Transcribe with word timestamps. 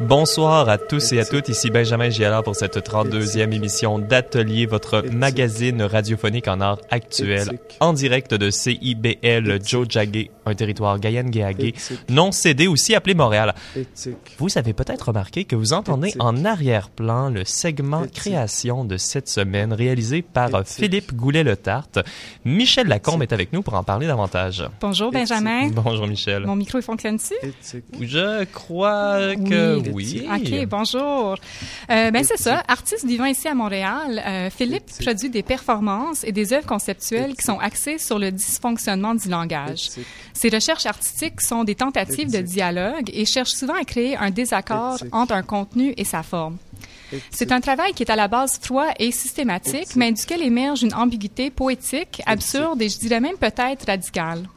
Bonsoir 0.00 0.68
à 0.68 0.78
tous 0.78 1.12
et 1.12 1.20
à 1.20 1.24
toutes, 1.24 1.48
ici 1.48 1.70
Benjamin 1.70 2.10
Giala 2.10 2.42
pour 2.42 2.54
cette 2.54 2.76
32e 2.76 3.52
émission 3.52 3.98
d'Atelier, 3.98 4.66
votre 4.66 5.04
magazine 5.12 5.82
radiophonique 5.82 6.48
en 6.48 6.60
art 6.60 6.78
actuel, 6.90 7.58
en 7.80 7.92
direct 7.92 8.34
de 8.34 8.50
CIBL 8.50 9.58
Joe 9.64 9.86
Jagé, 9.88 10.30
un 10.46 10.54
territoire 10.54 10.98
Guyane-Guéagé, 10.98 11.74
non 12.08 12.32
cédé 12.32 12.66
aussi 12.66 12.94
appelé 12.94 13.14
Montréal. 13.14 13.54
Vous 14.38 14.56
avez 14.56 14.72
peut-être 14.72 15.08
remarqué 15.08 15.44
que 15.44 15.56
vous 15.56 15.72
entendez 15.72 16.14
en 16.18 16.44
arrière-plan 16.44 17.30
le 17.30 17.44
segment 17.44 18.04
création 18.06 18.84
de 18.84 18.96
cette 18.96 19.28
semaine 19.28 19.72
réalisé 19.72 20.22
par 20.22 20.50
Philippe 20.64 21.14
Goulet-Le-Tarte. 21.14 22.00
Michel 22.44 22.88
Lacombe 22.88 23.22
est 23.22 23.32
avec 23.32 23.52
nous 23.52 23.62
pour 23.62 23.74
en 23.74 23.82
parler 23.82 24.06
davantage. 24.06 24.64
Bonjour 24.80 25.10
Benjamin. 25.10 25.68
Bonjour 25.70 26.06
Michel. 26.06 26.46
Mon 26.46 26.56
micro 26.56 26.80
fonctionne-tu? 26.80 27.34
Je 28.00 28.44
crois 28.44 29.34
que 29.36 29.71
oui. 29.92 30.26
OK, 30.30 30.66
bonjour. 30.66 31.36
Euh, 31.90 32.10
ben 32.10 32.24
c'est 32.24 32.38
ça, 32.38 32.62
artiste 32.68 33.04
vivant 33.06 33.26
ici 33.26 33.48
à 33.48 33.54
Montréal, 33.54 34.22
euh, 34.24 34.50
Philippe 34.50 34.90
produit 35.00 35.30
des 35.30 35.42
performances 35.42 36.24
et 36.24 36.32
des 36.32 36.52
œuvres 36.52 36.66
conceptuelles 36.66 37.34
qui 37.34 37.44
sont 37.44 37.58
axées 37.58 37.98
sur 37.98 38.18
le 38.18 38.30
dysfonctionnement 38.30 39.14
du 39.14 39.28
langage. 39.28 39.90
Ses 40.32 40.48
recherches 40.48 40.86
artistiques 40.86 41.40
sont 41.40 41.64
des 41.64 41.74
tentatives 41.74 42.30
de 42.30 42.40
dialogue 42.40 43.10
et 43.12 43.24
cherchent 43.24 43.52
souvent 43.52 43.74
à 43.74 43.84
créer 43.84 44.16
un 44.16 44.30
désaccord 44.30 44.98
entre 45.12 45.34
un 45.34 45.42
contenu 45.42 45.94
et 45.96 46.04
sa 46.04 46.22
forme. 46.22 46.56
C'est 47.30 47.52
un 47.52 47.60
travail 47.60 47.92
qui 47.92 48.02
est 48.02 48.10
à 48.10 48.16
la 48.16 48.28
base 48.28 48.58
froid 48.60 48.88
et 48.98 49.12
systématique, 49.12 49.96
mais 49.96 50.12
duquel 50.12 50.42
émerge 50.42 50.82
une 50.82 50.94
ambiguïté 50.94 51.50
poétique, 51.50 52.22
absurde 52.26 52.80
et 52.82 52.88
je 52.88 52.98
dirais 52.98 53.20
même 53.20 53.36
peut-être 53.36 53.86
radicale. 53.86 54.48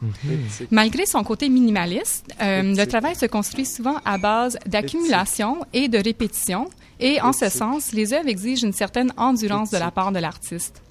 Malgré 0.70 1.06
son 1.06 1.22
côté 1.24 1.48
minimaliste, 1.48 2.26
euh, 2.40 2.74
le 2.74 2.84
travail 2.86 3.14
se 3.14 3.26
construit 3.26 3.66
souvent 3.66 3.96
à 4.04 4.18
base 4.18 4.58
d'accumulation 4.66 5.58
et 5.72 5.88
de 5.88 5.98
répétition, 5.98 6.68
et 7.00 7.20
en 7.20 7.32
ce 7.32 7.48
sens, 7.48 7.92
les 7.92 8.12
œuvres 8.12 8.28
exigent 8.28 8.66
une 8.66 8.72
certaine 8.72 9.12
endurance 9.16 9.70
de 9.70 9.78
la 9.78 9.90
part 9.90 10.12
de 10.12 10.18
l'artiste. 10.18 10.82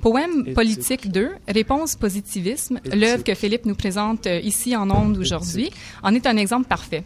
Poème 0.00 0.54
politique 0.54 1.10
2, 1.10 1.30
Réponse 1.46 1.94
positivisme, 1.94 2.80
l'œuvre 2.94 3.22
que 3.22 3.34
Philippe 3.34 3.66
nous 3.66 3.74
présente 3.74 4.26
euh, 4.26 4.40
ici 4.40 4.74
en 4.74 4.90
ondes 4.90 5.18
aujourd'hui, 5.18 5.70
en 6.02 6.14
est 6.14 6.26
un 6.26 6.38
exemple 6.38 6.66
parfait. 6.66 7.04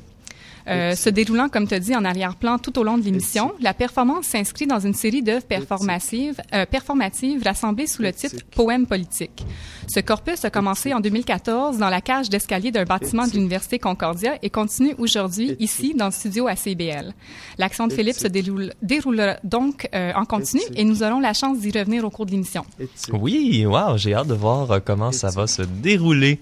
Euh, 0.69 0.95
se 0.95 1.11
déroulant, 1.11 1.48
comme 1.48 1.67
tu 1.67 1.75
as 1.75 1.81
dit, 1.81 1.95
en 1.95 2.05
arrière-plan 2.05 2.59
tout 2.59 2.79
au 2.79 2.84
long 2.84 2.97
de 2.97 3.05
l'émission. 3.05 3.53
La 3.61 3.75
performance 3.75 4.27
s'inscrit 4.27 4.67
dans 4.67 4.81
une 4.81 4.95
série 4.95 5.23
d'œuvres 5.23 5.45
performatives, 5.45 6.41
euh, 6.55 6.65
performatives 6.67 7.43
rassemblées 7.45 7.87
sous 7.87 8.03
le 8.03 8.12
titre 8.12 8.37
Poème 8.55 8.87
politique. 8.87 9.45
Ce 9.89 10.01
corpus 10.01 10.45
a 10.45 10.51
commencé 10.51 10.95
en 10.95 11.01
2014 11.01 11.79
dans 11.79 11.91
la 11.91 12.01
cage 12.01 12.31
d'escalier 12.31 12.70
d'un 12.70 12.85
bâtiment 12.85 13.27
de 13.27 13.33
l'Université 13.33 13.79
Concordia 13.79 14.39
et 14.42 14.51
continue 14.51 14.95
aujourd'hui 14.98 15.57
ici 15.59 15.95
dans 15.95 16.07
le 16.07 16.12
studio 16.12 16.47
à 16.47 16.57
CBL. 16.57 17.12
L'action 17.59 17.87
de 17.87 17.92
Philippe 17.92 18.17
se 18.17 18.29
déroule, 18.29 18.73
déroule 18.83 19.37
donc 19.45 19.89
euh, 19.95 20.12
en 20.15 20.25
continu 20.25 20.62
et 20.75 20.85
nous 20.85 21.03
aurons 21.03 21.20
la 21.20 21.35
chance 21.35 21.59
d'y 21.59 21.70
revenir 21.70 22.05
au 22.05 22.11
cours 22.11 22.27
de 22.27 22.31
l'émission. 22.31 22.65
Oui, 23.12 23.67
wow, 23.67 23.97
j'ai 23.97 24.15
hâte 24.15 24.29
de 24.29 24.35
voir 24.35 24.70
euh, 24.70 24.79
comment 24.85 25.12
ça 25.12 25.31
va 25.31 25.47
se 25.47 25.62
dérouler. 25.62 26.41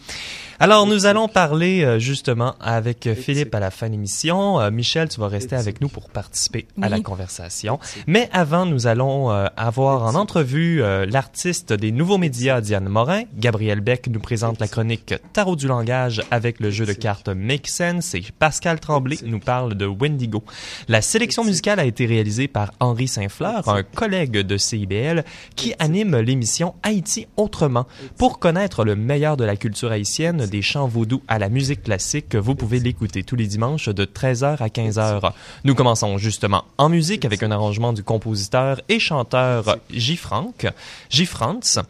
Alors, 0.62 0.86
nous 0.86 1.06
allons 1.06 1.26
parler 1.26 1.82
euh, 1.82 1.98
justement 1.98 2.54
avec 2.60 3.12
Philippe 3.14 3.52
à 3.52 3.58
la 3.58 3.72
fin 3.72 3.88
de 3.88 3.94
l'émission. 3.94 4.60
Euh, 4.60 4.70
Michel, 4.70 5.08
tu 5.08 5.18
vas 5.18 5.26
rester 5.26 5.56
avec 5.56 5.80
nous 5.80 5.88
pour 5.88 6.08
participer 6.08 6.68
à 6.80 6.88
la 6.88 7.00
conversation. 7.00 7.80
Mais 8.06 8.28
avant, 8.32 8.64
nous 8.64 8.86
allons 8.86 9.32
euh, 9.32 9.46
avoir 9.56 10.04
en 10.04 10.14
entrevue 10.14 10.80
l'artiste 11.08 11.72
des 11.72 11.90
nouveaux 11.90 12.16
médias, 12.16 12.60
Diane 12.60 12.88
Morin. 12.88 13.22
Gabriel 13.34 13.80
Beck 13.80 14.06
nous 14.06 14.20
présente 14.20 14.60
la 14.60 14.68
chronique 14.68 15.16
Tarot 15.32 15.56
du 15.56 15.66
langage 15.66 16.22
avec 16.30 16.60
le 16.60 16.70
jeu 16.70 16.86
de 16.86 16.92
cartes 16.92 17.28
Make 17.28 17.66
Sense 17.66 18.14
et 18.14 18.22
Pascal 18.38 18.78
Tremblay 18.78 19.16
nous 19.24 19.40
parle 19.40 19.74
de 19.74 19.86
Wendigo. 19.86 20.44
La 20.86 21.02
sélection 21.02 21.42
musicale 21.42 21.80
a 21.80 21.84
été 21.84 22.06
réalisée 22.06 22.46
par 22.46 22.70
Henri 22.78 23.08
Saint-Fleur, 23.08 23.68
un 23.68 23.82
collègue 23.82 24.38
de 24.38 24.56
CIBL 24.56 25.24
qui 25.56 25.74
anime 25.80 26.18
l'émission 26.18 26.76
Haïti 26.84 27.26
autrement. 27.36 27.88
Pour 28.16 28.38
connaître 28.38 28.84
le 28.84 28.94
meilleur 28.94 29.36
de 29.36 29.44
la 29.44 29.56
culture 29.56 29.90
haïtienne, 29.90 30.46
des 30.52 30.60
chants 30.60 30.86
vaudous 30.86 31.22
à 31.28 31.38
la 31.38 31.48
musique 31.48 31.82
classique, 31.84 32.36
vous 32.36 32.54
pouvez 32.54 32.78
l'écouter 32.78 33.22
tous 33.22 33.36
les 33.36 33.46
dimanches 33.46 33.88
de 33.88 34.04
13h 34.04 34.58
à 34.58 34.68
15h. 34.68 35.32
Nous 35.64 35.74
commençons 35.74 36.18
justement 36.18 36.66
en 36.76 36.90
musique 36.90 37.24
avec 37.24 37.42
un 37.42 37.50
arrangement 37.50 37.94
du 37.94 38.04
compositeur 38.04 38.82
et 38.90 38.98
chanteur 38.98 39.78
J. 39.90 40.18
Franck, 40.18 40.66
J. 41.08 41.24
Franz. 41.24 41.80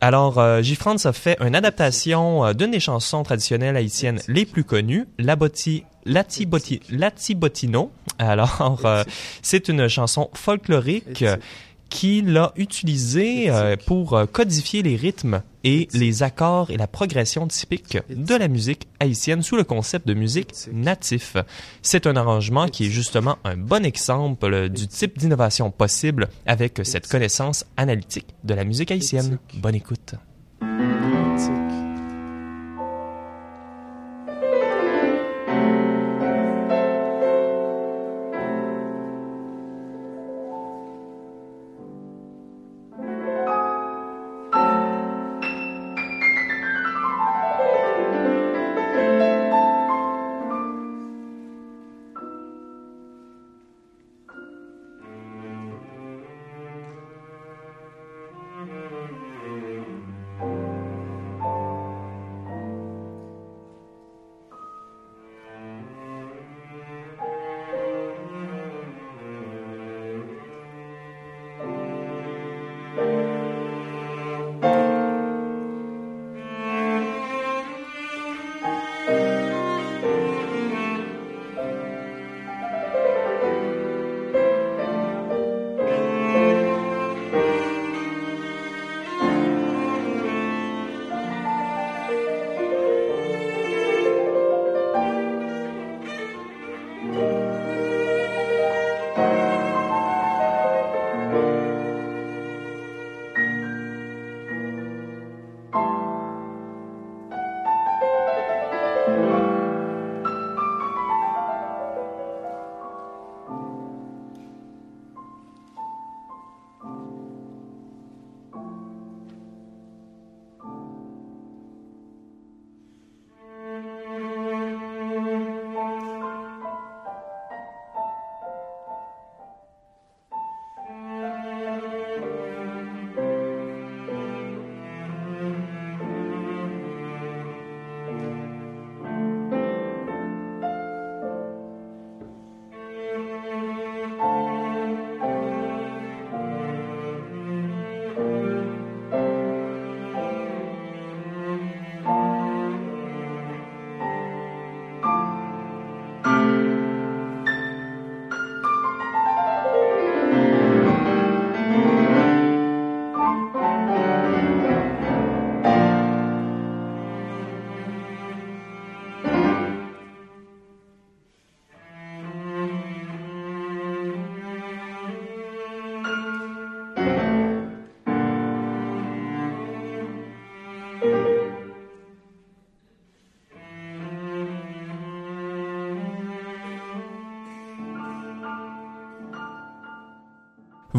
Alors, 0.00 0.38
euh, 0.38 0.62
J. 0.62 0.76
Franz 0.76 1.08
a 1.08 1.12
fait 1.12 1.36
une 1.40 1.56
adaptation 1.56 2.44
euh, 2.44 2.52
d'une 2.52 2.70
des 2.70 2.78
chansons 2.78 3.24
traditionnelles 3.24 3.76
haïtiennes 3.76 4.20
les 4.28 4.46
plus 4.46 4.62
connues, 4.62 5.06
La 5.18 5.34
Botti 5.34 5.82
Latiboti, 6.04 6.80
Latibotino. 6.90 7.90
Alors, 8.20 8.82
euh, 8.84 9.02
c'est 9.42 9.68
une 9.68 9.88
chanson 9.88 10.30
folklorique 10.34 11.24
qu'il 11.88 12.36
a 12.36 12.52
utilisée 12.56 13.50
euh, 13.50 13.76
pour 13.86 14.14
euh, 14.14 14.26
codifier 14.26 14.82
les 14.82 14.96
rythmes 14.96 15.42
et 15.64 15.88
les 15.92 16.22
accords 16.22 16.70
et 16.70 16.76
la 16.76 16.86
progression 16.86 17.46
typique 17.48 17.98
de 18.08 18.34
la 18.34 18.48
musique 18.48 18.86
haïtienne 19.00 19.42
sous 19.42 19.56
le 19.56 19.64
concept 19.64 20.06
de 20.06 20.14
musique 20.14 20.52
natif. 20.72 21.36
C'est 21.82 22.06
un 22.06 22.16
arrangement 22.16 22.68
qui 22.68 22.86
est 22.86 22.90
justement 22.90 23.36
un 23.44 23.56
bon 23.56 23.84
exemple 23.84 24.68
du 24.68 24.86
type 24.86 25.18
d'innovation 25.18 25.70
possible 25.70 26.28
avec 26.46 26.80
cette 26.84 27.08
connaissance 27.08 27.64
analytique 27.76 28.28
de 28.44 28.54
la 28.54 28.64
musique 28.64 28.90
haïtienne. 28.90 29.38
Bonne 29.54 29.74
écoute. 29.74 30.14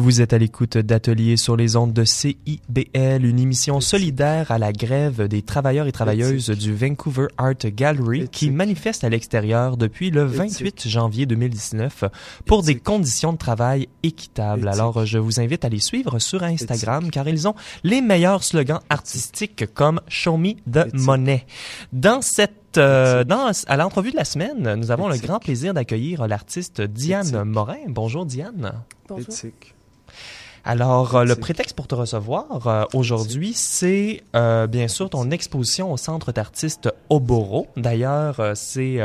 Vous 0.08 0.22
êtes 0.22 0.32
à 0.32 0.38
l'écoute 0.38 0.78
d'Ateliers 0.78 1.36
sur 1.36 1.54
les 1.54 1.76
ondes 1.76 1.92
de 1.92 2.02
CIBL, 2.02 3.26
une 3.26 3.38
émission 3.38 3.82
solidaire 3.82 4.50
à 4.50 4.56
la 4.56 4.72
grève 4.72 5.28
des 5.28 5.42
travailleurs 5.42 5.86
et 5.86 5.92
travailleuses 5.92 6.48
du 6.48 6.74
Vancouver 6.74 7.26
Art 7.36 7.58
Gallery 7.62 8.26
qui 8.30 8.50
manifeste 8.50 9.04
à 9.04 9.10
l'extérieur 9.10 9.76
depuis 9.76 10.08
le 10.10 10.24
28 10.24 10.88
janvier 10.88 11.26
2019 11.26 12.04
pour 12.46 12.62
des 12.62 12.76
conditions 12.76 13.34
de 13.34 13.36
travail 13.36 13.90
équitables. 14.02 14.68
Alors, 14.68 15.04
je 15.04 15.18
vous 15.18 15.40
invite 15.40 15.66
à 15.66 15.68
les 15.68 15.78
suivre 15.78 16.18
sur 16.20 16.42
Instagram 16.42 17.10
car 17.10 17.28
ils 17.28 17.46
ont 17.46 17.54
les 17.84 18.00
meilleurs 18.00 18.44
slogans 18.44 18.80
artistiques 18.88 19.66
comme 19.74 20.00
Show 20.08 20.38
Me 20.38 20.54
the 20.72 20.90
Money. 20.94 21.44
Dans 21.92 22.22
cette 22.22 22.78
euh, 22.78 23.24
dans, 23.24 23.50
à 23.66 23.76
l'entrevue 23.76 24.12
de 24.12 24.16
la 24.16 24.24
semaine, 24.24 24.74
nous 24.74 24.90
avons 24.90 25.08
le 25.08 25.18
grand 25.18 25.38
plaisir 25.38 25.74
d'accueillir 25.74 26.26
l'artiste 26.26 26.80
Diane 26.80 27.44
Morin. 27.44 27.76
Bonjour 27.88 28.24
Diane. 28.24 28.72
Bonjour. 29.06 29.34
Alors, 30.68 31.16
euh, 31.16 31.24
le 31.24 31.34
prétexte 31.34 31.74
pour 31.74 31.86
te 31.86 31.94
recevoir 31.94 32.66
euh, 32.66 32.84
aujourd'hui, 32.92 33.52
c'est 33.54 34.22
euh, 34.36 34.66
bien 34.66 34.86
sûr 34.86 35.08
ton 35.08 35.30
exposition 35.30 35.90
au 35.90 35.96
Centre 35.96 36.30
d'artistes 36.30 36.90
Oboro. 37.08 37.68
D'ailleurs, 37.78 38.52
c'est 38.54 38.98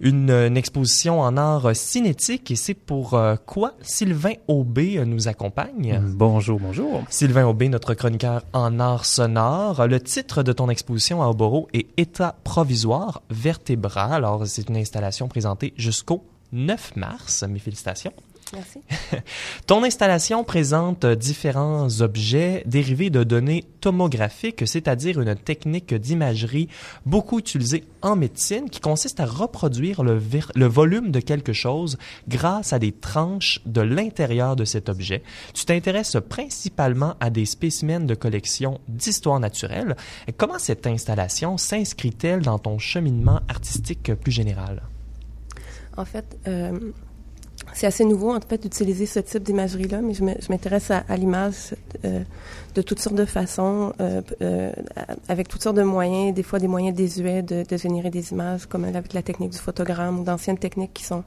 une, 0.00 0.30
une, 0.30 0.56
exposition 0.58 1.20
en 1.22 1.38
art 1.38 1.74
cinétique 1.74 2.50
et 2.50 2.56
c'est 2.56 2.74
pour 2.74 3.18
quoi? 3.46 3.72
Sylvain 3.80 4.34
Aubé 4.48 5.02
nous 5.06 5.28
accompagne. 5.28 5.98
Bonjour, 6.04 6.60
bonjour. 6.60 7.04
Sylvain 7.08 7.46
Aubé, 7.46 7.70
notre 7.70 7.94
chroniqueur 7.94 8.44
en 8.52 8.78
art 8.78 9.06
sonore. 9.06 9.86
Le 9.86 10.00
titre 10.00 10.42
de 10.42 10.52
ton 10.52 10.68
exposition 10.68 11.22
à 11.22 11.28
Oboro 11.28 11.68
est 11.72 11.86
État 11.96 12.36
provisoire 12.44 13.22
vertébral. 13.30 14.12
Alors, 14.12 14.46
c'est 14.46 14.68
une 14.68 14.76
installation 14.76 15.26
présentée 15.28 15.72
jusqu'au 15.78 16.22
9 16.52 16.96
mars. 16.96 17.44
Mes 17.48 17.58
félicitations. 17.58 18.12
Merci. 18.52 18.80
Ton 19.66 19.84
installation 19.84 20.42
présente 20.44 21.04
différents 21.04 22.00
objets 22.00 22.62
dérivés 22.66 23.10
de 23.10 23.22
données 23.22 23.64
tomographiques, 23.80 24.66
c'est-à-dire 24.66 25.20
une 25.20 25.34
technique 25.34 25.94
d'imagerie 25.94 26.68
beaucoup 27.04 27.38
utilisée 27.38 27.84
en 28.02 28.16
médecine 28.16 28.70
qui 28.70 28.80
consiste 28.80 29.20
à 29.20 29.26
reproduire 29.26 30.02
le, 30.02 30.20
le, 30.54 30.66
volume 30.66 31.10
de 31.10 31.20
quelque 31.20 31.52
chose 31.52 31.98
grâce 32.28 32.72
à 32.72 32.78
des 32.78 32.92
tranches 32.92 33.60
de 33.66 33.80
l'intérieur 33.80 34.56
de 34.56 34.64
cet 34.64 34.88
objet. 34.88 35.22
Tu 35.52 35.64
t'intéresses 35.64 36.16
principalement 36.28 37.14
à 37.20 37.30
des 37.30 37.44
spécimens 37.44 38.06
de 38.06 38.14
collection 38.14 38.80
d'histoire 38.88 39.40
naturelle. 39.40 39.96
Comment 40.36 40.58
cette 40.58 40.86
installation 40.86 41.58
s'inscrit-elle 41.58 42.42
dans 42.42 42.58
ton 42.58 42.78
cheminement 42.78 43.40
artistique 43.48 44.14
plus 44.14 44.32
général? 44.32 44.82
En 45.96 46.04
fait, 46.04 46.38
euh 46.46 46.78
c'est 47.74 47.86
assez 47.86 48.04
nouveau, 48.04 48.34
en 48.34 48.40
fait, 48.40 48.62
d'utiliser 48.62 49.06
ce 49.06 49.20
type 49.20 49.42
d'imagerie-là, 49.42 50.00
mais 50.00 50.14
je 50.14 50.24
m'intéresse 50.24 50.90
à, 50.90 51.04
à 51.08 51.16
l'image 51.16 51.74
euh, 52.04 52.22
de 52.74 52.82
toutes 52.82 53.00
sortes 53.00 53.16
de 53.16 53.24
façons, 53.24 53.92
euh, 54.00 54.22
euh, 54.42 54.72
avec 55.28 55.48
toutes 55.48 55.62
sortes 55.62 55.76
de 55.76 55.82
moyens, 55.82 56.34
des 56.34 56.42
fois 56.42 56.58
des 56.58 56.68
moyens 56.68 56.96
désuets 56.96 57.42
de, 57.42 57.64
de 57.68 57.76
générer 57.76 58.10
des 58.10 58.32
images, 58.32 58.66
comme 58.66 58.84
avec 58.84 59.12
la 59.12 59.22
technique 59.22 59.50
du 59.50 59.58
photogramme 59.58 60.20
ou 60.20 60.24
d'anciennes 60.24 60.58
techniques 60.58 60.94
qui 60.94 61.04
sont, 61.04 61.24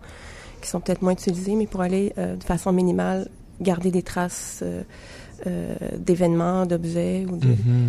qui 0.61 0.69
sont 0.69 0.79
peut-être 0.79 1.01
moins 1.01 1.13
utilisées, 1.13 1.55
mais 1.55 1.67
pour 1.67 1.81
aller 1.81 2.13
euh, 2.17 2.35
de 2.35 2.43
façon 2.43 2.71
minimale 2.71 3.29
garder 3.59 3.91
des 3.91 4.03
traces 4.03 4.63
euh, 4.63 5.75
d'événements, 5.97 6.65
d'objets 6.65 7.25
ou 7.29 7.38
de... 7.38 7.47
Mm-hmm. 7.47 7.88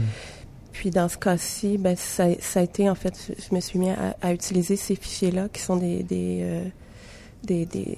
Puis 0.73 0.91
dans 0.91 1.09
ce 1.09 1.19
cas-ci, 1.19 1.79
ben, 1.79 1.97
ça, 1.97 2.25
ça, 2.41 2.61
a 2.61 2.63
été, 2.63 2.89
en 2.89 2.95
fait, 2.95 3.15
je 3.39 3.55
me 3.55 3.61
suis 3.61 3.79
mis 3.79 3.91
à, 3.91 4.17
à 4.23 4.33
utiliser 4.33 4.77
ces 4.77 4.95
fichiers-là 4.95 5.49
qui 5.53 5.61
sont 5.61 5.77
des... 5.77 6.03
des 6.03 6.73
des, 7.45 7.67
des 7.67 7.97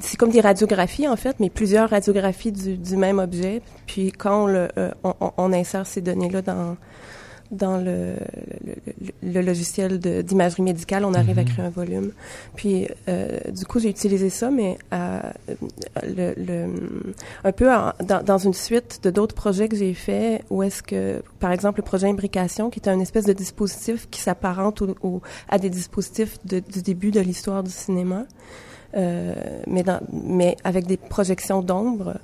c'est 0.00 0.16
comme 0.16 0.30
des 0.30 0.40
radiographies 0.40 1.08
en 1.08 1.16
fait, 1.16 1.36
mais 1.40 1.50
plusieurs 1.50 1.90
radiographies 1.90 2.52
du, 2.52 2.76
du 2.76 2.96
même 2.96 3.18
objet. 3.18 3.62
Puis 3.86 4.12
quand 4.12 4.44
on, 4.44 4.46
le, 4.46 4.68
euh, 4.78 4.90
on, 5.04 5.14
on, 5.36 5.52
insère 5.52 5.86
ces 5.86 6.00
données-là 6.00 6.42
dans 6.42 6.76
dans 7.50 7.78
le, 7.78 8.14
le, 8.64 8.74
le 9.22 9.40
logiciel 9.40 9.98
d'imagerie 9.98 10.62
médicale, 10.62 11.04
on 11.04 11.14
arrive 11.14 11.38
à 11.38 11.44
créer 11.44 11.64
un 11.64 11.70
volume. 11.70 12.12
Puis, 12.56 12.88
euh, 13.08 13.38
du 13.50 13.64
coup, 13.64 13.78
j'ai 13.78 13.88
utilisé 13.88 14.28
ça, 14.30 14.50
mais 14.50 14.76
euh, 14.92 15.20
le, 16.02 16.34
le, 16.36 16.66
un 17.44 17.52
peu 17.52 17.72
en, 17.72 17.92
dans, 18.04 18.22
dans, 18.22 18.38
une 18.38 18.52
suite 18.52 19.00
de 19.02 19.10
d'autres 19.10 19.34
projets 19.34 19.68
que 19.68 19.76
j'ai 19.76 19.94
faits, 19.94 20.44
où 20.50 20.62
est-ce 20.62 20.82
que, 20.82 21.22
par 21.40 21.52
exemple, 21.52 21.80
le 21.80 21.84
projet 21.84 22.08
Imbrication, 22.08 22.70
qui 22.70 22.80
est 22.80 22.88
un 22.88 23.00
espèce 23.00 23.24
de 23.24 23.32
dispositif 23.32 24.08
qui 24.10 24.20
s'apparente 24.20 24.82
au, 24.82 25.22
à 25.48 25.58
des 25.58 25.70
dispositifs 25.70 26.38
de, 26.44 26.60
du 26.60 26.82
début 26.82 27.10
de 27.10 27.20
l'histoire 27.20 27.62
du 27.62 27.70
cinéma. 27.70 28.24
Euh, 28.96 29.34
mais, 29.66 29.82
dans, 29.82 30.00
mais 30.10 30.56
avec 30.64 30.86
des 30.86 30.96
projections 30.96 31.60
d'ombre, 31.60 32.14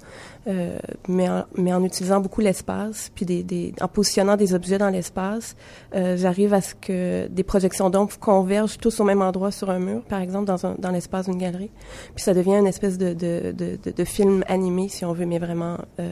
euh, 0.46 0.78
mais, 1.08 1.28
en, 1.28 1.44
mais 1.56 1.74
en 1.74 1.84
utilisant 1.84 2.20
beaucoup 2.20 2.40
l'espace, 2.40 3.10
puis 3.14 3.26
des, 3.26 3.42
des, 3.42 3.74
en 3.82 3.88
positionnant 3.88 4.36
des 4.36 4.54
objets 4.54 4.78
dans 4.78 4.88
l'espace, 4.88 5.56
euh, 5.94 6.16
j'arrive 6.16 6.54
à 6.54 6.62
ce 6.62 6.74
que 6.74 7.26
des 7.28 7.42
projections 7.42 7.90
d'ombre 7.90 8.18
convergent 8.18 8.78
tous 8.78 8.98
au 9.00 9.04
même 9.04 9.20
endroit 9.20 9.50
sur 9.50 9.68
un 9.68 9.78
mur, 9.78 10.02
par 10.04 10.22
exemple, 10.22 10.46
dans, 10.46 10.64
un, 10.64 10.74
dans 10.78 10.90
l'espace 10.90 11.26
d'une 11.26 11.38
galerie. 11.38 11.70
Puis 12.14 12.24
ça 12.24 12.32
devient 12.32 12.56
une 12.56 12.66
espèce 12.66 12.96
de, 12.96 13.12
de, 13.12 13.52
de, 13.52 13.78
de, 13.90 14.04
film 14.04 14.42
animé, 14.48 14.88
si 14.88 15.04
on 15.04 15.12
veut, 15.12 15.26
mais 15.26 15.38
vraiment 15.38 15.76
euh, 16.00 16.10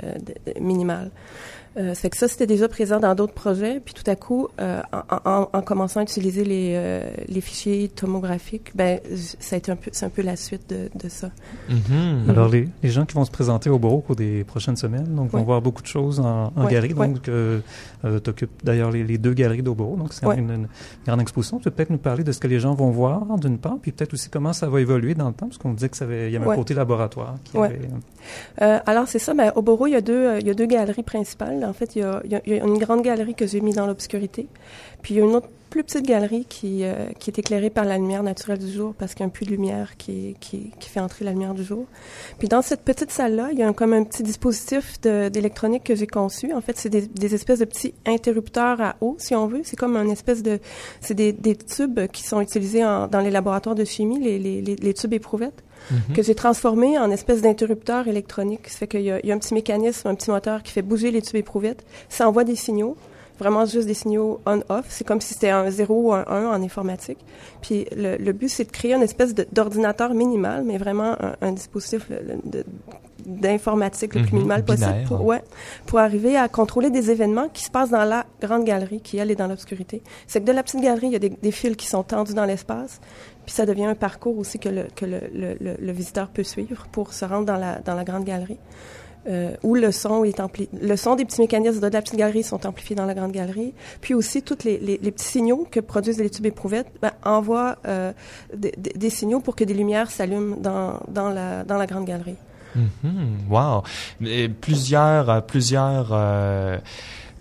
minimal. 0.60 1.10
Euh, 1.79 1.93
c'est 1.95 2.11
que 2.11 2.17
ça, 2.19 2.29
c'était 2.29 2.47
déjà 2.47 2.69
présent 2.69 3.00
dans 3.00 3.14
d'autres 3.14 3.33
projets. 3.33 3.81
Puis 3.81 3.95
tout 3.95 4.09
à 4.11 4.14
coup, 4.14 4.49
euh, 4.61 4.81
en, 4.93 5.31
en, 5.31 5.49
en, 5.52 5.62
commençant 5.62 6.00
à 6.00 6.02
utiliser 6.02 6.45
les, 6.45 6.73
euh, 6.76 7.11
les 7.29 7.41
fichiers 7.41 7.88
tomographiques, 7.88 8.73
ben, 8.75 9.00
ça 9.41 9.57
a 9.57 9.59
été 9.59 9.73
un 9.73 9.76
peu, 9.76 9.91
c'est 9.93 10.05
un 10.05 10.11
peu 10.11 10.23
la 10.23 10.37
suite 10.37 10.69
de, 10.69 10.91
de 10.95 11.09
ça. 11.09 11.31
Mm-hmm. 11.71 12.29
Alors, 12.31 12.49
les, 12.49 12.69
les, 12.83 12.91
gens 12.91 13.07
qui 13.07 13.14
vont 13.14 13.25
se 13.25 13.31
présenter 13.31 13.71
au 13.71 13.79
bureau 13.79 13.97
au 13.97 14.00
cours 14.00 14.17
des 14.17 14.45
prochaines 14.45 14.76
semaines, 14.76 15.14
donc, 15.14 15.33
Ouais. 15.33 15.41
vont 15.41 15.45
voir 15.47 15.62
beaucoup 15.62 15.81
de 15.83 15.87
choses 15.87 16.21
en, 16.21 16.52
en 16.55 16.64
Ouais, 16.64 16.73
galerie. 16.73 16.93
ouais. 16.93 17.09
Donc, 17.09 17.29
euh, 17.29 17.61
euh, 18.05 18.19
t'occupes 18.19 18.50
d'ailleurs 18.64 18.91
les, 18.91 19.02
les 19.05 19.17
deux 19.19 19.33
galeries 19.33 19.62
d'Oboro. 19.62 19.97
Donc, 19.97 20.12
c'est 20.12 20.26
Ouais. 20.26 20.37
une, 20.38 20.50
une 20.50 20.69
grande 21.07 21.21
exposition. 21.23 21.57
Tu 21.59 21.64
peux 21.64 21.71
peut-être 21.71 21.91
nous 21.91 21.99
parler 21.99 22.23
de 22.25 22.33
ce 22.33 22.38
que 22.41 22.49
les 22.49 22.61
gens 22.61 22.75
vont 22.75 22.91
voir, 22.91 23.25
d'une 23.38 23.59
part, 23.59 23.76
puis 23.81 23.93
peut-être 23.93 24.12
aussi 24.12 24.29
comment 24.29 24.52
ça 24.52 24.69
va 24.69 24.81
évoluer 24.81 25.14
dans 25.14 25.29
le 25.29 25.35
temps, 25.35 25.47
parce 25.47 25.59
qu'on 25.59 25.73
disait 25.73 25.88
que 25.88 25.97
ça 25.97 26.05
avait, 26.05 26.29
il 26.29 26.33
y 26.33 26.37
avait 26.37 26.47
Ouais. 26.47 26.52
un 26.55 26.57
côté 26.59 26.75
laboratoire. 26.75 27.37
Qui 27.45 27.57
Ouais. 27.57 27.67
avait, 27.69 27.81
Euh, 28.61 28.79
alors 28.87 29.09
c'est 29.09 29.19
ça. 29.19 29.33
Ben, 29.35 29.52
au 29.57 29.62
Boro, 29.62 29.87
il 29.87 29.93
y 29.93 29.97
a 29.97 30.00
deux, 30.00 30.26
euh, 30.26 30.38
il 30.41 30.47
y 30.47 30.50
a 30.50 30.55
deux 30.55 30.67
galeries 30.67 31.02
principales. 31.02 31.62
En 31.64 31.73
fait, 31.73 31.97
il 31.97 32.00
y 32.00 32.04
a, 32.04 32.64
une 32.64 32.78
grande 32.78 33.02
galerie 33.02 33.35
que 33.35 33.47
j'ai 33.47 33.61
mis 33.61 33.73
dans 33.73 33.87
l'obscurité, 33.87 34.47
puis 35.02 35.14
il 35.14 35.19
y 35.19 35.21
a 35.21 35.25
une 35.25 35.35
autre 35.35 35.49
plus 35.73 35.83
petite 35.85 36.05
galerie 36.07 36.45
qui, 36.49 36.85
euh, 36.85 37.07
qui 37.19 37.31
est 37.31 37.38
éclairée 37.38 37.71
par 37.71 37.85
la 37.87 37.97
lumière 37.97 38.23
naturelle 38.23 38.59
du 38.59 38.71
jour, 38.71 38.95
parce 38.99 39.14
qu'il 39.14 39.21
y 39.21 39.23
a 39.25 39.26
un 39.26 39.31
puits 39.31 39.47
de 39.47 39.50
lumière 39.52 39.97
qui, 39.97 40.37
qui, 40.38 40.71
qui 40.79 40.88
fait 40.91 41.00
entrer 41.00 41.25
la 41.25 41.31
lumière 41.33 41.55
du 41.55 41.64
jour. 41.64 41.87
Puis 42.38 42.47
dans 42.49 42.61
cette 42.61 42.83
petite 42.83 43.11
salle-là, 43.11 43.49
il 43.52 43.59
y 43.59 43.62
a 43.62 43.69
un, 43.69 43.73
comme 43.73 43.95
un 43.95 44.05
petit 44.05 44.23
dispositif 44.23 45.00
d'électronique 45.00 45.85
que 45.85 45.95
j'ai 45.95 46.07
conçu. 46.07 46.52
En 46.52 46.61
fait, 46.61 46.76
c'est 46.76 46.91
des, 46.91 47.02
des 47.07 47.35
espèces 47.35 47.61
de 47.61 47.64
petits 47.64 47.95
interrupteurs 48.07 48.81
à 48.83 48.97
eau, 49.00 49.17
si 49.19 49.35
on 49.35 49.47
veut. 49.47 49.62
C'est 49.64 49.76
comme 49.76 49.97
un 49.97 50.09
espèce 50.11 50.43
de, 50.43 50.61
c'est 51.00 51.14
des, 51.14 51.33
des 51.33 51.57
tubes 51.57 52.00
qui 52.12 52.23
sont 52.23 52.41
utilisés 52.43 52.85
en- 52.85 53.07
dans 53.09 53.21
les 53.21 53.31
laboratoires 53.31 53.75
de 53.75 53.85
chimie, 53.85 54.21
les, 54.21 54.38
les, 54.38 54.61
les, 54.61 54.76
les 54.76 54.95
tubes 54.95 55.14
éprouvettes 55.14 55.64
Mhm. 55.91 56.14
que 56.14 56.23
j'ai 56.23 56.37
transformé 56.37 56.97
en 56.97 57.11
espèce 57.11 57.43
d'interrupteur 57.43 58.07
électronique. 58.07 58.69
Ça 58.69 58.79
fait 58.79 58.87
qu'il 58.87 59.00
y, 59.00 59.07
y 59.07 59.33
a 59.33 59.35
un 59.35 59.38
petit 59.38 59.52
mécanisme, 59.52 60.07
un 60.07 60.14
petit 60.14 60.31
moteur 60.31 60.62
qui 60.62 60.71
fait 60.71 60.81
bouger 60.81 61.11
les 61.11 61.23
tubes 61.23 61.35
éprouvettes. 61.35 61.85
Ça 62.09 62.29
envoie 62.29 62.45
des 62.45 62.55
signaux, 62.55 62.97
vraiment 63.42 63.64
juste 63.66 63.87
des 63.87 63.94
signaux 63.94 64.40
on-off. 64.46 64.87
C'est 64.88 65.04
comme 65.06 65.20
si 65.20 65.34
c'était 65.34 65.50
un 65.50 65.70
0 65.70 65.94
ou 65.94 66.12
un 66.12 66.25
1 66.26 66.46
en 66.50 66.62
informatique. 66.62 67.18
Puis 67.61 67.87
le, 67.94 68.16
le 68.16 68.32
but, 68.32 68.49
c'est 68.49 68.64
de 68.64 68.70
créer 68.70 68.94
une 68.94 69.02
espèce 69.02 69.34
d'ordinateur 69.34 70.14
minimal, 70.14 70.62
mais 70.64 70.78
vraiment 70.78 71.12
un, 71.20 71.34
un 71.40 71.52
dispositif 71.52 72.08
le- 72.08 72.64
d'informatique 73.25 74.14
le 74.14 74.22
plus 74.22 74.32
Mhm, 74.32 74.38
minimal 74.38 74.64
possible 74.64 74.90
binaire. 74.92 75.08
pour, 75.08 75.25
ouais, 75.25 75.42
pour 75.87 75.99
arriver 76.00 76.37
à 76.37 76.49
contrôler 76.49 76.90
des 76.90 77.11
événements 77.11 77.49
qui 77.49 77.62
se 77.64 77.70
passent 77.70 77.90
dans 77.90 78.04
la 78.04 78.26
grande 78.40 78.64
galerie 78.64 79.00
qui, 79.00 79.16
elle, 79.18 79.30
est 79.30 79.37
dans 79.37 79.46
l'obscurité. 79.46 80.02
C'est 80.26 80.40
que 80.40 80.46
de 80.46 80.52
la 80.52 80.62
petite 80.62 80.80
galerie, 80.80 81.06
il 81.06 81.12
y 81.12 81.16
a 81.16 81.20
des, 81.20 81.30
des 81.30 81.52
fils 81.52 81.76
qui 81.76 81.87
sont 81.87 82.02
tendus 82.02 82.34
dans 82.34 82.44
l'espace, 82.44 83.00
puis 83.46 83.54
ça 83.54 83.64
devient 83.66 83.84
un 83.84 83.94
parcours 83.94 84.37
aussi 84.38 84.58
que 84.58 84.68
le, 84.68 84.87
que 84.96 85.04
le, 85.06 85.20
le 85.58 85.92
visiteur 85.92 86.28
peut 86.28 86.42
suivre 86.44 86.87
pour 86.90 87.12
se 87.12 87.25
rendre 87.25 87.46
dans 87.46 87.56
la, 87.58 87.78
dans 87.78 87.94
la 87.94 88.04
grande 88.04 88.25
galerie. 88.25 88.58
Euh, 89.29 89.55
où 89.62 89.76
le 89.76 89.93
son 89.93 90.25
est 90.25 90.41
ampli 90.41 90.69
le 90.81 90.97
son 90.97 91.14
des 91.14 91.25
petits 91.25 91.41
mécanismes 91.41 91.79
de 91.79 91.87
la 91.87 92.02
petite 92.02 92.17
galerie 92.17 92.43
sont 92.43 92.67
amplifiés 92.67 92.97
dans 92.97 93.07
la 93.07 93.14
grande 93.14 93.31
galerie, 93.31 93.73
puis 94.00 94.14
aussi 94.14 94.43
tous 94.43 94.64
les, 94.64 94.79
les, 94.79 94.99
les 95.00 95.12
petits 95.12 95.25
signaux 95.29 95.64
que 95.71 95.79
produisent 95.79 96.19
les 96.19 96.29
tubes 96.29 96.47
éprouvettes 96.47 96.88
ben, 97.00 97.12
envoient 97.25 97.76
euh, 97.87 98.12
des, 98.52 98.73
des- 98.76 99.11
signaux 99.11 99.38
pour 99.38 99.55
que 99.55 99.62
des 99.62 99.75
lumières 99.75 100.11
s'allument 100.11 100.57
dans, 100.57 100.99
dans, 101.07 101.31
la, 101.31 101.62
dans 101.62 101.79
la 101.79 101.87
grande 101.87 102.05
galerie. 102.05 102.35
Mhm. 102.75 103.38
Wow. 103.49 103.85
Et 104.26 104.49
plusieurs, 104.49 105.31
euh, 105.31 105.41
plusieurs 105.41 106.09
euh, 106.11 106.79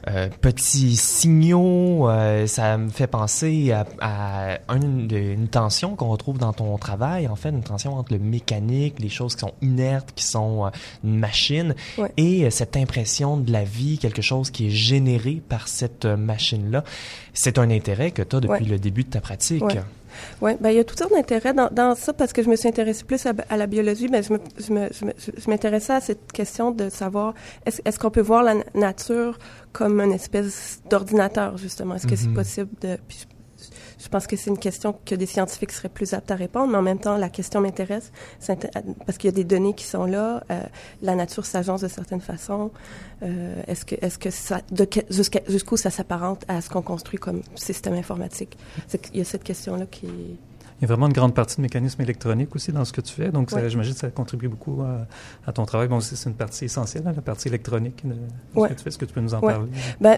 euh, 0.07 0.29
petits 0.41 0.95
signaux. 0.95 2.09
euh, 2.09 2.47
ça 2.47 2.77
me 2.77 2.89
fait 2.89 3.07
penser 3.07 3.71
à, 3.71 3.85
à 3.99 4.75
une, 4.75 5.07
une 5.11 5.47
tension 5.47 5.95
qu'on 5.95 6.09
retrouve 6.09 6.37
dans 6.37 6.53
ton 6.53 6.77
travail. 6.77 7.27
En 7.27 7.35
fait, 7.35 7.49
une 7.49 7.63
tension 7.63 7.95
entre 7.97 8.13
le 8.13 8.19
mécanique, 8.19 8.99
les 8.99 9.09
choses 9.09 9.35
qui 9.35 9.41
sont 9.41 9.53
inertes, 9.61 10.11
qui 10.15 10.23
sont 10.23 10.65
euh, 10.65 10.69
une 11.03 11.17
machine, 11.17 11.75
Ouais. 11.97 12.11
et 12.17 12.45
euh, 12.45 12.49
cette 12.49 12.75
impression 12.77 13.37
de 13.37 13.51
la 13.51 13.63
vie, 13.63 13.97
quelque 13.97 14.21
chose 14.21 14.49
qui 14.51 14.67
est 14.67 14.71
généré 14.71 15.41
par 15.47 15.67
cette 15.67 16.05
euh, 16.05 16.17
machine-là. 16.17 16.83
C'est 17.33 17.57
un 17.59 17.69
intérêt 17.69 18.11
que 18.11 18.21
tu 18.21 18.35
as 18.35 18.39
depuis 18.39 18.63
Ouais. 18.63 18.69
le 18.69 18.79
début 18.79 19.03
de 19.03 19.09
ta 19.09 19.21
pratique. 19.21 19.63
Ouais. 19.63 19.81
Oui, 20.41 20.51
ben, 20.59 20.69
il 20.69 20.77
y 20.77 20.79
a 20.79 20.83
toutes 20.83 20.99
sortes 20.99 21.13
d'intérêts 21.13 21.53
dans, 21.53 21.69
dans, 21.71 21.95
ça 21.95 22.13
parce 22.13 22.33
que 22.33 22.43
je 22.43 22.49
me 22.49 22.55
suis 22.55 22.67
intéressée 22.67 23.03
plus 23.03 23.25
à, 23.25 23.33
à 23.49 23.57
la 23.57 23.67
biologie. 23.67 24.07
Ben, 24.07 24.23
je, 24.23 24.33
me, 24.73 24.89
je, 24.91 25.49
m'intéressais 25.49 25.93
à 25.93 26.01
cette 26.01 26.31
question 26.31 26.71
de 26.71 26.89
savoir 26.89 27.33
est-ce, 27.65 27.81
est-ce 27.85 27.99
qu'on 27.99 28.11
peut 28.11 28.21
voir 28.21 28.43
la 28.43 28.55
nature 28.73 29.37
comme 29.71 29.99
une 30.01 30.13
espèce 30.13 30.81
d'ordinateur, 30.89 31.57
justement? 31.57 31.95
Est-ce 31.95 32.07
que 32.07 32.15
c'est 32.15 32.27
mm-hmm. 32.27 32.33
possible 32.33 32.69
de. 32.81 32.97
Puis 33.07 33.27
je 33.99 34.07
pense 34.09 34.27
que 34.27 34.35
c'est 34.35 34.49
une 34.49 34.57
question 34.57 34.95
que 35.05 35.15
des 35.15 35.25
scientifiques 35.25 35.71
seraient 35.71 35.89
plus 35.89 36.13
aptes 36.13 36.31
à 36.31 36.35
répondre, 36.35 36.71
mais 36.71 36.77
en 36.77 36.81
même 36.81 36.99
temps, 36.99 37.17
la 37.17 37.29
question 37.29 37.61
m'intéresse 37.61 38.11
parce 39.05 39.17
qu'il 39.17 39.29
y 39.29 39.33
a 39.33 39.35
des 39.35 39.43
données 39.43 39.73
qui 39.73 39.85
sont 39.85 40.05
là. 40.05 40.43
Euh, 40.51 40.61
la 41.01 41.15
nature 41.15 41.45
s'agence 41.45 41.81
de 41.81 41.87
certaines 41.87 42.21
façons. 42.21 42.71
Euh, 43.23 43.61
est-ce 43.67 43.85
que, 43.85 43.95
est-ce 44.01 44.17
que 44.17 44.29
ça, 44.29 44.61
jusqu'où 45.49 45.77
ça 45.77 45.89
s'apparente 45.89 46.43
à 46.47 46.61
ce 46.61 46.69
qu'on 46.69 46.81
construit 46.81 47.19
comme 47.19 47.41
système 47.55 47.93
informatique? 47.93 48.57
Il 49.13 49.19
y 49.19 49.21
a 49.21 49.25
cette 49.25 49.43
question-là 49.43 49.85
qui 49.85 50.07
il 50.81 50.85
y 50.85 50.85
a 50.85 50.87
vraiment 50.87 51.05
une 51.05 51.13
grande 51.13 51.35
partie 51.35 51.57
de 51.57 51.61
mécanisme 51.61 52.01
électronique 52.01 52.55
aussi 52.55 52.71
dans 52.71 52.85
ce 52.85 52.91
que 52.91 53.01
tu 53.01 53.13
fais. 53.13 53.29
Donc, 53.29 53.51
j'imagine 53.67 53.93
que 53.93 53.99
ça 53.99 54.09
contribue 54.09 54.47
beaucoup 54.47 54.81
à, 55.45 55.51
ton 55.51 55.63
travail. 55.65 55.87
Bon, 55.87 55.99
c'est 55.99 56.27
une 56.27 56.35
partie 56.35 56.65
essentielle, 56.65 57.03
hein, 57.05 57.13
la 57.15 57.21
partie 57.21 57.49
électronique 57.49 58.01
de, 58.03 58.15
ce 58.55 58.67
que 58.67 58.73
tu 58.73 58.83
fais. 58.83 58.89
Est-ce 58.89 58.97
que 58.97 59.05
tu 59.05 59.13
peux 59.13 59.21
nous 59.21 59.35
en 59.35 59.41
parler? 59.41 59.69
Ben, 59.99 60.17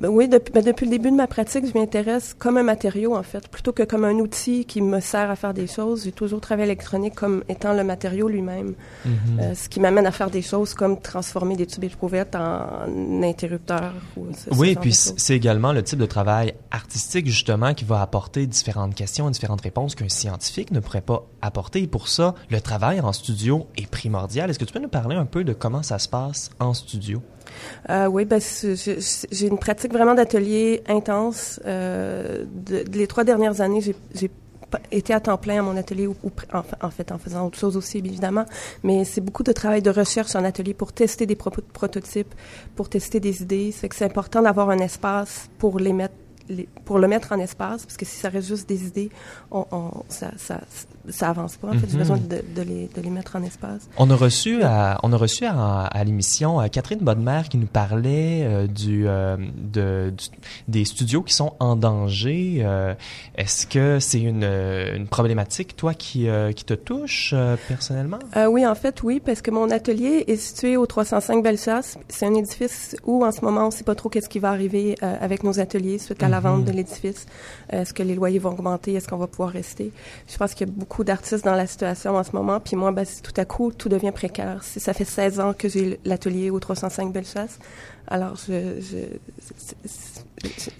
ben, 0.00 0.08
oui, 0.08 0.28
depuis, 0.28 0.52
ben, 0.52 0.62
depuis, 0.62 0.86
le 0.86 0.90
début 0.90 1.10
de 1.10 1.16
ma 1.16 1.26
pratique, 1.26 1.66
je 1.66 1.76
m'intéresse 1.76 2.32
comme 2.38 2.58
un 2.58 2.62
matériau, 2.62 3.16
en 3.16 3.24
fait, 3.24 3.48
plutôt 3.48 3.72
que 3.72 3.82
comme 3.82 4.04
un 4.04 4.14
outil 4.14 4.64
qui 4.66 4.82
me 4.82 5.00
sert 5.00 5.32
à 5.32 5.34
faire 5.34 5.52
des 5.52 5.66
choses. 5.66 6.04
J'ai 6.04 6.12
toujours 6.12 6.40
travaillé 6.40 6.66
l'électronique 6.66 7.16
comme 7.16 7.42
étant 7.48 7.72
le 7.72 7.82
matériau 7.82 8.28
lui-même. 8.28 8.74
Mm-hmm. 9.04 9.10
Euh, 9.40 9.54
ce 9.56 9.68
qui 9.68 9.80
m'amène 9.80 10.06
à 10.06 10.12
faire 10.12 10.30
des 10.30 10.42
choses 10.42 10.74
comme 10.74 11.00
transformer 11.00 11.56
des 11.56 11.66
tubes 11.66 11.82
éprouvettes 11.82 12.36
en 12.36 13.20
interrupteurs. 13.24 13.94
oui, 14.52 14.70
et 14.70 14.76
puis 14.76 14.92
c'est 14.92 15.34
également 15.34 15.72
le 15.72 15.82
type 15.82 15.98
de 15.98 16.06
travail 16.06 16.54
artistique, 16.70 17.26
justement, 17.26 17.74
qui 17.74 17.84
va 17.84 18.00
apporter 18.00 18.46
différentes 18.46 18.94
questions, 18.94 19.28
différentes 19.28 19.62
réponses 19.62 19.96
qu'un 20.04 20.08
scientifique 20.08 20.70
ne 20.70 20.80
pourrait 20.80 21.00
pas 21.00 21.26
apporter. 21.42 21.82
Et 21.82 21.86
pour 21.86 22.08
ça, 22.08 22.34
le 22.50 22.60
travail 22.60 23.00
en 23.00 23.12
studio 23.12 23.66
est 23.76 23.86
primordial. 23.86 24.50
Est-ce 24.50 24.58
que 24.58 24.64
tu 24.64 24.72
peux 24.72 24.80
nous 24.80 24.88
parler 24.88 25.16
un 25.16 25.26
peu 25.26 25.44
de 25.44 25.52
comment 25.52 25.82
ça 25.82 25.98
se 25.98 26.08
passe 26.08 26.50
en 26.60 26.74
studio? 26.74 27.22
Euh, 27.90 28.06
oui, 28.06 28.24
ben, 28.24 28.40
j'ai 28.40 29.46
une 29.46 29.58
pratique 29.58 29.92
vraiment 29.92 30.14
d'atelier 30.14 30.82
intense. 30.88 31.60
Euh, 31.66 32.44
les 32.92 33.06
trois 33.06 33.24
dernières 33.24 33.60
années, 33.60 33.80
j'ai 34.14 34.30
été 34.90 35.12
à 35.12 35.20
temps 35.20 35.36
plein 35.36 35.60
à 35.60 35.62
mon 35.62 35.76
atelier, 35.76 36.08
en, 36.52 36.90
fait, 36.90 37.12
en 37.12 37.18
faisant 37.18 37.46
autre 37.46 37.58
chose 37.58 37.76
aussi, 37.76 37.98
évidemment, 37.98 38.44
mais 38.82 39.04
c'est 39.04 39.20
beaucoup 39.20 39.44
de 39.44 39.52
travail 39.52 39.82
de 39.82 39.90
recherche 39.90 40.34
en 40.34 40.44
atelier 40.44 40.74
pour 40.74 40.92
tester 40.92 41.26
des 41.26 41.36
prototypes, 41.36 42.34
pour 42.74 42.88
tester 42.88 43.20
des 43.20 43.42
idées. 43.42 43.72
C'est 43.72 44.02
important 44.02 44.42
d'avoir 44.42 44.70
un 44.70 44.78
espace 44.78 45.48
pour 45.58 45.78
les 45.78 45.92
mettre 45.92 46.14
pour 46.84 46.98
le 46.98 47.08
mettre 47.08 47.32
en 47.32 47.38
espace, 47.38 47.84
parce 47.84 47.96
que 47.96 48.04
si 48.04 48.16
ça 48.16 48.28
reste 48.28 48.48
juste 48.48 48.68
des 48.68 48.86
idées, 48.86 49.10
on, 49.50 49.64
on 49.70 49.90
ça, 50.08 50.30
ça, 50.36 50.60
ça 51.08 51.30
avance 51.30 51.56
pas. 51.56 51.68
En 51.68 51.72
fait, 51.72 51.86
j'ai 51.86 51.94
mhm. 51.94 51.98
besoin 51.98 52.16
de, 52.18 52.42
de, 52.54 52.62
les, 52.62 52.88
de, 52.88 53.00
les, 53.00 53.10
mettre 53.10 53.36
en 53.36 53.42
espace. 53.42 53.88
On 53.96 54.10
a 54.10 54.16
reçu 54.16 54.62
à, 54.62 54.98
on 55.02 55.12
a 55.12 55.16
reçu 55.16 55.44
à, 55.44 55.84
à 55.86 56.04
l'émission 56.04 56.60
euh, 56.60 56.68
Catherine 56.68 57.00
Bodmer 57.00 57.42
qui 57.48 57.58
nous 57.58 57.66
parlait 57.66 58.42
euh, 58.44 58.66
du, 58.66 59.06
euh, 59.06 59.36
de, 59.56 60.12
des 60.68 60.84
studios 60.84 61.22
qui 61.22 61.34
sont 61.34 61.54
en 61.60 61.76
danger. 61.76 62.58
Euh, 62.60 62.94
est-ce 63.36 63.66
que 63.66 63.98
c'est 64.00 64.20
une, 64.20 64.44
une 64.44 65.06
problématique, 65.06 65.76
toi, 65.76 65.94
qui, 65.94 66.28
qui 66.56 66.64
te 66.64 66.74
touche 66.74 67.34
personnellement? 67.68 68.18
oui, 68.48 68.66
en 68.66 68.74
fait, 68.74 69.02
oui, 69.02 69.20
parce 69.24 69.42
que 69.42 69.50
mon 69.50 69.70
atelier 69.70 70.24
est 70.26 70.36
situé 70.36 70.76
au 70.76 70.86
305 70.86 71.42
Bellechasse. 71.42 71.98
C'est 72.08 72.26
un 72.26 72.34
édifice 72.34 72.96
où, 73.04 73.24
en 73.24 73.32
ce 73.32 73.44
moment, 73.44 73.62
on 73.62 73.66
ne 73.66 73.70
sait 73.70 73.84
pas 73.84 73.94
trop 73.94 74.08
qu'est-ce 74.08 74.28
qui 74.28 74.38
va 74.38 74.50
arriver 74.50 74.96
avec 75.00 75.42
nos 75.42 75.60
ateliers 75.60 75.98
suite 75.98 76.22
à 76.22 76.28
la 76.34 76.40
vente 76.40 76.60
mhm. 76.60 76.64
de 76.66 76.72
l'édifice. 76.72 77.26
Est-ce 77.70 77.94
que 77.94 78.02
les 78.02 78.14
loyers 78.14 78.38
vont 78.38 78.50
augmenter? 78.50 78.94
Est-ce 78.94 79.08
qu'on 79.08 79.16
va 79.16 79.26
pouvoir 79.26 79.50
rester? 79.50 79.92
Je 80.28 80.36
pense 80.36 80.54
qu'il 80.54 80.66
y 80.66 80.70
a 80.70 80.72
beaucoup 80.74 81.04
d'artistes 81.04 81.44
dans 81.44 81.54
la 81.54 81.66
situation 81.66 82.16
en 82.16 82.24
ce 82.24 82.32
moment. 82.32 82.60
Puis 82.60 82.76
moi, 82.76 82.92
ben, 82.92 83.06
tout 83.22 83.32
à 83.36 83.44
coup, 83.44 83.72
tout 83.72 83.88
devient 83.88 84.12
précaire. 84.12 84.62
Ça 84.62 84.92
fait 84.92 85.04
16 85.04 85.40
ans 85.40 85.52
que 85.56 85.68
j'ai 85.68 86.00
l'atelier 86.04 86.50
au 86.50 86.60
305 86.60 87.12
Bellechasse. 87.12 87.58
Alors, 88.08 88.36
je... 88.36 88.80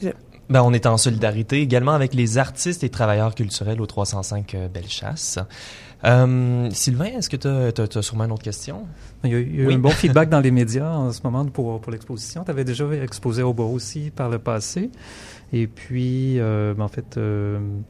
je, 0.00 0.10
ben, 0.50 0.62
on 0.62 0.72
est 0.74 0.86
en 0.86 0.98
solidarité 0.98 1.62
également 1.62 1.92
avec 1.92 2.12
les 2.12 2.36
artistes 2.36 2.84
et 2.84 2.90
travailleurs 2.90 3.34
culturels 3.34 3.80
au 3.80 3.86
305 3.86 4.54
euh, 4.54 4.68
Bellechasse. 4.68 5.38
Euh, 6.04 6.68
Sylvain, 6.70 7.06
est-ce 7.06 7.30
que 7.30 7.36
tu 7.36 7.98
as, 7.98 8.02
sûrement 8.02 8.24
une 8.24 8.32
autre 8.32 8.42
question? 8.42 8.86
Il 9.24 9.30
y 9.30 9.34
a 9.34 9.38
eu 9.38 9.72
un 9.72 9.78
bon 9.78 9.90
feedback 9.90 10.28
dans 10.30 10.40
les 10.40 10.50
médias 10.50 10.90
en 10.90 11.12
ce 11.12 11.20
moment 11.24 11.46
pour, 11.46 11.80
pour 11.80 11.92
l'exposition. 11.92 12.44
Tu 12.44 12.50
avais 12.50 12.64
déjà 12.64 12.84
exposé 12.92 13.42
au 13.42 13.54
beau 13.54 13.68
aussi 13.68 14.10
par 14.10 14.28
le 14.28 14.38
passé. 14.38 14.90
Et 15.52 15.66
puis, 15.66 16.40
euh, 16.40 16.74
ben, 16.74 16.84
en 16.84 16.88
fait, 16.88 17.16
euh, 17.16 17.80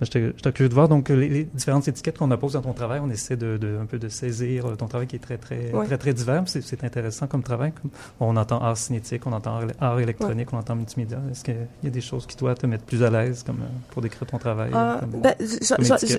J'étais 0.00 0.32
curieux 0.52 0.68
de 0.68 0.74
voir 0.74 0.88
donc 0.88 1.08
les, 1.10 1.44
différentes 1.44 1.86
étiquettes 1.88 2.18
qu'on 2.18 2.30
appose 2.30 2.54
dans 2.54 2.62
ton 2.62 2.72
travail. 2.72 3.00
On 3.02 3.10
essaie 3.10 3.36
de, 3.36 3.56
de, 3.56 3.78
un 3.80 3.86
peu 3.86 3.98
de 3.98 4.08
saisir 4.08 4.66
euh, 4.66 4.74
ton 4.74 4.86
travail 4.86 5.06
qui 5.06 5.16
est 5.16 5.20
très 5.20 5.36
très 5.36 5.70
très 5.70 5.98
très 5.98 6.14
divers. 6.14 6.42
C'est 6.46 6.84
intéressant 6.84 7.26
comme 7.26 7.42
travail. 7.42 7.72
On 8.18 8.36
entend 8.36 8.58
art 8.58 8.76
cinétique, 8.76 9.26
on 9.26 9.32
entend 9.32 9.60
art, 9.80 10.00
électronique, 10.00 10.48
on 10.52 10.58
entend 10.58 10.74
multimédia. 10.74 11.18
Est-ce 11.30 11.44
qu'il 11.44 11.56
y 11.82 11.86
a 11.86 11.90
des 11.90 12.00
choses 12.00 12.26
qui 12.26 12.36
doivent 12.36 12.58
te 12.58 12.66
mettre 12.66 12.84
plus 12.84 13.02
à 13.02 13.10
l'aise 13.10 13.42
comme 13.42 13.60
euh, 13.60 13.66
pour 13.90 14.02
décrire 14.02 14.26
ton 14.26 14.38
travail 14.38 14.70
ah, 14.72 15.00
ben, 15.06 15.34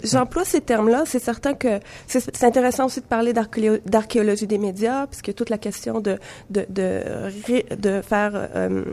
J'emploie 0.03 0.45
ces 0.45 0.61
termes-là. 0.61 1.03
C'est 1.05 1.19
certain 1.19 1.53
que 1.53 1.79
c'est 2.07 2.43
intéressant 2.43 2.85
aussi 2.85 3.01
de 3.01 3.05
parler 3.05 3.33
d'archéologie 3.33 4.47
des 4.47 4.57
médias, 4.57 5.07
puisque 5.07 5.33
toute 5.33 5.49
la 5.49 5.57
question 5.57 5.99
de 5.99 6.19
de 6.49 6.65
de, 6.69 7.75
de 7.75 8.01
faire 8.01 8.31
euh, 8.55 8.83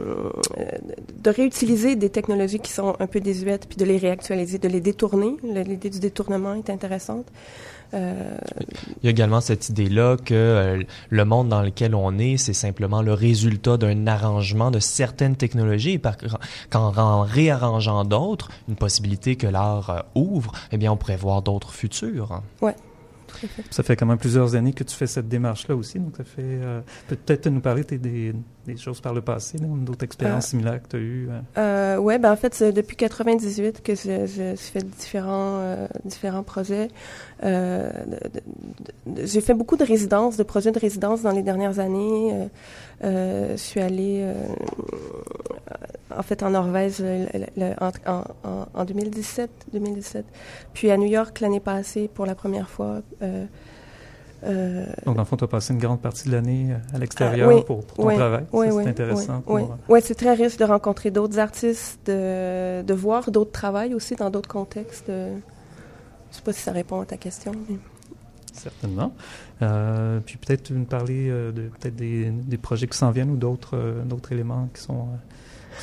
de 1.23 1.30
réutiliser 1.30 1.97
des 1.97 2.11
technologies 2.11 2.61
qui 2.61 2.73
sont 2.73 2.97
un 3.00 3.07
peu 3.07 3.21
désuètes 3.21 3.66
puis 3.68 3.76
de 3.76 3.85
les 3.85 3.99
réactualiser, 3.99 4.59
de 4.59 4.68
les 4.68 4.77
détourner. 4.80 5.37
L'idée 5.42 5.90
du 5.90 6.00
détournement 6.00 6.54
est 6.54 6.70
intéressante. 6.70 7.26
Euh, 7.94 8.37
Il 9.02 9.06
y 9.06 9.08
a 9.08 9.11
également 9.11 9.40
cette 9.40 9.68
idée-là 9.70 10.16
que 10.16 10.35
euh, 10.35 10.82
le 11.08 11.25
monde 11.25 11.49
dans 11.49 11.62
lequel 11.62 11.94
on 11.94 12.18
est, 12.18 12.37
c'est 12.37 12.52
simplement 12.52 13.00
le 13.00 13.14
résultat 13.14 13.76
d'un 13.78 14.06
arrangement 14.06 14.70
de 14.70 14.78
certaines 14.78 15.37
technologies. 15.37 15.94
Et 15.94 16.00
qu'en 16.70 17.23
réarrangeant 17.23 18.04
d'autres, 18.04 18.50
une 18.68 18.76
possibilité 18.76 19.37
que 19.37 19.47
l'art 19.47 19.90
euh, 19.90 20.00
ouvre, 20.14 20.52
eh 20.73 20.76
bien, 20.76 20.92
on 20.92 20.97
pourrait 20.97 21.16
voir 21.16 21.42
d'autres 21.42 21.73
futurs. 21.73 22.42
Ouais. 22.61 22.75
Ça 23.70 23.82
fait 23.82 23.97
quand 23.97 24.06
même 24.06 24.18
plusieurs 24.18 24.54
années 24.54 24.73
que 24.73 24.85
tu 24.85 24.94
fais 24.94 25.06
cette 25.06 25.28
démarche-là 25.28 25.76
aussi, 25.76 25.99
donc 25.99 26.16
ça 26.16 26.25
fait 26.25 26.42
euh, 26.42 26.80
peut-être 27.08 27.49
nous 27.49 27.61
parler 27.61 27.85
des, 27.85 28.35
des, 28.69 28.77
choses 28.77 29.01
par 29.01 29.15
le 29.15 29.21
passé, 29.21 29.59
d'autres 29.59 30.05
expériences 30.05 30.47
euh, 30.47 30.51
similaires 30.51 30.83
que 30.83 30.89
tu 30.89 30.97
as 30.97 31.01
eues. 31.01 31.29
Euh? 31.31 31.41
euh 31.59 31.97
oui, 31.97 32.19
ben 32.19 32.33
en 32.33 32.37
fait, 32.37 32.55
c'est 32.55 32.73
depuis 32.73 32.97
98 32.97 33.83
que 33.83 33.95
je, 33.95 34.27
je, 34.27 34.55
fais 34.57 34.81
différents 34.81 35.89
différents 36.05 36.43
projets. 36.43 36.89
J'ai 37.43 39.41
fait 39.41 39.55
beaucoup 39.55 39.77
de 39.77 39.85
résidences, 39.85 40.37
de 40.37 40.43
projets 40.43 40.73
de 40.73 40.79
résidence 40.79 41.23
dans 41.23 41.33
les 41.33 41.43
dernières 41.43 41.79
années. 41.79 42.49
je 43.03 43.57
suis 43.57 43.81
allée 43.81 44.27
en 46.17 46.23
fait 46.23 46.43
en 46.43 46.51
Norvège 46.51 47.03
en, 47.81 48.25
en, 48.75 48.85
2017, 48.85 49.51
2017, 49.73 50.25
puis 50.73 50.91
à 50.91 50.97
New 50.97 51.09
York 51.09 51.41
l'année 51.41 51.61
passée 51.61 52.09
pour 52.13 52.27
la 52.27 52.35
première 52.35 52.69
fois. 52.69 53.03
Euh, 54.45 54.85
euh, 54.85 54.87
Donc, 55.04 55.16
dans 55.16 55.23
le 55.23 55.26
fond, 55.26 55.37
tu 55.37 55.45
as 55.45 55.49
passé 55.49 55.73
une 55.73 55.80
grande 55.80 56.00
partie 56.00 56.28
de 56.28 56.33
l'année 56.33 56.68
euh, 56.71 56.97
à 56.97 56.99
l'extérieur 56.99 57.64
pour, 57.64 57.85
ton 57.87 58.04
travail. 58.14 58.45
Oui, 58.52 58.66
c'est 58.71 58.88
intéressant. 58.88 59.42
Oui, 59.88 60.00
c'est 60.02 60.14
très 60.14 60.35
riche 60.35 60.57
de 60.57 60.64
rencontrer 60.64 61.11
d'autres 61.11 61.38
artistes, 61.38 62.00
de, 62.07 62.83
de 62.83 62.95
voir 62.95 63.30
d'autres 63.30 63.52
travails 63.52 63.95
aussi 63.95 64.14
dans 64.14 64.30
d'autres 64.30 64.49
contextes. 64.49 65.07
je 65.09 65.12
ne 65.12 65.40
sais 66.30 66.42
pas 66.42 66.52
si 66.52 66.61
ça 66.61 66.73
répond 66.73 67.00
à 67.00 67.07
ta 67.07 67.16
question. 67.16 67.52
Certainement. 68.52 69.12
puis 70.26 70.37
peut-être 70.37 70.71
nous 70.71 70.85
parler 70.85 71.28
de 71.28 71.71
peut-être 71.80 71.97
des, 71.97 72.30
des, 72.30 72.59
projets 72.59 72.88
qui 72.88 72.99
s'en 72.99 73.11
viennent 73.11 73.30
ou 73.30 73.37
d'autres 73.37 74.02
d'autres 74.04 74.33
éléments 74.33 74.68
qui 74.75 74.83
sont 74.83 75.07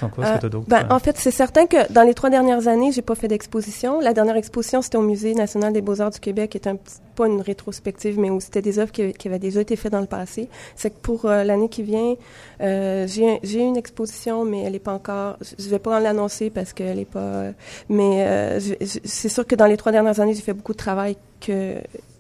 euh, 0.04 0.38
ben, 0.68 0.88
en 0.90 1.00
fait, 1.00 1.18
c'est 1.18 1.32
certain 1.32 1.66
que 1.66 1.92
dans 1.92 2.04
les 2.04 2.14
trois 2.14 2.30
dernières 2.30 2.68
années, 2.68 2.92
j'ai 2.92 3.02
pas 3.02 3.16
fait 3.16 3.28
d'exposition. 3.28 4.00
La 4.00 4.14
dernière 4.14 4.36
exposition, 4.36 4.82
c'était 4.82 4.98
au 4.98 5.02
Musée 5.02 5.34
national 5.34 5.74
des 5.74 5.82
beaux-arts 5.82 6.12
du 6.12 6.20
Québec, 6.20 6.52
qui 6.52 6.58
est 6.58 6.68
un 6.68 6.78
pas 7.16 7.28
une 7.28 7.40
rétrospective, 7.40 8.20
mais 8.20 8.30
où 8.30 8.42
c'était 8.42 8.62
des 8.62 8.78
œuvres 8.78 8.92
qui, 8.92 9.14
qui, 9.14 9.28
avaient 9.30 9.40
déjà 9.40 9.62
été 9.62 9.78
faites 9.78 9.94
dans 9.94 10.02
le 10.02 10.06
passé. 10.06 10.50
C'est 10.76 10.90
que 10.90 11.00
pour 11.02 11.26
euh, 11.26 11.44
l'année 11.44 11.70
qui 11.70 11.82
vient, 11.82 12.16
euh, 12.62 13.08
j'ai 13.08 13.60
une 13.60 13.78
exposition, 13.78 14.44
mais 14.44 14.64
elle 14.64 14.74
n'est 14.74 14.80
pas 14.80 14.94
encore. 14.94 15.38
Je 15.58 15.70
vais 15.70 15.80
pas 15.80 16.00
l'annoncer 16.00 16.50
parce 16.50 16.74
qu'elle 16.74 16.98
n'est 16.98 17.06
pas. 17.06 17.52
mais 17.90 18.60
c'est 18.80 19.30
sûr 19.30 19.48
que 19.48 19.56
dans 19.56 19.68
les 19.68 19.78
trois 19.78 19.92
dernières 19.92 20.20
années, 20.20 20.34
j'ai 20.34 20.42
fait 20.42 20.54
beaucoup 20.54 20.74
de 20.74 20.78
travail 20.78 21.18
que 21.40 21.76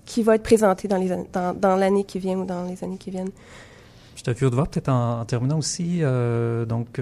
qui 0.05 0.22
va 0.22 0.36
être 0.36 0.44
présenté 0.44 0.88
dans 0.88 0.98
les 0.98 1.10
dans, 1.34 1.53
dans 1.53 1.75
l'année 1.75 2.03
qui 2.03 2.20
vient 2.20 2.38
ou 2.38 2.46
dans 2.46 2.63
les 2.63 2.84
années 2.84 2.98
qui 2.98 3.10
viennent. 3.12 3.32
J'étais 4.25 4.39
curieux 4.39 4.50
de 4.50 4.55
voir, 4.55 4.67
peut-être 4.67 4.89
en, 4.89 5.24
terminant 5.25 5.60
aussi, 5.60 6.00
euh, 6.01 6.65
donc, 6.65 6.94
tu 6.94 7.01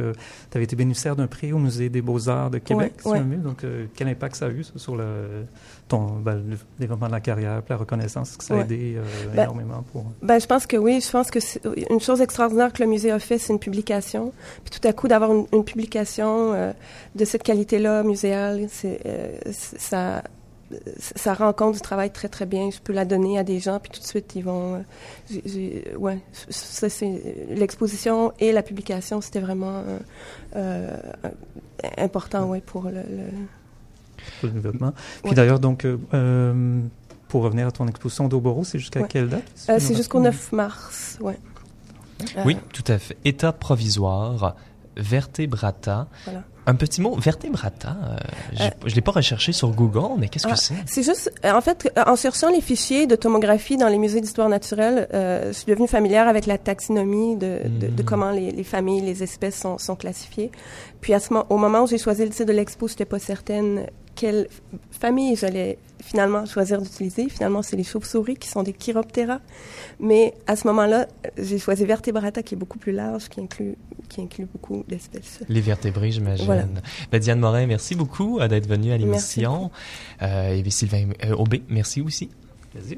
avais 0.53 0.65
été 0.65 0.75
bénéficiaire 0.75 1.15
d'un 1.15 1.27
prix 1.27 1.53
au 1.53 1.57
Musée 1.57 1.87
des 1.87 2.01
Beaux-Arts 2.01 2.49
de 2.49 2.57
Québec, 2.57 2.95
donc 3.05 3.65
quel 3.95 4.09
impact 4.09 4.35
ça 4.35 4.47
a 4.47 4.49
eu 4.49 4.65
sur 4.75 4.97
le, 4.97 5.45
ton, 5.87 6.19
ben, 6.19 6.43
le 6.49 6.57
développement 6.79 7.07
de 7.07 7.13
la 7.13 7.21
carrière, 7.21 7.61
la 7.69 7.77
reconnaissance, 7.77 8.31
est-ce 8.31 8.37
que 8.37 8.43
ça 8.43 8.55
a 8.55 8.59
aidé 8.59 8.97
ben, 9.33 9.43
énormément 9.43 9.83
pour... 9.93 10.05
Ben, 10.21 10.37
je 10.39 10.45
pense 10.45 10.65
que 10.65 10.75
oui, 10.75 10.99
je 10.99 11.09
pense 11.09 11.31
que 11.31 11.39
une 11.93 12.01
chose 12.01 12.19
extraordinaire 12.19 12.73
que 12.73 12.83
le 12.83 12.89
musée 12.89 13.11
a 13.11 13.19
fait, 13.19 13.37
c'est 13.37 13.53
une 13.53 13.59
publication. 13.59 14.33
Puis 14.65 14.77
tout 14.77 14.85
à 14.85 14.91
coup, 14.91 15.07
d'avoir 15.07 15.31
une, 15.31 15.63
publication 15.63 16.73
de 17.15 17.25
cette 17.25 17.43
qualité-là, 17.43 18.03
muséale, 18.03 18.67
c'est, 18.69 18.99
ça 19.53 20.23
ça 20.97 21.33
rend 21.33 21.53
compte 21.53 21.75
du 21.75 21.81
travail 21.81 22.11
très, 22.11 22.29
très 22.29 22.45
bien. 22.45 22.69
Je 22.71 22.79
peux 22.79 22.93
la 22.93 23.05
donner 23.05 23.37
à 23.37 23.43
des 23.43 23.59
gens, 23.59 23.79
puis 23.79 23.91
tout 23.91 23.99
de 23.99 24.05
suite, 24.05 24.33
ils 24.35 24.43
vont... 24.43 24.83
Euh, 25.31 25.97
ouais, 25.97 26.19
ça, 26.49 26.89
c'est... 26.89 27.47
L'exposition 27.49 28.33
et 28.39 28.51
la 28.51 28.63
publication, 28.63 29.21
c'était 29.21 29.39
vraiment 29.39 29.83
euh, 29.85 29.99
euh, 30.55 30.97
important, 31.97 32.45
ouais, 32.45 32.61
pour 32.61 32.83
le... 32.83 33.03
le... 34.43 34.49
développement. 34.49 34.93
Puis 35.23 35.33
d'ailleurs, 35.33 35.59
donc, 35.59 35.85
pour 37.27 37.43
revenir 37.43 37.67
à 37.67 37.71
ton 37.71 37.87
exposition 37.87 38.27
d'Oboro, 38.27 38.63
c'est 38.63 38.79
jusqu'à 38.79 39.03
quelle 39.03 39.29
date? 39.29 39.43
c'est 39.55 39.95
jusqu'au 39.95 40.19
9 40.19 40.51
mars, 40.51 41.17
ouais. 41.21 41.37
Oui, 42.45 42.57
tout 42.71 42.85
à 42.87 42.97
fait. 42.99 43.17
État 43.25 43.51
provisoire, 43.51 44.55
vertébrata. 44.95 46.07
Voilà. 46.25 46.43
Un 46.65 46.75
petit 46.75 47.01
mot, 47.01 47.15
vertébrata, 47.15 47.89
euh, 47.89 48.15
euh, 48.61 48.69
je 48.85 48.91
ne 48.91 48.95
l'ai 48.95 49.01
pas 49.01 49.11
recherché 49.11 49.51
sur 49.51 49.71
Google, 49.71 50.17
mais 50.17 50.29
qu'est-ce 50.29 50.47
que 50.47 50.53
ah, 50.53 50.55
c'est? 50.55 50.75
C'est 50.85 51.03
juste, 51.03 51.31
euh, 51.43 51.51
en 51.51 51.59
fait, 51.59 51.91
en 52.05 52.15
cherchant 52.15 52.49
les 52.49 52.61
fichiers 52.61 53.05
de 53.05 53.15
tomographie 53.15 53.75
dans 53.75 53.89
les 53.89 53.97
musées 53.97 54.21
d'histoire 54.21 54.47
naturelle, 54.47 55.07
je 55.11 55.51
suis 55.51 55.65
devenue 55.65 55.87
familière 55.87 56.27
avec 56.27 56.45
la 56.45 56.57
taxinomie 56.57 57.35
de, 57.35 57.59
de, 57.65 57.87
de 57.87 58.01
mm. 58.01 58.05
comment 58.05 58.31
les, 58.31 58.51
les, 58.51 58.63
familles, 58.63 59.01
les 59.01 59.23
espèces 59.23 59.59
sont, 59.59 59.77
sont 59.77 59.95
classifiées. 59.95 60.51
Puis 61.01 61.13
à 61.13 61.19
ce 61.19 61.33
au 61.49 61.57
moment 61.57 61.83
où 61.83 61.87
j'ai 61.87 61.97
choisi 61.97 62.23
le 62.23 62.29
titre 62.29 62.45
de 62.45 62.53
l'expo, 62.53 62.87
je 62.87 62.93
n'étais 62.93 63.05
pas 63.05 63.19
certaine 63.19 63.87
quelle 64.15 64.47
famille 64.91 65.35
j'allais 65.35 65.77
finalement 66.03 66.45
choisir 66.45 66.81
d'utiliser. 66.81 67.29
Finalement, 67.29 67.61
c'est 67.61 67.75
les 67.75 67.83
chauves-souris 67.83 68.35
qui 68.35 68.47
sont 68.47 68.63
des 68.63 68.73
chiroptera. 68.73 69.39
Mais 69.99 70.33
à 70.47 70.55
ce 70.55 70.67
moment-là, 70.67 71.07
j'ai 71.37 71.57
choisi 71.59 71.85
vertébrata 71.85 72.43
qui 72.43 72.55
est 72.55 72.57
beaucoup 72.57 72.77
plus 72.77 72.91
large, 72.91 73.29
qui 73.29 73.39
inclut, 73.39 73.75
qui 74.09 74.21
inclut 74.21 74.47
beaucoup 74.51 74.83
d'espèces. 74.87 75.39
Les 75.47 75.61
vertébrés, 75.61 76.11
j'imagine. 76.11 76.81
Ben, 77.11 77.19
Diane 77.19 77.39
Morin, 77.39 77.65
merci 77.65 77.95
beaucoup 77.95 78.39
euh, 78.39 78.47
d'être 78.47 78.67
venue 78.67 78.91
à 78.91 78.97
l'émission. 78.97 79.71
Euh, 80.21 80.53
et 80.53 80.69
Sylvain 80.69 81.09
euh, 81.23 81.35
Aubé, 81.35 81.63
merci 81.69 82.01
aussi. 82.01 82.29
Vas-y. 82.73 82.97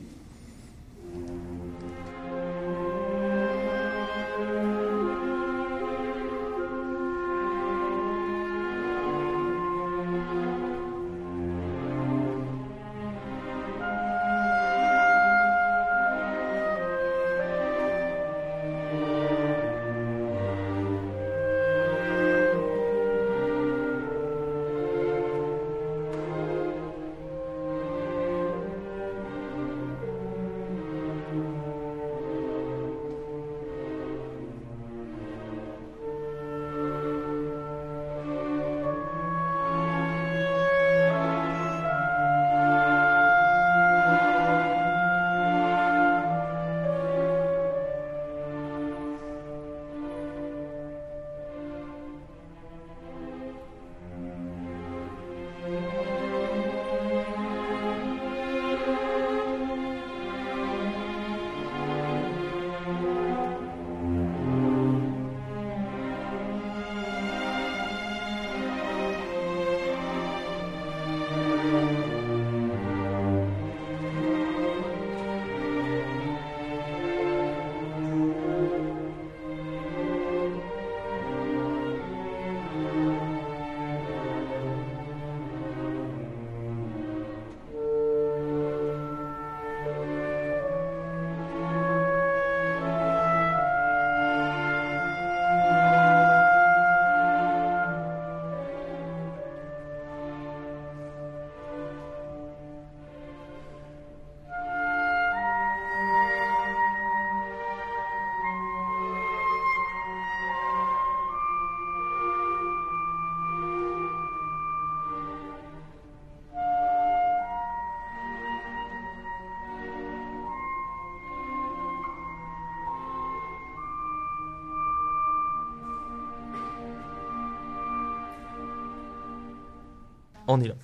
On 130.48 130.62
est 130.62 130.68
là. 130.68 130.76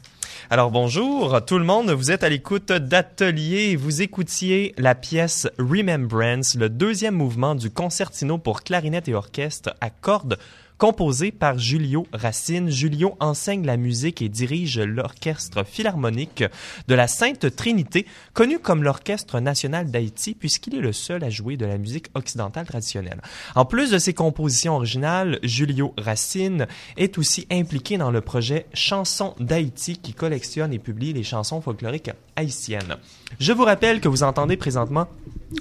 Alors 0.50 0.71
bonjour 0.71 1.45
tout 1.45 1.58
le 1.58 1.63
monde, 1.63 1.91
vous 1.91 2.12
êtes 2.12 2.24
à 2.24 2.30
l'écoute 2.30 2.71
d'Atelier, 2.71 3.76
vous 3.76 4.02
écoutiez 4.02 4.74
la 4.78 4.95
pièce 4.95 5.47
Remembrance, 5.58 6.56
le 6.56 6.67
deuxième 6.67 7.15
mouvement 7.15 7.56
du 7.56 7.69
concertino 7.69 8.38
pour 8.38 8.63
clarinette 8.63 9.08
et 9.08 9.13
orchestre 9.13 9.76
à 9.80 9.89
cordes 9.89 10.38
Composé 10.82 11.32
par 11.32 11.60
Julio 11.60 12.08
Racine, 12.12 12.72
Julio 12.72 13.15
enseigne 13.20 13.67
la 13.67 13.78
musique 13.78 14.24
et 14.24 14.30
dirige 14.30 14.80
l'orchestre 14.80 15.63
philharmonique 15.63 16.44
de 16.88 16.96
la 16.96 17.08
Sainte 17.08 17.56
Trinité, 17.56 18.08
connu 18.34 18.58
comme 18.58 18.82
l'Orchestre 18.82 19.39
national 19.39 19.91
d'Haïti 19.91 20.34
puisqu'il 20.34 20.74
est 20.74 20.82
le 20.82 20.91
seul 20.91 21.24
à 21.24 21.30
jouer 21.30 21.56
de 21.56 21.67
la 21.67 21.78
musique 21.78 22.08
occidentale 22.15 22.65
traditionnelle. 22.65 23.22
En 23.54 23.63
plus 23.63 23.91
de 23.91 24.00
ses 24.00 24.15
compositions 24.15 24.78
originales, 24.78 25.38
Julio 25.44 25.94
Racine 26.00 26.65
est 26.98 27.20
aussi 27.20 27.46
impliqué 27.52 28.00
dans 28.00 28.10
le 28.10 28.22
projet 28.22 28.65
Chansons 28.74 29.36
d'Haïti 29.39 29.98
qui 29.98 30.15
collectionne 30.15 30.74
et 30.74 30.80
publie 30.80 31.13
les 31.13 31.22
chansons 31.22 31.62
folkloriques 31.62 32.10
haïtiennes. 32.36 32.96
Je 33.39 33.54
vous 33.54 33.65
rappelle 33.65 34.02
que 34.02 34.08
vous 34.08 34.24
entendez 34.24 34.58
présentement 34.58 35.08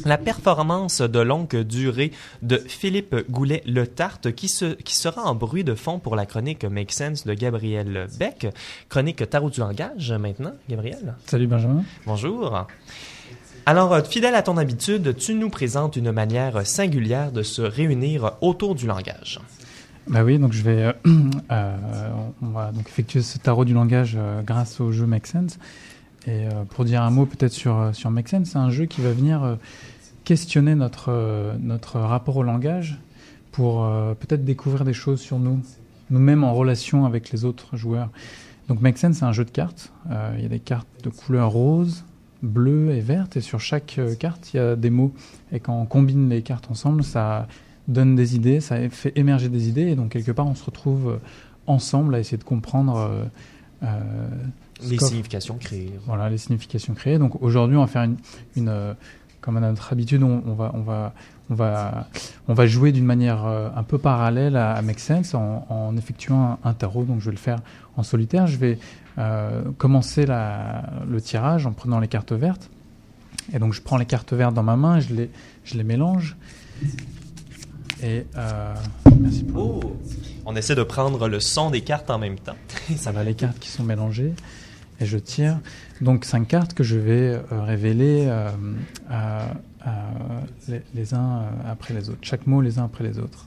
la 0.04 0.18
performance 0.18 1.00
de 1.00 1.20
longue 1.20 1.56
durée 1.62 2.12
de 2.42 2.56
Philippe 2.56 3.16
Goulet-Le 3.30 3.86
Tarte 3.86 4.32
qui, 4.32 4.48
se, 4.48 4.74
qui 4.74 4.96
sera 4.96 5.22
en 5.22 5.34
bruit 5.34 5.64
de 5.64 5.74
fond 5.74 5.98
pour 5.98 6.16
la 6.16 6.26
chronique 6.26 6.64
Make 6.64 6.92
Sense 6.92 7.26
de 7.26 7.34
Gabriel 7.34 8.08
Beck. 8.18 8.48
Chronique 8.88 9.28
Tarot 9.28 9.50
du 9.50 9.60
langage 9.60 10.12
maintenant, 10.12 10.52
Gabriel. 10.68 11.14
Salut 11.26 11.46
Benjamin. 11.46 11.84
Bonjour. 12.06 12.66
Alors, 13.66 13.92
euh, 13.92 14.02
fidèle 14.02 14.34
à 14.34 14.42
ton 14.42 14.56
habitude, 14.56 15.14
tu 15.16 15.34
nous 15.34 15.50
présentes 15.50 15.96
une 15.96 16.12
manière 16.12 16.66
singulière 16.66 17.30
de 17.30 17.42
se 17.42 17.62
réunir 17.62 18.32
autour 18.40 18.74
du 18.74 18.86
langage. 18.86 19.40
Bah 20.08 20.24
oui, 20.24 20.38
donc 20.38 20.52
je 20.52 20.62
vais, 20.62 20.82
euh, 20.82 20.92
euh, 21.52 21.76
on 22.42 22.48
va 22.48 22.72
donc 22.72 22.88
effectuer 22.88 23.22
ce 23.22 23.38
tarot 23.38 23.64
du 23.64 23.74
langage 23.74 24.18
grâce 24.44 24.80
au 24.80 24.92
jeu 24.92 25.06
Make 25.06 25.26
Sense. 25.26 25.58
Et 26.26 26.46
euh, 26.46 26.64
pour 26.68 26.84
dire 26.84 27.02
un 27.02 27.10
mot 27.10 27.26
peut-être 27.26 27.52
sur, 27.52 27.78
euh, 27.78 27.92
sur 27.92 28.10
Make 28.10 28.28
c'est 28.28 28.56
un 28.56 28.70
jeu 28.70 28.84
qui 28.84 29.00
va 29.00 29.12
venir 29.12 29.42
euh, 29.42 29.54
questionner 30.24 30.74
notre, 30.74 31.56
notre 31.60 31.98
rapport 31.98 32.36
au 32.36 32.42
langage 32.42 32.98
pour 33.52 33.84
peut-être 34.20 34.44
découvrir 34.44 34.84
des 34.84 34.92
choses 34.92 35.20
sur 35.20 35.40
nous, 35.40 35.60
nous-mêmes 36.10 36.44
en 36.44 36.54
relation 36.54 37.04
avec 37.04 37.32
les 37.32 37.44
autres 37.44 37.76
joueurs. 37.76 38.10
Donc 38.68 38.80
Make 38.80 38.96
c'est 38.96 39.22
un 39.24 39.32
jeu 39.32 39.44
de 39.44 39.50
cartes. 39.50 39.92
Il 40.36 40.42
y 40.42 40.44
a 40.44 40.48
des 40.48 40.60
cartes 40.60 40.86
de 41.02 41.08
couleur 41.08 41.50
rose, 41.50 42.04
bleues 42.42 42.92
et 42.92 43.00
vertes, 43.00 43.36
et 43.36 43.40
sur 43.40 43.58
chaque 43.58 43.98
carte, 44.20 44.54
il 44.54 44.58
y 44.58 44.60
a 44.60 44.76
des 44.76 44.90
mots. 44.90 45.12
Et 45.50 45.58
quand 45.58 45.74
on 45.80 45.84
combine 45.84 46.28
les 46.28 46.42
cartes 46.42 46.70
ensemble, 46.70 47.02
ça 47.02 47.48
donne 47.88 48.14
des 48.14 48.36
idées, 48.36 48.60
ça 48.60 48.76
fait 48.90 49.12
émerger 49.18 49.48
des 49.48 49.68
idées, 49.68 49.88
et 49.88 49.96
donc 49.96 50.10
quelque 50.10 50.32
part, 50.32 50.46
on 50.46 50.54
se 50.54 50.64
retrouve 50.64 51.18
ensemble 51.66 52.14
à 52.14 52.20
essayer 52.20 52.38
de 52.38 52.44
comprendre 52.44 53.10
les 54.88 54.98
significations 54.98 55.56
créées. 55.56 55.92
Voilà, 56.06 56.28
les 56.28 56.38
significations 56.38 56.94
créées. 56.94 57.18
Donc 57.18 57.42
aujourd'hui, 57.42 57.76
on 57.76 57.82
va 57.82 57.86
faire 57.86 58.04
une, 58.04 58.16
une 58.56 58.94
comme 59.40 59.56
à 59.56 59.60
notre 59.60 59.92
habitude, 59.92 60.22
on, 60.22 60.42
on, 60.46 60.54
va, 60.54 60.72
on, 60.74 60.82
va, 60.82 61.14
on, 61.48 61.54
va, 61.54 62.08
on 62.48 62.54
va 62.54 62.66
jouer 62.66 62.92
d'une 62.92 63.04
manière 63.04 63.44
un 63.44 63.82
peu 63.82 63.98
parallèle 63.98 64.56
à, 64.56 64.80
Make 64.82 65.00
Sense 65.00 65.34
en, 65.34 65.66
en 65.68 65.96
effectuant 65.96 66.58
un, 66.62 66.70
un, 66.70 66.74
tarot. 66.74 67.04
Donc 67.04 67.20
je 67.20 67.26
vais 67.26 67.30
le 67.32 67.38
faire 67.38 67.60
en 67.96 68.02
solitaire. 68.02 68.46
Je 68.46 68.58
vais 68.58 68.78
euh, 69.18 69.62
commencer 69.76 70.24
la, 70.24 70.82
le 71.08 71.20
tirage 71.20 71.66
en 71.66 71.72
prenant 71.72 72.00
les 72.00 72.08
cartes 72.08 72.32
vertes. 72.32 72.70
Et 73.52 73.58
donc 73.58 73.72
je 73.72 73.82
prends 73.82 73.98
les 73.98 74.06
cartes 74.06 74.32
vertes 74.32 74.54
dans 74.54 74.62
ma 74.62 74.76
main, 74.76 75.00
je 75.00 75.12
les, 75.12 75.30
je 75.64 75.76
les 75.76 75.84
mélange. 75.84 76.36
Et 78.02 78.24
euh, 78.36 78.74
merci 79.20 79.42
pour 79.44 79.84
oh, 79.84 79.96
On 80.46 80.56
essaie 80.56 80.74
de 80.74 80.82
prendre 80.82 81.28
le 81.28 81.40
son 81.40 81.70
des 81.70 81.82
cartes 81.82 82.08
en 82.08 82.18
même 82.18 82.38
temps. 82.38 82.56
Ça 82.96 83.12
va 83.12 83.24
les 83.24 83.34
cartes 83.34 83.58
qui 83.58 83.68
sont 83.68 83.82
mélangées. 83.82 84.32
Et 85.00 85.06
je 85.06 85.16
tire 85.16 85.60
donc 86.02 86.26
cinq 86.26 86.48
cartes 86.48 86.74
que 86.74 86.84
je 86.84 86.98
vais 86.98 87.34
euh, 87.34 87.62
révéler 87.62 88.26
euh, 88.28 88.50
les, 90.68 90.82
les, 90.94 91.14
uns 91.14 91.46
après 91.66 91.94
les 91.94 92.10
autres. 92.10 92.18
Chaque 92.22 92.46
mot 92.46 92.60
les 92.60 92.78
uns 92.78 92.84
après 92.84 93.04
les 93.04 93.18
autres. 93.18 93.46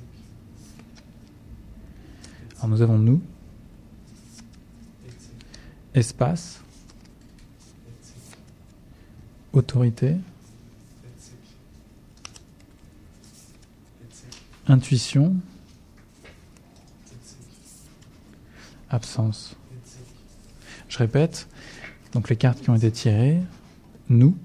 Alors 2.58 2.70
nous 2.70 2.82
avons 2.82 2.98
nous, 2.98 3.22
espace, 5.94 6.62
autorité, 9.52 10.16
intuition, 14.68 15.36
absence. 18.89 19.56
Je 20.94 21.00
répète, 21.00 21.48
donc 22.12 22.30
les 22.30 22.36
cartes 22.36 22.62
qui 22.62 22.70
ont 22.70 22.76
été 22.76 22.92
tirées, 22.92 23.42
nous, 24.10 24.38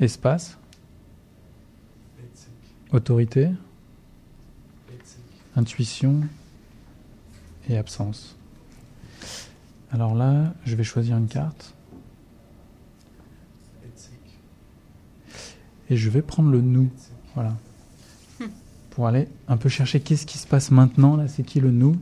espace, 0.00 0.58
autorité, 2.90 3.50
intuition 5.54 6.22
et 7.68 7.78
absence. 7.78 8.36
Alors 9.92 10.16
là, 10.16 10.52
je 10.64 10.74
vais 10.74 10.82
choisir 10.82 11.18
une 11.18 11.28
carte. 11.28 11.72
Et 15.88 15.96
je 15.96 16.10
vais 16.10 16.20
prendre 16.22 16.50
le 16.50 16.60
nous. 16.60 16.90
Voilà. 17.36 17.56
Pour 18.90 19.06
aller 19.06 19.28
un 19.46 19.56
peu 19.56 19.68
chercher 19.68 20.00
qu'est-ce 20.00 20.26
qui 20.26 20.38
se 20.38 20.48
passe 20.48 20.72
maintenant. 20.72 21.14
Là, 21.14 21.28
c'est 21.28 21.44
qui 21.44 21.60
le 21.60 21.70
nous? 21.70 21.96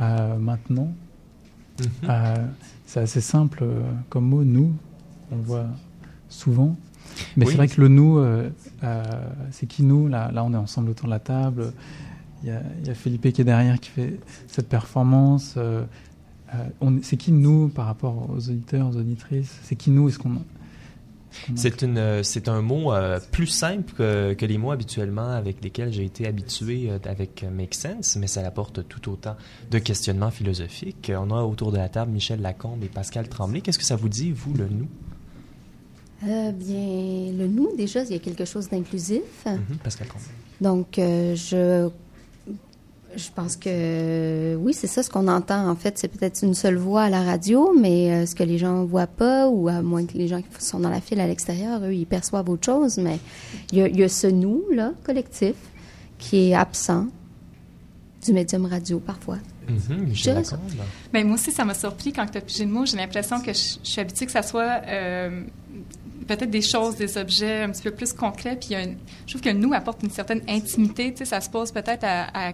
Euh, 0.00 0.36
Maintenant. 0.36 0.94
Euh, 2.08 2.46
c'est 2.86 3.00
assez 3.00 3.20
simple 3.20 3.60
euh, 3.62 3.82
comme 4.08 4.26
mot, 4.26 4.44
nous. 4.44 4.72
On 5.30 5.36
le 5.36 5.42
voit 5.42 5.66
souvent. 6.28 6.76
Mais 7.36 7.46
c'est 7.46 7.56
vrai 7.56 7.68
que 7.68 7.80
le 7.80 7.88
nous, 7.88 8.22
c'est 9.50 9.66
qui 9.66 9.82
nous? 9.82 10.08
Là, 10.08 10.30
là, 10.32 10.44
on 10.44 10.52
est 10.52 10.56
ensemble 10.56 10.90
autour 10.90 11.06
de 11.06 11.10
la 11.10 11.20
table. 11.20 11.72
Il 12.42 12.48
y, 12.48 12.52
a, 12.52 12.60
il 12.80 12.86
y 12.86 12.90
a 12.90 12.94
Philippe 12.94 13.32
qui 13.32 13.40
est 13.40 13.44
derrière 13.44 13.80
qui 13.80 13.90
fait 13.90 14.20
cette 14.46 14.68
performance. 14.68 15.54
Euh, 15.56 15.84
c'est 17.02 17.16
qui 17.16 17.32
nous 17.32 17.68
par 17.68 17.86
rapport 17.86 18.30
aux 18.30 18.36
auditeurs, 18.36 18.88
aux 18.88 18.96
auditrices? 18.96 19.58
C'est 19.62 19.76
qui 19.76 19.90
nous? 19.90 20.08
Est-ce 20.08 20.18
qu'on 20.18 20.42
c'est 21.54 21.82
une, 21.82 21.98
euh, 21.98 22.22
c'est 22.22 22.48
un 22.48 22.62
mot 22.62 22.92
euh, 22.92 23.20
plus 23.32 23.46
simple 23.46 23.92
que, 23.92 24.34
que, 24.34 24.46
les 24.46 24.58
mots 24.58 24.70
habituellement 24.70 25.30
avec 25.30 25.62
lesquels 25.62 25.92
j'ai 25.92 26.04
été 26.04 26.26
habitué 26.26 26.90
avec 27.04 27.44
Make 27.50 27.74
Sense, 27.74 28.16
mais 28.16 28.26
ça 28.26 28.46
apporte 28.46 28.86
tout 28.88 29.10
autant 29.10 29.36
de 29.70 29.78
questionnements 29.78 30.30
philosophiques. 30.30 31.12
On 31.14 31.30
a 31.30 31.42
autour 31.42 31.72
de 31.72 31.78
la 31.78 31.88
table 31.88 32.12
Michel 32.12 32.40
Lacombe 32.40 32.82
et 32.84 32.88
Pascal 32.88 33.28
Tremblay. 33.28 33.60
Qu'est-ce 33.60 33.78
que 33.78 33.84
ça 33.84 33.96
vous 33.96 34.08
dit, 34.08 34.32
vous, 34.32 34.54
le 34.54 34.68
nous? 34.68 34.88
Bien, 36.22 37.32
le 37.32 37.46
nous, 37.46 37.76
déjà, 37.76 38.02
il 38.02 38.10
y 38.10 38.14
a 38.14 38.18
quelque 38.18 38.44
chose 38.44 38.68
d'inclusif. 38.68 39.22
Mm-hmm. 39.44 39.76
Pascal 39.82 40.08
Tremblay. 40.08 40.28
Donc, 40.60 40.94
je 40.96 41.90
je 43.16 43.30
pense 43.34 43.56
que 43.56 44.56
oui, 44.56 44.74
c'est 44.74 44.86
ça 44.86 45.02
ce 45.02 45.10
qu'on 45.10 45.28
entend. 45.28 45.68
En 45.68 45.76
fait, 45.76 45.98
c'est 45.98 46.08
peut-être 46.08 46.42
une 46.42 46.54
seule 46.54 46.76
voix 46.76 47.04
à 47.04 47.10
la 47.10 47.22
radio, 47.22 47.74
mais 47.78 48.12
euh, 48.12 48.26
ce 48.26 48.34
que 48.34 48.42
les 48.42 48.58
gens 48.58 48.84
voient 48.84 49.06
pas, 49.06 49.48
ou 49.48 49.68
à 49.68 49.82
moins 49.82 50.04
que 50.04 50.14
les 50.14 50.28
gens 50.28 50.42
qui 50.42 50.48
sont 50.64 50.80
dans 50.80 50.90
la 50.90 51.00
file 51.00 51.20
à 51.20 51.26
l'extérieur, 51.26 51.82
eux, 51.82 51.94
ils 51.94 52.06
perçoivent 52.06 52.48
autre 52.50 52.66
chose. 52.66 52.98
Mais 52.98 53.18
il 53.72 53.78
y 53.78 54.02
a, 54.02 54.08
ce 54.08 54.26
nous 54.26 54.64
là 54.70 54.92
collectif 55.04 55.54
qui 56.18 56.50
est 56.50 56.54
absent 56.54 57.06
du 58.24 58.32
médium 58.32 58.66
radio 58.66 58.98
parfois. 58.98 59.38
Mm-hmm, 59.68 60.56
ben, 61.12 61.26
moi 61.26 61.34
aussi, 61.34 61.50
ça 61.50 61.64
m'a 61.64 61.74
surpris 61.74 62.12
quand 62.12 62.26
tu 62.26 62.38
as 62.38 62.40
pigé 62.40 62.64
le 62.64 62.70
mot. 62.70 62.86
J'ai 62.86 62.96
l'impression 62.96 63.40
que 63.40 63.52
je, 63.52 63.78
suis 63.82 64.00
habituée 64.00 64.26
que 64.26 64.32
ça 64.32 64.42
soit 64.42 64.82
euh, 64.86 65.42
peut-être 66.26 66.50
des 66.50 66.62
choses, 66.62 66.96
des 66.96 67.18
objets 67.18 67.62
un 67.62 67.70
petit 67.70 67.82
peu 67.82 67.90
plus 67.90 68.12
concrets. 68.12 68.56
Puis 68.56 68.76
je 69.26 69.32
trouve 69.32 69.40
que 69.40 69.50
nous 69.50 69.72
apporte 69.72 70.02
une 70.02 70.10
certaine 70.10 70.42
intimité. 70.48 71.12
Tu 71.12 71.18
sais, 71.18 71.24
ça 71.24 71.40
se 71.40 71.50
pose 71.50 71.72
peut-être 71.72 72.04
à 72.04 72.26
à, 72.32 72.52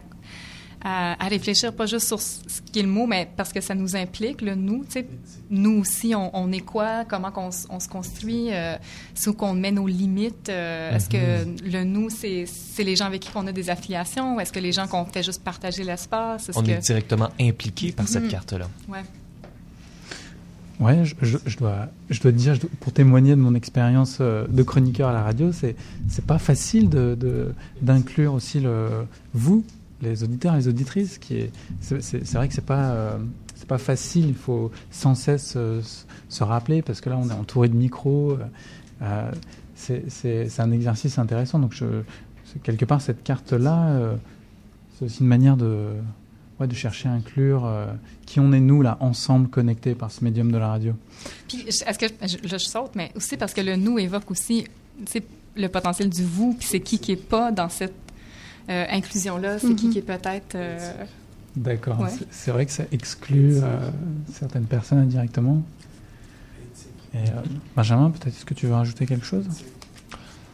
réfléchir 0.85 1.73
pas 1.73 1.87
juste 1.87 2.07
sur 2.07 2.21
ce 2.21 2.37
qui 2.73 2.81
est 2.81 2.83
le 2.83 2.89
mot, 2.89 3.07
mais 3.07 3.29
parce 3.37 3.53
que 3.53 3.61
ça 3.61 3.75
nous 3.75 3.97
implique, 3.97 4.41
le 4.41 4.55
nous. 4.55 4.85
Tu 4.85 4.93
sais, 4.93 5.07
nous 5.51 5.81
aussi, 5.81 6.15
on, 6.15 6.53
est 6.53 6.61
quoi, 6.61 7.05
comment 7.05 7.33
on, 7.37 7.51
se 7.81 7.89
construit, 7.89 8.53
euh, 8.53 8.77
où 9.27 9.33
qu'on 9.33 9.55
met 9.55 9.73
nos 9.73 9.87
limites? 9.87 10.49
Euh, 10.49 10.95
est-ce 10.95 11.09
que 11.09 11.45
mm-hmm. 11.45 11.73
le 11.73 11.85
nous, 11.85 12.09
c'est 12.11 12.47
les 12.85 12.97
gens 12.97 13.07
avec 13.07 13.23
qui 13.23 13.31
on 13.35 13.47
a 13.47 13.53
des 13.53 13.71
affiliations, 13.71 14.37
ou 14.37 14.41
est-ce 14.41 14.53
que 14.53 14.61
les 14.61 14.73
gens 14.73 14.87
qu'on 14.87 15.05
fait 15.05 15.23
juste 15.23 15.43
partager 15.43 15.85
l'espace? 15.85 16.51
on 16.55 16.65
est 16.65 16.79
directement 16.79 17.29
impliqué 17.41 17.93
par 17.93 18.09
cette 18.09 18.25
mm-hmm. 18.25 18.29
carte-là. 18.29 18.69
Ouais. 18.89 19.03
Ouais, 20.81 21.05
je, 21.05 21.15
je, 21.47 21.57
dois, 21.59 21.89
je 22.11 22.21
dois 22.21 22.33
te 22.33 22.37
dire, 22.37 22.59
pour 22.81 22.93
témoigner 22.93 23.37
de 23.37 23.41
mon 23.41 23.55
expérience 23.55 24.19
euh, 24.21 24.47
de 24.49 24.63
chroniqueur 24.65 25.11
à 25.11 25.13
la 25.13 25.23
radio, 25.23 25.53
c'est 25.53 25.77
c'est 26.09 26.25
pas 26.25 26.39
facile 26.39 26.89
de 26.89 27.55
d'inclure 27.83 28.35
aussi 28.35 28.59
le 28.59 29.07
vous 29.33 29.65
les 30.03 30.25
auditeurs 30.25 30.55
et 30.55 30.59
les 30.59 30.69
auditrices. 30.69 31.19
C'est, 31.81 32.35
vrai 32.35 32.49
que 32.49 32.55
c'est 32.55 32.67
pas, 32.67 32.91
euh, 32.91 33.19
pas 33.69 33.79
facile. 33.79 34.29
Il 34.29 34.35
faut 34.35 34.71
sans 34.91 35.15
cesse 35.15 35.55
euh, 35.57 35.81
se 36.29 36.45
rappeler 36.45 36.83
parce 36.83 37.01
que 37.01 37.09
là, 37.09 37.17
on 37.19 37.29
est 37.29 37.35
entouré 37.35 37.69
de 37.69 37.77
micros. 37.77 38.37
Euh, 39.03 39.31
c'est, 39.75 40.05
c'est, 40.11 40.61
un 40.61 40.73
exercice 40.73 41.19
intéressant. 41.19 41.59
Donc, 41.59 41.75
quelque 42.63 42.85
part, 42.85 43.01
cette 43.01 43.23
carte-là, 43.23 44.17
c'est 44.97 45.07
aussi 45.07 45.21
une 45.21 45.27
manière 45.27 45.57
de, 45.57 45.89
ouais, 46.61 46.69
de 46.69 46.75
chercher 46.75 47.09
à 47.09 47.13
inclure 47.13 47.69
qui 48.27 48.39
on 48.39 48.53
est 48.53 48.61
nous 48.61 48.83
là, 48.83 48.97
ensemble 49.01 49.49
connectés 49.49 49.95
par 49.95 50.13
ce 50.13 50.23
médium 50.23 50.53
de 50.53 50.59
la 50.59 50.69
radio. 50.69 50.95
Puis, 51.49 51.65
est-ce 51.67 51.99
que 51.99 52.07
je, 52.45 52.59
saute, 52.59 52.93
mais 52.95 53.11
aussi 53.17 53.37
parce 53.37 53.55
que 53.55 53.61
le 53.61 53.75
nous 53.75 53.99
évoque 53.99 54.31
aussi 54.31 54.67
le 55.57 55.69
potentiel 55.69 56.09
du 56.09 56.25
vous, 56.25 56.55
puis 56.55 56.67
c'est 56.67 56.81
qui 56.81 56.99
qui 56.99 57.13
est 57.13 57.17
pas 57.17 57.53
dans 57.53 57.69
cette 57.69 57.93
euh, 57.93 58.02
inclusion-là, 58.69 59.59
c'est 59.59 59.75
qui 59.75 59.87
mhm. 59.87 59.93
qui 59.93 59.99
est 59.99 60.03
peut-être... 60.03 60.55
Euh, 60.55 61.05
D'accord. 61.57 62.07
C'est 62.31 62.51
vrai 62.51 62.65
que 62.65 62.73
ça 62.73 62.85
exclut 62.93 63.57
euh, 63.57 63.91
certaines 64.33 64.65
personnes 64.65 64.99
indirectement. 64.99 65.63
Et, 67.15 67.19
Benjamin, 67.77 68.11
peut-être 68.11 68.29
est-ce 68.29 68.47
que 68.47 68.55
tu 68.55 68.67
veux 68.67 68.75
rajouter 68.75 69.05
quelque 69.05 69.27
chose? 69.27 69.47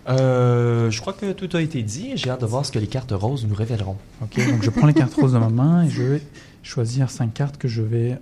Je 0.08 1.00
crois 1.00 1.12
que 1.12 1.32
tout 1.32 1.56
a 1.56 1.60
été 1.60 1.82
dit. 1.82 2.12
J'ai 2.16 2.30
hâte 2.30 2.40
de 2.40 2.46
voir 2.46 2.66
ce 2.66 2.72
que 2.72 2.78
les 2.78 2.88
cartes 2.88 3.12
roses 3.12 3.46
nous 3.46 3.54
révéleront. 3.54 3.98
Ok, 4.22 4.44
donc 4.48 4.64
je 4.64 4.70
prends 4.70 4.86
les 4.86 4.94
cartes 4.94 5.14
roses 5.14 5.34
dans 5.34 5.40
ma 5.40 5.50
main 5.50 5.84
et 5.84 5.90
je 5.90 6.02
vais 6.02 6.22
choisir 6.62 7.10
cinq 7.10 7.34
cartes 7.34 7.58
que 7.58 7.68
je 7.68 7.82
vais 7.82 8.18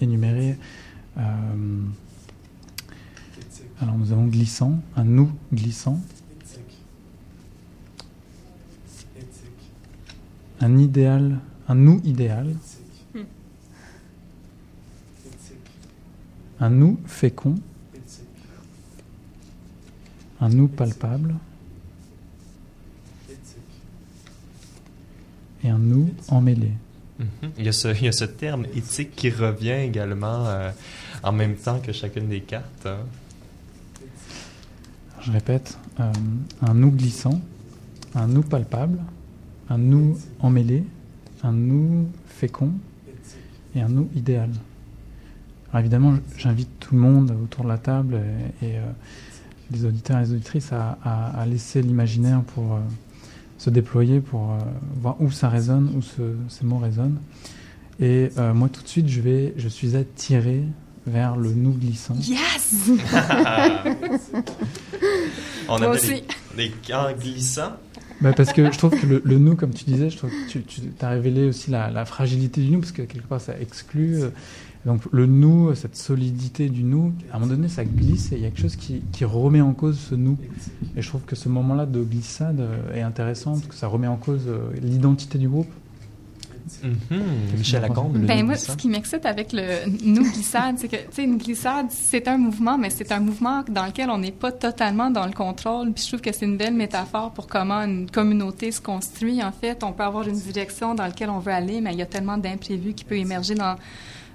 énumérer. 0.00 0.56
alors 1.16 1.36
nous 3.96 4.10
avons 4.10 4.26
glissant, 4.26 4.80
un 4.96 5.04
nous 5.04 5.30
glissant, 5.52 6.00
un 10.60 10.78
idéal, 10.78 11.38
un 11.68 11.74
nous 11.74 12.00
idéal, 12.04 12.54
un 16.60 16.70
nous 16.70 16.98
fécond, 17.06 17.54
un 20.40 20.48
nous 20.48 20.68
palpable 20.68 21.34
et 25.62 25.68
un 25.68 25.78
nous 25.78 26.10
emmêlé. 26.28 26.72
Mhm. 27.18 27.50
il, 27.58 27.64
y 27.64 27.68
a 27.68 27.72
ce, 27.72 27.88
il, 27.88 28.04
y 28.04 28.08
a 28.08 28.12
ce, 28.12 28.24
terme 28.24 28.66
éthique 28.76 29.16
qui 29.16 29.30
revient 29.30 29.72
également 29.72 30.46
euh, 30.46 30.70
en 31.24 31.32
même 31.32 31.56
temps 31.56 31.80
que 31.80 31.92
chacune 31.92 32.28
des 32.28 32.42
cartes. 32.42 32.86
Hein. 32.86 32.98
Je 35.22 35.32
répète, 35.32 35.76
euh, 35.98 36.12
un 36.62 36.74
nous 36.74 36.92
glissant, 36.92 37.40
un 38.14 38.28
nous 38.28 38.42
palpable, 38.42 39.00
un 39.70 39.78
nous 39.78 40.16
emmêlé, 40.40 40.84
un 41.42 41.52
nous 41.52 42.08
fécond 42.26 42.72
et 43.74 43.80
un 43.80 43.88
nous 43.88 44.08
idéal. 44.14 44.50
Alors 45.70 45.80
évidemment, 45.80 46.14
j'invite 46.36 46.70
tout 46.80 46.94
le 46.94 47.00
monde 47.00 47.34
autour 47.42 47.64
de 47.64 47.68
la 47.68 47.78
table 47.78 48.20
et, 48.62 48.66
et 48.66 48.78
euh, 48.78 48.82
les 49.70 49.84
auditeurs 49.84 50.18
et 50.18 50.22
les 50.22 50.32
auditrices 50.32 50.72
à, 50.72 50.98
à, 51.04 51.40
à 51.40 51.46
laisser 51.46 51.82
l'imaginaire 51.82 52.42
pour 52.42 52.74
euh, 52.74 52.78
se 53.58 53.70
déployer, 53.70 54.20
pour 54.20 54.52
euh, 54.52 54.58
voir 54.96 55.20
où 55.20 55.30
ça 55.30 55.48
résonne, 55.48 55.92
où 55.96 56.02
ce, 56.02 56.34
ces 56.48 56.64
mots 56.64 56.78
résonnent. 56.78 57.18
Et 58.00 58.30
euh, 58.38 58.54
moi, 58.54 58.68
tout 58.68 58.82
de 58.82 58.88
suite, 58.88 59.08
je, 59.08 59.20
vais, 59.20 59.54
je 59.56 59.68
suis 59.68 59.96
attiré 59.96 60.62
vers 61.06 61.36
le 61.36 61.52
nous 61.52 61.72
glissant. 61.72 62.14
Yes! 62.14 62.88
On 65.68 65.82
a 65.82 65.96
des, 65.96 66.24
des 66.56 66.70
camps 66.86 67.12
glissants. 67.18 67.72
Bah, 68.20 68.32
parce 68.36 68.52
que 68.52 68.70
je 68.72 68.76
trouve 68.78 68.98
que 68.98 69.06
le, 69.06 69.22
le 69.24 69.38
nous, 69.38 69.54
comme 69.54 69.70
tu 69.72 69.84
disais, 69.84 70.10
je 70.10 70.16
trouve 70.16 70.30
que 70.30 70.48
tu, 70.50 70.62
tu 70.62 70.80
as 71.00 71.08
révélé 71.08 71.46
aussi 71.46 71.70
la, 71.70 72.04
fragilité 72.04 72.60
du 72.62 72.70
nous, 72.70 72.80
parce 72.80 72.92
que 72.92 73.02
quelque 73.02 73.28
part 73.28 73.40
ça 73.40 73.54
exclut. 73.60 74.22
euh, 74.22 74.30
Donc 74.86 75.02
le 75.12 75.26
nous, 75.26 75.74
cette 75.74 75.96
solidité 75.96 76.68
du 76.68 76.82
nous, 76.82 77.12
à 77.32 77.36
un 77.36 77.38
moment 77.38 77.52
donné 77.54 77.68
ça 77.68 77.84
glisse 77.84 78.32
et 78.32 78.36
il 78.36 78.42
y 78.42 78.44
a 78.44 78.48
quelque 78.48 78.62
chose 78.62 78.76
qui, 78.76 79.02
qui 79.12 79.24
remet 79.24 79.60
en 79.60 79.72
cause 79.72 79.98
ce 79.98 80.14
nous. 80.16 80.36
Et 80.96 81.02
je 81.02 81.08
trouve 81.08 81.22
que 81.22 81.36
ce 81.36 81.48
moment-là 81.48 81.86
de 81.86 82.02
glissade 82.02 82.60
euh, 82.60 82.94
est 82.94 83.02
intéressant, 83.02 83.52
parce 83.52 83.66
que 83.66 83.74
ça 83.74 83.86
remet 83.86 84.08
en 84.08 84.16
cause 84.16 84.42
euh, 84.48 84.70
l'identité 84.82 85.38
du 85.38 85.48
groupe. 85.48 85.68
Mhm. 86.82 87.22
Michel 87.56 87.82
Lacombe, 87.82 88.18
Ben 88.18 88.44
moi, 88.44 88.56
ce 88.56 88.72
qui 88.72 88.88
m'excite 88.88 89.26
avec 89.26 89.52
le 89.52 89.86
nous 90.04 90.30
glissade, 90.32 90.76
c'est 90.78 90.88
que, 90.88 90.96
tu 90.96 91.02
sais, 91.12 91.24
une 91.24 91.38
glissade, 91.38 91.86
c'est 91.90 92.28
un 92.28 92.38
mouvement, 92.38 92.78
mais 92.78 92.90
c'est 92.90 93.12
un 93.12 93.20
mouvement 93.20 93.64
dans 93.68 93.86
lequel 93.86 94.10
on 94.10 94.18
n'est 94.18 94.32
pas 94.32 94.52
totalement 94.52 95.10
dans 95.10 95.26
le 95.26 95.32
contrôle. 95.32 95.92
Puis 95.92 96.04
je 96.04 96.08
trouve 96.08 96.20
que 96.20 96.32
c'est 96.32 96.44
une 96.46 96.56
belle 96.56 96.74
métaphore 96.74 97.32
pour 97.32 97.46
comment 97.46 97.82
une 97.82 98.10
communauté 98.10 98.72
se 98.72 98.80
construit. 98.80 99.42
En 99.42 99.52
fait, 99.52 99.82
on 99.84 99.92
peut 99.92 100.04
avoir 100.04 100.28
une 100.28 100.38
direction 100.38 100.94
dans 100.94 101.04
laquelle 101.04 101.30
on 101.30 101.38
veut 101.38 101.52
aller, 101.52 101.80
mais 101.80 101.92
il 101.92 101.98
y 101.98 102.02
a 102.02 102.06
tellement 102.06 102.38
d'imprévus 102.38 102.94
qui 102.94 103.04
peut 103.04 103.16
émerger 103.16 103.54
dans 103.54 103.76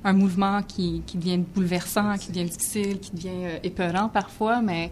un 0.03 0.13
mouvement 0.13 0.61
qui, 0.61 1.01
qui 1.05 1.17
devient 1.17 1.37
bouleversant, 1.37 2.17
qui 2.17 2.31
devient 2.31 2.49
difficile, 2.49 2.99
qui 2.99 3.11
devient 3.11 3.29
euh, 3.29 3.57
épeurant 3.63 4.09
parfois, 4.09 4.61
mais 4.61 4.91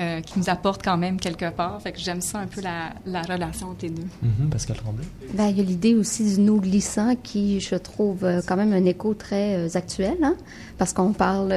euh, 0.00 0.20
qui 0.20 0.38
nous 0.38 0.48
apporte 0.48 0.82
quand 0.82 0.96
même 0.96 1.18
quelque 1.20 1.50
part. 1.50 1.80
Fait 1.82 1.92
que 1.92 1.98
j'aime 1.98 2.20
ça 2.20 2.38
un 2.38 2.46
peu 2.46 2.60
la, 2.60 2.94
la 3.06 3.22
relation 3.22 3.68
entre 3.68 3.82
les 3.82 3.90
deux. 3.90 4.06
Mhm, 4.22 4.48
Pascal 4.50 4.76
Tremblay. 4.76 5.04
Ben, 5.34 5.48
il 5.48 5.58
y 5.58 5.60
a 5.60 5.64
l'idée 5.64 5.94
aussi 5.94 6.24
du 6.24 6.40
nous 6.40 6.60
glissant 6.60 7.14
qui, 7.22 7.60
je 7.60 7.74
trouve, 7.74 8.24
euh, 8.24 8.40
quand 8.46 8.56
même 8.56 8.72
un 8.72 8.84
écho 8.84 9.14
très 9.14 9.56
euh, 9.56 9.68
actuel, 9.74 10.16
hein, 10.22 10.36
parce 10.78 10.92
qu'on 10.92 11.12
parle, 11.12 11.54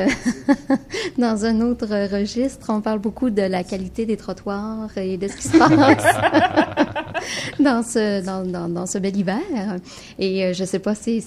dans 1.18 1.46
un 1.46 1.62
autre 1.62 1.88
registre, 2.12 2.68
on 2.70 2.82
parle 2.82 3.00
beaucoup 3.00 3.30
de 3.30 3.42
la 3.42 3.64
qualité 3.64 4.06
des 4.06 4.18
trottoirs 4.18 4.90
et 4.98 5.18
de 5.18 5.28
ce 5.28 5.36
qui 5.38 5.48
se 5.48 5.58
passe 5.58 6.04
dans, 7.60 7.84
ce, 7.84 8.26
dans, 8.26 8.44
dans, 8.46 8.70
dans 8.70 8.86
ce 8.86 8.98
bel 8.98 9.16
hiver. 9.16 9.40
Et 10.20 10.46
euh, 10.46 10.54
je 10.54 10.64
sais 10.64 10.80
pas, 10.80 10.96
c'est 10.96 11.20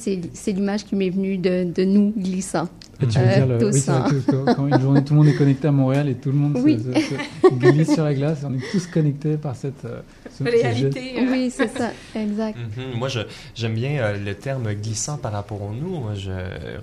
l'image 0.47 0.85
qui 0.85 0.97
m'est 0.97 1.11
venue 1.11 1.39
de, 1.39 1.65
de 1.65 1.85
nous 1.85 2.13
glissant. 2.17 2.69
Et 3.03 3.07
tu 3.07 3.19
veux 3.19 3.25
Euh, 3.27 3.35
dire, 3.35 3.47
le- 3.47 3.59
tous, 3.59 3.75
oui, 3.75 3.81
vrai 3.81 3.93
hein. 3.95 4.09
que 4.11 4.55
quand, 4.55 4.67
une 4.67 4.81
journée 4.81 5.05
tout 5.05 5.13
le 5.13 5.19
monde 5.19 5.29
est 5.29 5.35
connecté 5.37 5.69
à 5.69 5.73
Montréal 5.73 6.09
et 6.09 6.15
tout 6.15 6.31
le 6.31 6.37
monde 6.39 6.57
se- 6.57 6.63
Oui. 6.63 6.79
se, 6.79 7.49
se 7.49 7.55
glisse 7.55 7.93
sur 7.93 8.05
la 8.05 8.15
glace, 8.15 8.39
on 8.45 8.55
est 8.55 8.71
tous 8.73 8.87
connectés 8.87 9.37
par 9.37 9.55
cette 9.55 9.85
euh, 9.85 10.01
ce- 10.31 10.45
ce 10.45 10.51
geste. 10.51 10.63
Réalité. 10.63 11.15
euh, 11.19 11.31
Oui, 11.31 11.53
c'est 11.55 11.77
ça, 11.77 11.91
exact. 12.15 12.57
Mhm. 12.59 12.99
Moi, 12.99 13.09
j'aime 13.55 13.75
bien 13.75 13.91
euh, 13.99 14.17
le 14.25 14.35
terme 14.35 14.73
glissant 14.75 15.19
par 15.19 15.33
rapport 15.33 15.61
au 15.63 15.73
nous. 15.73 16.01
Moi, 16.01 16.15
je, 16.15 16.31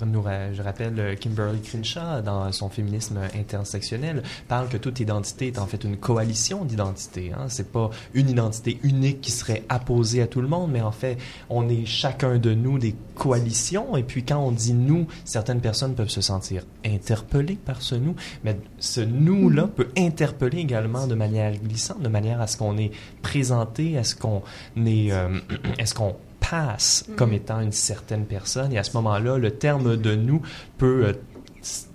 nous 0.06 0.22
ra- 0.22 0.54
je 0.54 0.62
rappelle 0.62 1.18
Kimberly 1.20 1.60
Crenshaw, 1.62 2.22
dans 2.24 2.52
son 2.52 2.70
féminisme 2.70 3.18
intersectionnel, 3.36 4.22
parle 4.48 4.68
que 4.68 4.78
toute 4.78 5.00
identité 5.00 5.48
est 5.48 5.60
en 5.60 5.66
fait 5.68 5.84
une 5.84 5.98
coalition 5.98 6.66
d'identités. 6.66 7.32
Hein. 7.36 7.46
C'est 7.50 7.72
pas 7.72 7.90
une 8.14 8.30
identité 8.30 8.78
unique 8.84 9.22
qui 9.22 9.32
serait 9.32 9.64
apposée 9.70 10.22
à 10.22 10.28
tout 10.28 10.42
le 10.42 10.48
monde, 10.48 10.70
mais 10.72 10.82
en 10.82 10.92
fait, 10.92 11.18
on 11.50 11.68
est 11.70 11.86
chacun 11.86 12.38
de 12.38 12.54
nous 12.54 12.78
des 12.78 12.96
coalitions. 13.16 13.96
Et 13.98 14.04
puis, 14.04 14.24
quand 14.24 14.40
on 14.40 14.52
dit 14.52 14.74
nous, 14.74 15.08
certaines 15.26 15.60
personnes 15.62 15.94
peuvent 15.96 16.03
se 16.08 16.22
sentir 16.22 16.66
interpellées 16.86 17.58
par 17.64 17.82
ce 17.82 17.96
nous, 17.96 18.16
mais 18.44 18.58
ce 18.80 19.02
nous-là 19.02 19.68
peut 19.68 19.90
interpeller 19.98 20.60
également 20.60 21.08
de 21.08 21.16
manière 21.16 21.54
glissante, 21.56 22.02
de 22.02 22.10
manière 22.10 22.42
à 22.42 22.48
ce 22.48 22.58
qu'on 22.58 22.78
est 22.78 22.92
présenté, 23.22 23.98
à 23.98 24.04
ce 24.04 24.16
qu'on 24.16 24.42
est, 24.86 25.12
euh, 25.12 25.40
est-ce 25.80 25.94
qu'on 25.94 26.16
passe 26.50 27.06
comme 27.16 27.34
étant 27.34 27.62
une 27.62 27.72
certaine 27.72 28.26
personne. 28.26 28.74
Et 28.74 28.78
à 28.78 28.84
ce 28.84 28.94
moment-là, 28.98 29.38
le 29.38 29.52
terme 29.52 29.98
de 29.98 30.16
nous 30.16 30.42
peut 30.78 31.06
euh, 31.06 31.14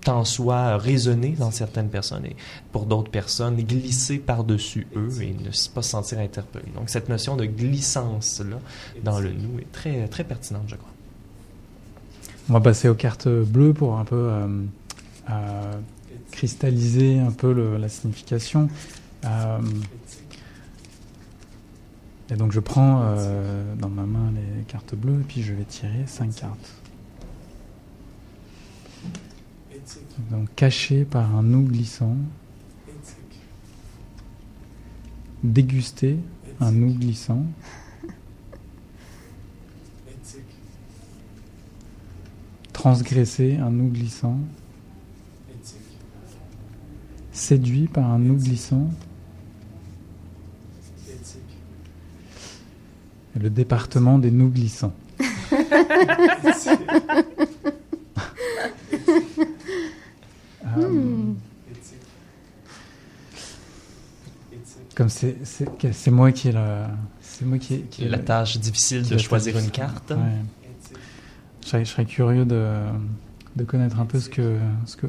tant 0.03 0.25
soit 0.25 0.77
résonner 0.79 1.31
dans 1.39 1.51
certaines 1.51 1.91
personnes 1.91 2.25
et 2.25 2.37
pour 2.73 2.87
d'autres 2.87 3.11
personnes 3.11 3.57
glisser 3.57 4.19
par-dessus 4.19 4.87
eux 4.97 5.23
et 5.23 5.35
ne 5.35 5.51
pas 5.75 5.83
se 5.83 5.91
sentir 5.91 6.19
interpellé. 6.19 6.67
Donc 6.75 6.89
cette 6.89 7.09
notion 7.09 7.37
de 7.37 7.45
glissance-là 7.45 8.59
dans 9.05 9.21
le 9.21 9.33
nous 9.33 9.59
est 9.59 9.71
très, 9.71 10.09
très 10.09 10.25
pertinente, 10.25 10.65
je 10.67 10.77
crois. 10.77 10.91
On 12.51 12.55
va 12.55 12.61
passer 12.61 12.89
aux 12.89 12.95
cartes 12.95 13.29
bleues 13.29 13.75
pour 13.75 13.99
un 13.99 14.07
peu 14.07 14.17
euh, 14.17 14.63
euh, 15.29 15.73
cristalliser 16.31 17.19
un 17.19 17.31
peu 17.31 17.77
la 17.77 17.89
signification. 17.91 18.71
Euh, 19.27 19.59
et 22.31 22.37
donc 22.37 22.53
je 22.53 22.61
prends 22.61 23.15
dans 23.79 23.89
ma 23.89 24.05
main 24.05 24.33
les 24.35 24.63
cartes 24.65 24.95
bleues 24.95 25.21
et 25.21 25.25
puis 25.25 25.43
je 25.43 25.53
vais 25.53 25.65
tirer 25.65 26.05
cinq 26.07 26.37
cartes. 26.37 26.75
Donc 30.31 30.49
caché 30.57 31.05
par 31.05 31.35
un 31.37 31.43
nous 31.43 31.65
glissant, 31.65 32.17
dégusté 35.43 36.19
un 36.61 36.73
nous 36.73 36.95
glissant, 36.95 37.45
transgressé 42.79 43.57
un 43.57 43.71
nous 43.71 43.89
glissant, 43.89 44.39
séduit 47.33 47.89
par 47.89 48.09
un 48.09 48.21
nous 48.21 48.37
glissant, 48.37 48.89
et 53.35 53.41
le 53.41 53.51
département 53.51 54.21
des 54.21 54.31
nous 54.31 54.49
glissants. 54.49 54.95
Euh, 60.77 60.85
Comme 64.95 65.09
c'est 65.09 66.11
moi 66.13 66.31
qui 66.31 66.49
ai 66.49 66.53
la 66.53 66.91
c'est 67.21 67.45
moi 67.45 67.59
qui 67.59 67.75
ai, 67.75 67.81
qui 67.91 68.05
ai 68.05 68.09
La 68.09 68.19
tâche 68.19 68.57
difficile 68.59 69.03
qui 69.03 69.11
de 69.15 69.19
choisir 69.19 69.59
une 69.59 69.71
carte. 69.71 70.13
Ouais. 70.13 70.45
Je, 71.71 71.85
serais, 71.85 72.05
curieux 72.07 72.45
de, 72.45 72.73
de 73.57 73.65
connaître 73.65 74.01
un 74.01 74.07
peu 74.07 74.19
ce 74.21 74.29
que, 74.31 74.57
ce 74.87 74.97
que, 74.97 75.07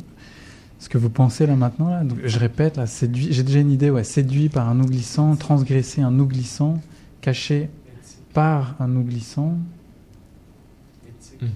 ce 0.80 0.90
que 0.90 0.98
vous 0.98 1.10
pensez 1.10 1.48
là 1.48 1.56
maintenant. 1.56 1.90
Là. 1.90 2.04
Donc, 2.04 2.20
je 2.24 2.40
répète, 2.40 2.80
j'ai 3.14 3.44
déjà 3.44 3.60
une 3.60 3.72
idée, 3.72 3.90
ouais, 3.90 4.04
séduit 4.04 4.50
par 4.50 4.68
un 4.68 4.76
nous 4.76 4.86
glissant, 4.86 5.36
transgressé 5.36 6.02
un 6.02 6.12
nous 6.12 6.26
glissant, 6.28 6.82
caché 7.22 7.70
par 8.34 8.76
un 8.80 8.88
nous 8.88 9.04
glissant, 9.04 9.58
Mhm. 11.42 11.50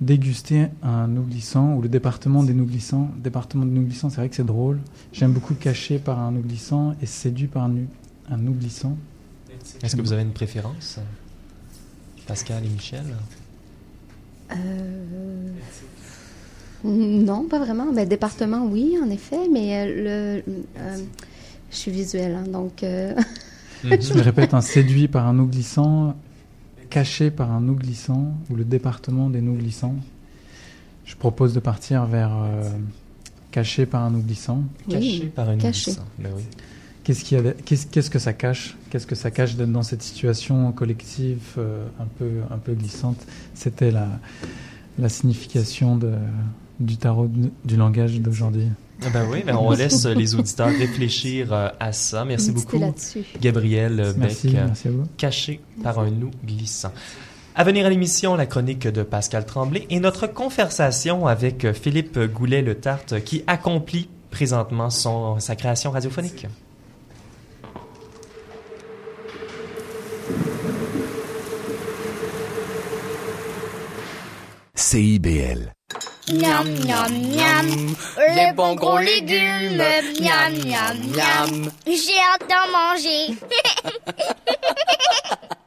déguster 0.00 0.68
un 0.82 1.06
nous 1.06 1.22
glissant 1.24 1.74
ou 1.74 1.82
le 1.82 1.88
département 1.90 2.42
des 2.42 2.54
nous 2.54 2.64
glissants. 2.64 3.10
Département 3.22 3.66
des 3.66 3.72
nous 3.72 3.84
glissants, 3.84 4.08
c'est 4.08 4.16
vrai 4.16 4.28
que 4.30 4.36
c'est 4.36 4.44
drôle. 4.46 4.78
J'aime 5.12 5.32
beaucoup 5.32 5.54
caché 5.54 5.98
par 5.98 6.18
un 6.18 6.30
nous 6.32 6.40
glissant 6.40 6.94
et 7.02 7.06
séduit 7.06 7.46
par 7.46 7.64
un, 7.64 7.74
un 8.30 8.36
nous 8.38 8.54
glissant. 8.54 8.96
Est-ce 9.82 9.96
que 9.96 10.00
vous 10.00 10.12
avez 10.12 10.22
une 10.22 10.32
préférence? 10.32 10.98
Pascal 12.26 12.64
et 12.64 12.68
Michel? 12.68 13.04
Euh, 14.52 15.50
non, 16.84 17.44
pas 17.44 17.58
vraiment. 17.58 17.92
Ben, 17.92 18.08
département, 18.08 18.66
oui, 18.66 18.96
en 19.02 19.10
effet, 19.10 19.48
mais 19.52 19.76
euh, 19.76 20.42
le, 20.44 20.52
euh, 20.78 20.96
je 21.70 21.76
suis 21.76 21.90
visuelle, 21.90 22.34
hein, 22.34 22.48
donc 22.50 22.82
euh, 22.82 23.14
Je 23.84 24.14
le 24.14 24.20
répète, 24.22 24.54
un 24.54 24.60
séduit 24.60 25.08
par 25.08 25.26
un 25.26 25.34
nous 25.34 25.46
glissant, 25.46 26.16
caché 26.90 27.30
par 27.30 27.52
un 27.52 27.60
nous 27.60 27.74
glissant, 27.74 28.32
ou 28.50 28.56
le 28.56 28.64
département 28.64 29.30
des 29.30 29.40
nous 29.40 29.54
glissants. 29.54 29.96
Je 31.04 31.16
propose 31.16 31.54
de 31.54 31.60
partir 31.60 32.04
vers 32.06 32.30
euh, 32.36 32.70
caché 33.50 33.86
par 33.86 34.02
un 34.02 34.10
nous 34.10 34.22
glissant. 34.22 34.62
Caché 34.88 35.20
oui, 35.22 35.32
par 35.34 35.48
un 35.48 35.56
caché. 35.56 35.92
glissant. 35.92 36.04
Ben 36.18 36.30
oui. 36.36 36.42
Qu'est-ce 37.08 37.24
qu'il 37.24 37.38
y 37.38 37.40
avait- 37.40 37.56
qu'est-ce, 37.64 37.86
qu'est-ce 37.86 38.10
que 38.10 38.18
ça 38.18 38.34
cache? 38.34 38.76
Qu'est-ce 38.90 39.06
que 39.06 39.14
ça 39.14 39.30
cache 39.30 39.56
dans 39.56 39.82
cette 39.82 40.02
situation 40.02 40.70
collective 40.72 41.40
euh, 41.56 41.86
un 41.98 42.04
peu 42.18 42.28
un 42.50 42.58
peu 42.58 42.74
glissante? 42.74 43.16
C'était 43.54 43.90
la 43.90 44.08
la 44.98 45.08
signification 45.08 45.96
de, 45.96 46.12
du 46.80 46.98
tarot 46.98 47.30
du 47.64 47.76
langage 47.76 48.20
d'aujourd'hui. 48.20 48.66
Ah 49.02 49.06
Ben 49.10 49.26
oui, 49.32 49.42
ben 49.46 49.56
on 49.56 49.70
laisse 49.70 50.04
les 50.04 50.34
auditeurs 50.34 50.68
réfléchir 50.68 51.50
euh, 51.50 51.68
à 51.80 51.92
ça. 51.92 52.26
Merci 52.26 52.50
beaucoup, 52.50 52.78
là-dessus. 52.78 53.24
Gabriel 53.40 54.00
euh, 54.00 54.12
Beck. 54.12 54.18
Merci, 54.18 54.50
merci 54.52 54.88
à 54.88 54.90
vous. 54.90 55.04
caché 55.16 55.60
par 55.82 55.98
un 56.00 56.10
nous 56.10 56.30
glissant. 56.46 56.92
À 57.54 57.64
venir 57.64 57.86
à 57.86 57.88
l'émission, 57.88 58.34
la 58.34 58.44
chronique 58.44 58.86
de 58.86 59.02
Pascal 59.02 59.46
Tremblay 59.46 59.86
et 59.88 59.98
notre 59.98 60.26
conversation 60.26 61.26
avec 61.26 61.72
Philippe 61.72 62.18
Goulet-Le 62.18 62.74
Tarte 62.74 63.20
qui 63.24 63.44
accomplit 63.46 64.10
présentement 64.30 64.90
son, 64.90 65.40
sa 65.40 65.56
création 65.56 65.90
radiophonique. 65.90 66.46
CIBL. 74.78 75.72
Miam, 76.32 76.68
miam, 76.86 77.10
miam. 77.34 77.96
Les 78.36 78.52
bons 78.52 78.76
gros 78.76 78.98
légumes. 78.98 79.82
Miam, 80.20 80.52
miam, 80.64 80.96
miam. 81.16 81.70
J'ai 81.84 82.20
hâte 82.20 82.46
d'en 82.48 82.70
manger. 82.70 83.36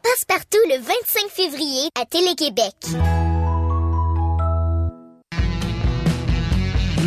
Passe-partout 0.02 0.64
le 0.70 0.78
25 0.78 1.30
février 1.30 1.90
à 2.00 2.06
Télé-Québec. 2.06 2.76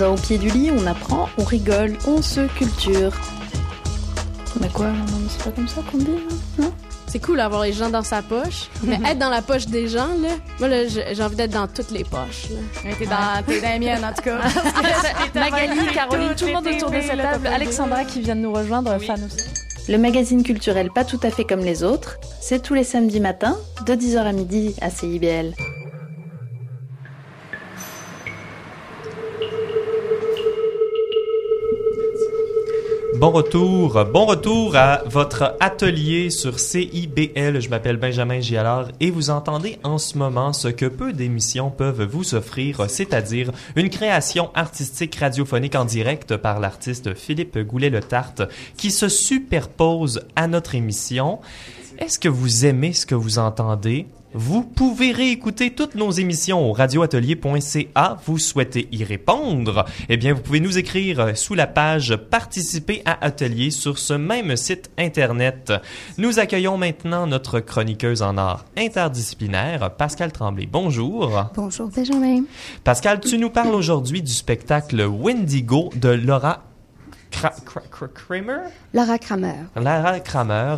Au 0.00 0.14
pied 0.16 0.36
du 0.36 0.48
lit, 0.48 0.70
on 0.76 0.84
apprend, 0.86 1.28
on 1.38 1.44
rigole, 1.44 1.96
on 2.08 2.22
se 2.22 2.40
culture. 2.58 3.12
Mais 4.60 4.68
quoi 4.68 4.88
C'est 5.28 5.44
pas 5.44 5.50
comme 5.52 5.68
ça 5.68 5.80
qu'on 5.90 5.98
dit, 5.98 6.18
non? 6.58 6.72
C'est 7.06 7.20
cool 7.20 7.36
d'avoir 7.36 7.62
les 7.62 7.72
gens 7.72 7.88
dans 7.88 8.02
sa 8.02 8.20
poche, 8.20 8.68
mais 8.82 8.98
être 9.06 9.18
dans 9.18 9.30
la 9.30 9.42
poche 9.42 9.66
des 9.66 9.86
gens, 9.86 10.08
là, 10.20 10.30
moi, 10.58 10.68
là, 10.68 10.88
j'ai 10.88 11.22
envie 11.22 11.36
d'être 11.36 11.52
dans 11.52 11.68
toutes 11.68 11.90
les 11.92 12.02
poches. 12.04 12.48
T'es 12.98 13.06
dans, 13.06 13.42
t'es 13.46 13.60
dans 13.60 13.68
les 13.74 13.78
miennes, 13.78 14.04
en 14.04 14.12
tout 14.12 14.22
cas. 14.22 14.38
Magali, 15.34 15.86
Caroline, 15.94 16.34
tout 16.34 16.46
le 16.46 16.52
monde 16.52 16.66
autour 16.66 16.90
de 16.90 17.00
cette 17.00 17.18
table, 17.18 17.46
Alexandra 17.46 18.04
qui 18.04 18.22
vient 18.22 18.34
de 18.34 18.40
nous 18.40 18.52
rejoindre, 18.52 18.98
fan 18.98 19.22
aussi. 19.24 19.44
Le 19.88 19.98
magazine 19.98 20.42
culturel 20.42 20.90
Pas 20.90 21.04
tout 21.04 21.20
à 21.22 21.30
fait 21.30 21.44
comme 21.44 21.60
les 21.60 21.82
autres, 21.82 22.18
c'est 22.40 22.62
tous 22.62 22.74
les 22.74 22.84
samedis 22.84 23.20
matins, 23.20 23.56
de 23.86 23.94
10h 23.94 24.18
à 24.18 24.32
midi 24.32 24.74
à 24.80 24.90
CIBL. 24.90 25.54
Bon 33.22 33.30
retour, 33.30 34.04
bon 34.06 34.26
retour 34.26 34.74
à 34.74 35.04
votre 35.06 35.56
atelier 35.60 36.28
sur 36.28 36.58
CIBL. 36.58 37.60
Je 37.60 37.68
m'appelle 37.68 37.96
Benjamin 37.96 38.40
Gialard 38.40 38.88
et 38.98 39.12
vous 39.12 39.30
entendez 39.30 39.78
en 39.84 39.98
ce 39.98 40.18
moment 40.18 40.52
ce 40.52 40.66
que 40.66 40.86
peu 40.86 41.12
d'émissions 41.12 41.70
peuvent 41.70 42.02
vous 42.02 42.34
offrir, 42.34 42.84
c'est-à-dire 42.88 43.52
une 43.76 43.90
création 43.90 44.50
artistique 44.54 45.14
radiophonique 45.14 45.76
en 45.76 45.84
direct 45.84 46.36
par 46.36 46.58
l'artiste 46.58 47.14
Philippe 47.14 47.60
Goulet-Le-Tarte 47.60 48.42
qui 48.76 48.90
se 48.90 49.08
superpose 49.08 50.22
à 50.34 50.48
notre 50.48 50.74
émission. 50.74 51.38
Est-ce 52.00 52.18
que 52.18 52.28
vous 52.28 52.66
aimez 52.66 52.92
ce 52.92 53.06
que 53.06 53.14
vous 53.14 53.38
entendez? 53.38 54.08
Vous 54.34 54.62
pouvez 54.62 55.12
réécouter 55.12 55.70
toutes 55.74 55.94
nos 55.94 56.10
émissions 56.10 56.70
au 56.70 56.72
radioatelier.ca. 56.72 58.16
Vous 58.24 58.38
souhaitez 58.38 58.88
y 58.90 59.04
répondre? 59.04 59.84
Eh 60.08 60.16
bien, 60.16 60.32
vous 60.32 60.40
pouvez 60.40 60.60
nous 60.60 60.78
écrire 60.78 61.36
sous 61.36 61.54
la 61.54 61.66
page 61.66 62.16
Participer 62.16 63.02
à 63.04 63.24
Atelier 63.24 63.70
sur 63.70 63.98
ce 63.98 64.14
même 64.14 64.56
site 64.56 64.90
Internet. 64.96 65.72
Nous 66.16 66.38
accueillons 66.38 66.78
maintenant 66.78 67.26
notre 67.26 67.60
chroniqueuse 67.60 68.22
en 68.22 68.38
art 68.38 68.64
interdisciplinaire, 68.76 69.94
Pascal 69.96 70.32
Tremblay. 70.32 70.66
Bonjour. 70.70 71.50
Bonjour, 71.54 71.88
Benjamin. 71.88 72.44
Pascal, 72.84 73.20
tu 73.20 73.36
nous 73.36 73.50
parles 73.50 73.74
aujourd'hui 73.74 74.22
du 74.22 74.32
spectacle 74.32 75.02
Wendigo 75.02 75.90
de 75.94 76.08
Laura 76.08 76.64
Kramer? 77.30 78.68
Laura 78.94 79.18
Kramer. 79.18 79.64
Laura 79.76 80.20
Kramer. 80.20 80.76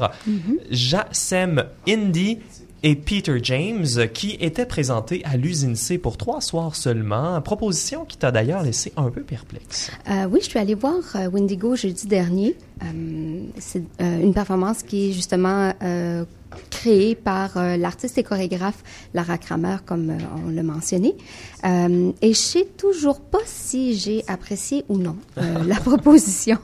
Jasem 0.71 1.65
Indy 1.87 2.39
et 2.85 2.97
Peter 2.97 3.39
James, 3.43 3.87
qui 4.13 4.37
était 4.41 4.67
présenté 4.67 5.25
à 5.25 5.39
l'usine 5.39 5.75
C 5.75 5.97
pour 5.97 6.19
trois 6.19 6.43
soirs 6.43 6.77
seulement, 6.77 7.41
proposition 7.41 8.05
qui 8.05 8.19
t'a 8.19 8.31
d'ailleurs 8.31 8.63
laissé 8.63 8.93
un 8.99 9.09
peu 9.09 9.23
perplexe. 9.23 9.91
Euh, 10.11 10.27
oui, 10.31 10.41
je 10.43 10.51
suis 10.51 10.59
allée 10.59 10.75
voir 10.75 10.97
euh, 11.15 11.31
Wendigo 11.31 11.77
jeudi 11.77 12.07
dernier. 12.07 12.55
Euh, 12.83 13.41
c'est 13.59 13.85
euh, 14.01 14.21
une 14.23 14.35
performance 14.35 14.83
qui 14.83 15.11
est 15.11 15.13
justement 15.13 15.73
euh, 15.83 16.25
créée 16.71 17.15
par 17.15 17.57
l'artiste 17.77 18.17
et 18.19 18.23
chorégraphe 18.23 18.83
Lara 19.13 19.39
Kramer, 19.39 19.79
comme 19.85 20.17
on 20.47 20.51
l'a 20.51 20.63
mentionné. 20.63 21.17
Et 21.65 22.33
je 22.33 22.39
sais 22.39 22.69
toujours 22.77 23.21
pas 23.21 23.41
si 23.45 23.97
j'ai 23.97 24.23
apprécié 24.29 24.85
ou 24.89 24.97
non 24.99 25.17
la 25.37 25.75
proposition. 25.77 26.59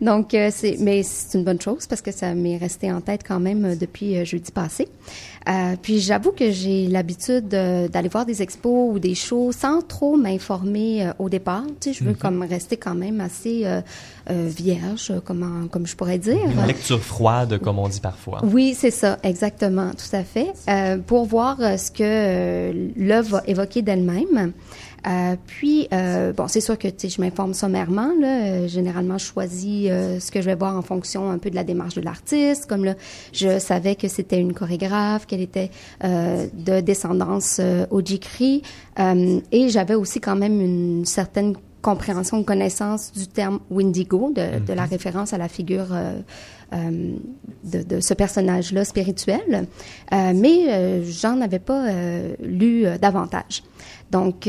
Donc, 0.00 0.28
c'est, 0.30 0.76
mais 0.78 1.02
c'est 1.02 1.36
une 1.36 1.44
bonne 1.44 1.60
chose 1.60 1.86
parce 1.86 2.00
que 2.00 2.12
ça 2.12 2.34
m'est 2.34 2.56
resté 2.56 2.90
en 2.90 3.02
tête 3.02 3.20
quand 3.28 3.40
même 3.40 3.76
depuis 3.76 4.24
jeudi 4.24 4.52
passé. 4.52 4.88
Puis 5.82 6.00
j'avoue 6.00 6.32
que 6.32 6.50
j'ai 6.50 6.86
l'habitude 6.86 7.48
d'aller 7.48 8.08
voir 8.08 8.24
des 8.24 8.40
expos 8.40 8.94
ou 8.94 8.98
des 8.98 9.14
shows 9.14 9.52
sans 9.52 9.82
trop 9.82 10.16
m'informer 10.16 11.10
au 11.18 11.28
départ. 11.28 11.64
Tu 11.78 11.92
sais, 11.92 11.98
je 11.98 12.04
veux 12.04 12.12
Mhm. 12.12 12.16
comme 12.16 12.42
rester 12.42 12.78
quand 12.78 12.94
même 12.94 13.20
assez 13.20 13.66
vierge, 14.30 15.12
comment, 15.30 15.68
comme 15.68 15.86
je 15.86 15.94
pourrais 15.94 16.18
dire. 16.18 16.44
Une 16.50 16.66
lecture 16.66 17.00
froide, 17.00 17.58
comme 17.58 17.78
on 17.78 17.88
dit 17.88 18.00
parfois. 18.00 18.40
Oui, 18.42 18.74
c'est 18.76 18.90
ça, 18.90 19.16
exactement, 19.22 19.90
tout 19.92 20.16
à 20.16 20.24
fait. 20.24 20.52
Euh, 20.68 20.98
pour 20.98 21.24
voir 21.24 21.58
euh, 21.60 21.76
ce 21.76 21.92
que 21.92 22.02
euh, 22.02 22.88
l'œuvre 22.96 23.30
va 23.30 23.42
évoquer 23.46 23.82
d'elle-même. 23.82 24.52
Euh, 25.06 25.36
puis, 25.46 25.88
euh, 25.94 26.32
bon, 26.32 26.48
c'est 26.48 26.60
sûr 26.60 26.76
que 26.76 26.88
je 26.88 27.20
m'informe 27.20 27.54
sommairement. 27.54 28.10
Là. 28.20 28.42
Euh, 28.42 28.68
généralement, 28.68 29.18
je 29.18 29.24
choisis 29.24 29.88
ce 29.88 30.30
que 30.30 30.40
je 30.40 30.46
vais 30.46 30.56
voir 30.56 30.76
en 30.76 30.82
fonction 30.82 31.30
un 31.30 31.38
peu 31.38 31.48
de 31.48 31.54
la 31.54 31.64
démarche 31.64 31.94
de 31.94 32.02
l'artiste. 32.02 32.66
Comme 32.66 32.84
là, 32.84 32.94
je 33.32 33.58
savais 33.60 33.94
que 33.94 34.08
c'était 34.08 34.40
une 34.40 34.52
chorégraphe, 34.52 35.26
qu'elle 35.26 35.40
était 35.40 35.70
de 36.02 36.80
descendance 36.80 37.58
euh, 37.60 37.86
Ojikri. 37.90 38.62
Et 38.98 39.68
j'avais 39.68 39.94
aussi 39.94 40.20
quand 40.20 40.36
même 40.36 40.60
une 40.60 41.06
certaine 41.06 41.54
compréhension, 41.82 42.42
connaissance 42.44 43.12
du 43.12 43.26
terme 43.26 43.60
Windigo, 43.70 44.32
de, 44.34 44.58
de 44.58 44.72
la 44.72 44.84
référence 44.84 45.32
à 45.32 45.38
la 45.38 45.48
figure 45.48 45.88
euh, 45.92 46.20
euh, 46.72 47.14
de, 47.64 47.82
de 47.82 48.00
ce 48.00 48.14
personnage-là 48.14 48.84
spirituel. 48.84 49.66
Euh, 50.12 50.32
mais 50.34 50.66
euh, 50.68 51.02
j'en 51.04 51.40
avais 51.40 51.58
pas 51.58 51.88
euh, 51.88 52.34
lu 52.40 52.84
davantage. 53.00 53.62
Donc, 54.10 54.48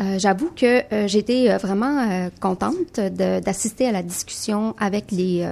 euh, 0.00 0.18
J'avoue 0.18 0.50
que 0.54 0.82
euh, 0.92 1.06
j'étais 1.06 1.50
euh, 1.50 1.58
vraiment 1.58 1.98
euh, 2.10 2.28
contente 2.40 2.98
d'assister 3.00 3.86
à 3.86 3.92
la 3.92 4.02
discussion 4.02 4.74
avec 4.78 5.10
les, 5.10 5.46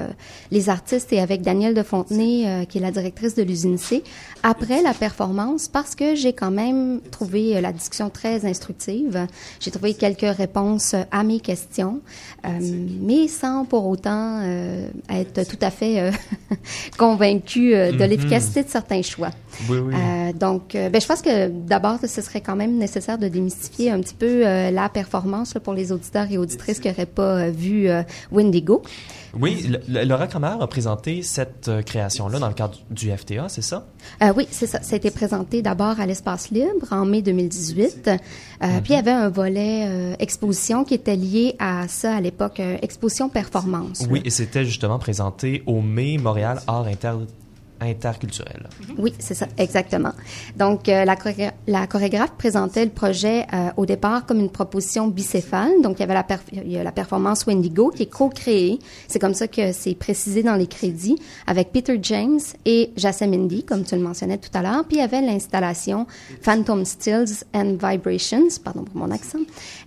les 0.50 0.68
artistes 0.68 1.12
et 1.12 1.20
avec 1.20 1.42
Danielle 1.42 1.74
de 1.74 1.82
Fontenay, 1.82 2.66
qui 2.68 2.78
est 2.78 2.80
la 2.80 2.90
directrice 2.90 3.34
de 3.34 3.42
l'usine 3.42 3.78
C, 3.78 4.02
après 4.42 4.82
la 4.82 4.94
performance, 4.94 5.68
parce 5.68 5.94
que 5.94 6.14
j'ai 6.14 6.32
quand 6.32 6.50
même 6.50 7.00
trouvé 7.10 7.60
la 7.60 7.72
discussion 7.72 8.10
très 8.10 8.44
instructive. 8.46 9.26
J'ai 9.60 9.70
trouvé 9.70 9.94
quelques 9.94 10.36
réponses 10.36 10.94
à 11.10 11.22
mes 11.22 11.40
questions, 11.40 12.00
mais 13.00 13.28
sans 13.28 13.64
pour 13.64 13.86
autant 13.86 14.42
être 15.08 15.46
tout 15.48 15.58
à 15.60 15.70
fait 15.70 16.10
convaincue 16.98 17.72
de 17.72 17.92
Mhm. 17.92 18.04
l'efficacité 18.10 18.62
de 18.64 18.68
certains 18.68 19.02
choix. 19.02 19.30
Oui, 19.68 19.78
oui. 19.78 19.94
Donc, 20.34 20.72
ben, 20.72 21.00
je 21.00 21.06
pense 21.06 21.22
que 21.22 21.48
d'abord, 21.48 21.98
ce 22.00 22.22
serait 22.22 22.40
quand 22.40 22.56
même 22.56 22.76
nécessaire 22.76 23.18
de 23.18 23.28
démystifier 23.28 23.90
un 23.90 24.00
petit 24.00 24.14
peu 24.14 24.29
euh, 24.30 24.70
la 24.70 24.88
performance 24.88 25.54
là, 25.54 25.60
pour 25.60 25.74
les 25.74 25.92
auditeurs 25.92 26.26
et 26.30 26.38
auditrices 26.38 26.80
qui 26.80 26.88
n'auraient 26.88 27.06
pas 27.06 27.36
euh, 27.46 27.50
vu 27.50 27.88
euh, 27.88 28.02
Wendigo. 28.32 28.82
Oui, 29.40 29.64
le- 29.68 29.80
le- 29.88 30.04
Laura 30.04 30.26
Kramer 30.26 30.56
a 30.60 30.66
présenté 30.66 31.22
cette 31.22 31.70
création-là 31.86 32.38
dans 32.40 32.48
le 32.48 32.54
cadre 32.54 32.78
du 32.90 33.10
FTA, 33.16 33.48
c'est 33.48 33.62
ça? 33.62 33.86
Euh, 34.22 34.32
oui, 34.36 34.48
c'est 34.50 34.66
ça. 34.66 34.82
Ça 34.82 34.94
a 34.94 34.96
été 34.96 35.10
présenté 35.12 35.62
d'abord 35.62 36.00
à 36.00 36.06
l'Espace 36.06 36.50
Libre 36.50 36.88
en 36.90 37.04
mai 37.06 37.22
2018. 37.22 38.08
Euh, 38.08 38.16
Puis 38.82 38.92
il 38.92 38.96
y 38.96 38.98
avait 38.98 39.12
un 39.12 39.28
volet 39.28 39.84
euh, 39.86 40.14
exposition 40.18 40.82
qui 40.84 40.94
était 40.94 41.14
lié 41.14 41.54
à 41.60 41.86
ça 41.86 42.16
à 42.16 42.20
l'époque, 42.20 42.60
exposition 42.82 43.28
performance. 43.28 44.04
Oui, 44.10 44.20
et 44.24 44.30
c'était 44.30 44.64
justement 44.64 44.98
présenté 44.98 45.62
au 45.66 45.80
mai 45.80 46.18
Montréal 46.18 46.60
Art 46.66 46.86
Inter 46.86 47.12
interculturel. 47.80 48.68
Oui, 48.98 49.12
c'est 49.18 49.34
ça, 49.34 49.46
exactement. 49.58 50.12
Donc, 50.56 50.88
euh, 50.88 51.04
la, 51.04 51.16
la 51.66 51.86
chorégraphe 51.86 52.32
présentait 52.32 52.84
le 52.84 52.90
projet 52.90 53.46
euh, 53.52 53.70
au 53.76 53.86
départ 53.86 54.26
comme 54.26 54.40
une 54.40 54.50
proposition 54.50 55.08
bicéphale. 55.08 55.72
Donc, 55.82 55.98
il 55.98 56.00
y 56.00 56.02
avait 56.04 56.14
la, 56.14 56.26
il 56.52 56.70
y 56.70 56.78
a 56.78 56.84
la 56.84 56.92
performance 56.92 57.46
Wendigo 57.46 57.90
qui 57.90 58.04
est 58.04 58.10
co-créée. 58.10 58.78
C'est 59.08 59.18
comme 59.18 59.34
ça 59.34 59.48
que 59.48 59.72
c'est 59.72 59.94
précisé 59.94 60.42
dans 60.42 60.56
les 60.56 60.66
crédits 60.66 61.16
avec 61.46 61.72
Peter 61.72 61.98
James 62.02 62.40
et 62.64 62.90
Jasem 62.96 63.32
Indy, 63.32 63.64
comme 63.64 63.84
tu 63.84 63.94
le 63.94 64.02
mentionnais 64.02 64.38
tout 64.38 64.50
à 64.54 64.62
l'heure. 64.62 64.84
Puis, 64.86 64.98
il 64.98 65.00
y 65.00 65.02
avait 65.02 65.22
l'installation 65.22 66.06
Phantom 66.42 66.84
Stills 66.84 67.44
and 67.54 67.76
Vibrations, 67.80 68.48
pardon 68.62 68.84
pour 68.84 68.96
mon 68.96 69.10
accent, 69.10 69.38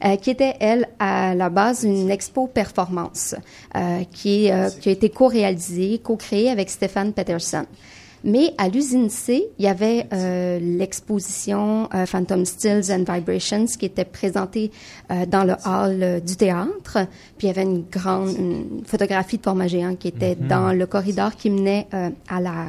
euh, 0.03 0.15
qui 0.15 0.29
était, 0.29 0.55
elle, 0.59 0.87
à 0.99 1.35
la 1.35 1.49
base 1.49 1.83
une 1.83 2.09
expo 2.09 2.47
performance 2.47 3.35
euh, 3.75 4.03
qui, 4.11 4.51
euh, 4.51 4.69
qui 4.69 4.89
a 4.89 4.91
été 4.91 5.09
co-réalisée, 5.09 5.99
co-créée 6.03 6.49
avec 6.49 6.69
Stéphane 6.69 7.13
Peterson. 7.13 7.65
Mais 8.23 8.53
à 8.57 8.69
l'usine 8.69 9.09
C, 9.09 9.49
il 9.59 9.65
y 9.65 9.67
avait 9.67 10.07
euh, 10.13 10.59
l'exposition 10.59 11.89
euh, 11.93 12.05
Phantom 12.05 12.45
Stills 12.45 12.91
and 12.91 13.03
Vibrations 13.11 13.65
qui 13.65 13.85
était 13.85 14.05
présentée 14.05 14.71
euh, 15.11 15.25
dans 15.25 15.43
le 15.43 15.55
hall 15.65 16.21
du 16.21 16.37
théâtre. 16.37 16.99
Puis 17.37 17.47
il 17.47 17.47
y 17.47 17.49
avait 17.49 17.63
une 17.63 17.83
grande 17.83 18.83
photographie 18.85 19.37
de 19.37 19.43
format 19.43 19.67
géant 19.67 19.95
qui 19.95 20.07
était 20.07 20.35
mhm. 20.35 20.47
dans 20.47 20.73
le 20.73 20.85
corridor 20.85 21.35
qui 21.35 21.49
menait 21.49 21.87
à 22.29 22.39
la 22.39 22.67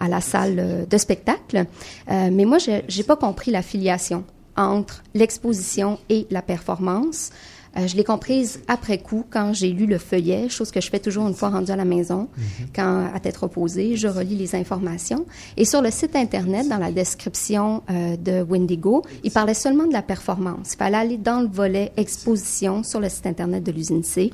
à 0.00 0.06
la 0.06 0.20
salle 0.20 0.86
de 0.88 0.96
spectacle. 0.96 1.66
mais 2.08 2.44
moi, 2.44 2.58
j'ai 2.58 3.02
pas 3.02 3.16
compris 3.16 3.50
la 3.50 3.62
filiation 3.62 4.22
entre 4.56 5.02
l'exposition 5.12 5.98
et 6.08 6.28
la 6.30 6.40
performance. 6.40 7.30
Euh, 7.76 7.86
je 7.86 7.96
l'ai 7.96 8.04
comprise 8.04 8.60
après 8.68 8.98
coup, 8.98 9.24
quand 9.30 9.52
j'ai 9.52 9.70
lu 9.70 9.86
le 9.86 9.98
feuillet, 9.98 10.48
chose 10.48 10.70
que 10.70 10.80
je 10.80 10.90
fais 10.90 10.98
toujours 10.98 11.26
une 11.28 11.34
fois 11.34 11.50
rendue 11.50 11.70
à 11.70 11.76
la 11.76 11.84
maison, 11.84 12.28
mhm. 12.36 12.66
quand 12.74 13.10
à 13.14 13.20
tête 13.20 13.36
reposée, 13.36 13.96
je 13.96 14.08
relis 14.08 14.36
les 14.36 14.54
informations. 14.54 15.26
Et 15.56 15.64
sur 15.64 15.82
le 15.82 15.90
site 15.90 16.16
Internet, 16.16 16.68
dans 16.68 16.78
la 16.78 16.92
description 16.92 17.82
euh, 17.90 18.16
de 18.16 18.42
Wendigo, 18.42 19.02
il 19.24 19.30
parlait 19.30 19.54
seulement 19.54 19.86
de 19.86 19.92
la 19.92 20.02
performance. 20.02 20.72
Il 20.74 20.76
fallait 20.76 20.96
aller 20.96 21.16
dans 21.18 21.40
le 21.40 21.48
volet 21.48 21.92
exposition 21.96 22.82
sur 22.82 23.00
le 23.00 23.08
site 23.08 23.26
Internet 23.26 23.64
de 23.64 23.72
l'usine 23.72 24.02
C 24.02 24.30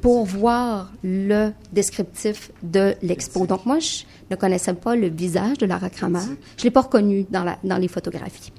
pour 0.00 0.24
voir 0.24 0.92
le 1.02 1.50
descriptif 1.72 2.50
de 2.62 2.94
l'expo. 3.02 3.46
Donc 3.46 3.66
moi, 3.66 3.78
je 3.78 4.04
ne 4.30 4.36
connaissais 4.36 4.74
pas 4.74 4.96
le 4.96 5.08
visage 5.08 5.58
de 5.58 5.66
Lara 5.66 5.90
Kramer. 5.90 6.20
Je 6.56 6.64
l'ai 6.64 6.70
pas 6.70 6.82
reconnu 6.82 7.26
dans, 7.30 7.44
la, 7.44 7.58
dans 7.64 7.78
les 7.78 7.88
photographies. 7.88 8.52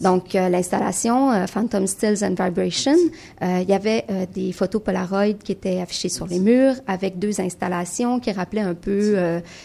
Donc 0.00 0.34
euh, 0.34 0.48
l'installation 0.48 1.32
euh, 1.32 1.46
Phantom 1.46 1.86
Stills 1.86 2.24
and 2.24 2.34
Vibration, 2.42 2.96
euh, 3.42 3.60
il 3.62 3.68
y 3.68 3.74
avait 3.74 4.04
des 4.32 4.52
photos 4.52 4.82
Polaroid 4.82 5.32
qui 5.34 5.52
étaient 5.52 5.80
affichées 5.80 6.08
sur 6.08 6.26
les 6.26 6.38
murs 6.38 6.74
avec 6.86 7.18
deux 7.18 7.40
installations 7.40 8.20
qui 8.20 8.32
rappelaient 8.32 8.60
un 8.60 8.74
peu 8.74 9.16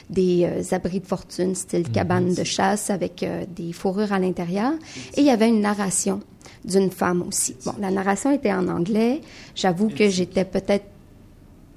des 0.09 0.47
abris 0.71 0.99
de 0.99 1.05
fortune 1.05 1.55
style 1.55 1.89
cabane 1.89 2.33
de 2.33 2.43
chasse 2.43 2.89
avec 2.89 3.25
des 3.55 3.73
fourrures 3.73 4.11
à 4.11 4.19
l'intérieur. 4.19 4.73
Et 5.15 5.21
il 5.21 5.25
y 5.25 5.29
avait 5.29 5.49
une 5.49 5.61
narration 5.61 6.21
d'une 6.63 6.91
femme 6.91 7.23
aussi. 7.27 7.55
Bon, 7.65 7.73
la 7.79 7.91
narration 7.91 8.31
était 8.31 8.51
en 8.51 8.67
anglais. 8.67 9.21
J'avoue 9.55 9.89
que 9.89 10.09
j'étais 10.09 10.45
peut-être 10.45 10.85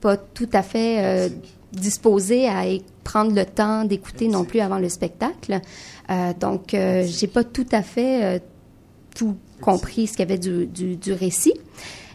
pas 0.01 0.17
tout 0.17 0.49
à 0.53 0.63
fait 0.63 1.05
euh, 1.05 1.29
disposée 1.73 2.49
à 2.49 2.65
prendre 3.05 3.35
le 3.35 3.45
temps 3.45 3.85
d'écouter 3.85 4.29
non 4.29 4.45
plus 4.45 4.61
avant 4.61 4.79
le 4.79 4.89
spectacle. 4.89 5.61
Euh, 6.11 6.33
donc, 6.39 6.75
euh, 6.75 7.05
j'ai 7.07 7.27
pas 7.27 7.45
tout 7.45 7.67
à 7.73 7.83
fait 7.83 8.43
tout 9.15 9.37
compris 9.61 10.07
ce 10.07 10.13
qu'il 10.13 10.21
y 10.21 10.23
avait 10.23 10.39
du, 10.39 10.67
du, 10.67 10.97
du 10.97 11.13
récit. 11.13 11.55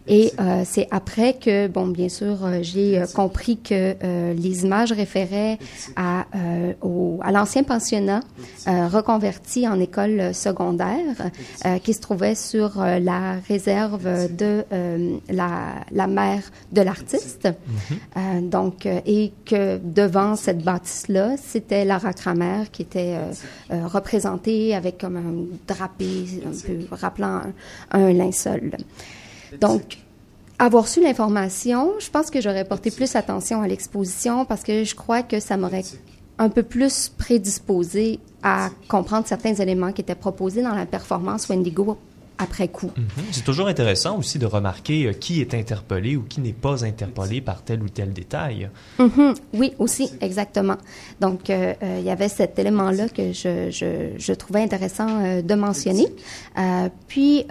Et 0.07 0.33
euh, 0.39 0.63
c'est 0.65 0.87
après 0.91 1.33
que, 1.33 1.67
bon, 1.67 1.87
bien 1.87 2.09
sûr, 2.09 2.43
euh, 2.43 2.59
j'ai 2.61 2.99
euh, 2.99 3.05
compris 3.07 3.57
que 3.57 3.95
les 4.33 4.63
images 4.63 4.91
référaient 4.91 5.57
à, 5.95 6.25
au, 6.81 7.19
à 7.23 7.31
l'ancien 7.31 7.63
pensionnat 7.63 8.21
reconverti 8.65 9.67
en 9.67 9.79
école 9.79 10.33
secondaire 10.33 11.31
qui 11.83 11.93
se 11.93 12.01
trouvait 12.01 12.35
sur 12.35 12.77
la 12.79 13.35
réserve 13.47 14.33
de 14.35 14.63
la, 15.29 15.75
la 15.91 16.07
mère 16.07 16.41
de 16.71 16.81
l'artiste. 16.81 17.47
Mm-hmm. 17.47 18.49
donc, 18.49 18.85
et 18.85 19.31
que 19.45 19.77
devant 19.77 20.35
cette 20.35 20.63
bâtisse-là, 20.63 21.35
c'était 21.37 21.85
Lara 21.85 22.13
Kramer 22.13 22.63
qui 22.71 22.83
était 22.83 23.17
représentée 23.69 24.75
avec 24.75 24.97
comme 24.97 25.17
un 25.17 25.73
drapé 25.73 26.41
un 26.45 26.67
peu 26.67 26.95
rappelant 26.95 27.41
un 27.91 28.13
linceul. 28.13 28.71
Donc, 29.59 29.97
avoir 30.59 30.87
su 30.87 31.01
l'information, 31.01 31.93
je 31.99 32.09
pense 32.09 32.29
que 32.29 32.41
j'aurais 32.41 32.65
porté 32.65 32.91
plus 32.91 33.15
attention 33.15 33.61
à 33.61 33.67
l'exposition 33.67 34.45
parce 34.45 34.63
que 34.63 34.83
je 34.83 34.95
crois 34.95 35.23
que 35.23 35.39
ça 35.39 35.57
m'aurait 35.57 35.83
un 36.37 36.49
peu 36.49 36.63
plus 36.63 37.09
prédisposé 37.09 38.19
à 38.41 38.69
comprendre 38.87 39.27
certains 39.27 39.53
éléments 39.53 39.91
qui 39.91 40.01
étaient 40.01 40.15
proposés 40.15 40.61
dans 40.61 40.73
la 40.73 40.85
performance 40.85 41.47
Wendigo 41.49 41.97
après 42.43 42.67
coup. 42.67 42.91
Mhm. 42.95 43.23
C'est 43.31 43.43
toujours 43.43 43.67
intéressant 43.67 44.17
aussi 44.17 44.37
de 44.37 44.45
remarquer 44.45 45.07
euh, 45.07 45.13
qui 45.13 45.41
est 45.41 45.53
interpellé 45.53 46.15
ou 46.15 46.23
qui 46.23 46.41
n'est 46.41 46.53
pas 46.53 46.85
interpellé 46.85 47.41
par 47.41 47.63
tel 47.63 47.81
ou 47.81 47.89
tel 47.89 48.13
détail. 48.13 48.69
Mhm. 48.99 49.33
Oui, 49.53 49.73
aussi, 49.79 50.11
exactement. 50.21 50.77
Donc, 51.21 51.49
euh, 51.49 51.73
euh, 51.81 51.97
il 51.99 52.05
y 52.05 52.09
avait 52.09 52.29
cet 52.29 52.59
élément-là 52.59 53.09
que 53.09 53.31
je, 53.31 53.71
je, 53.71 54.09
je, 54.17 54.33
trouvais 54.33 54.61
intéressant 54.61 55.41
de 55.41 55.55
mentionner. 55.55 56.07
puis, 57.07 57.45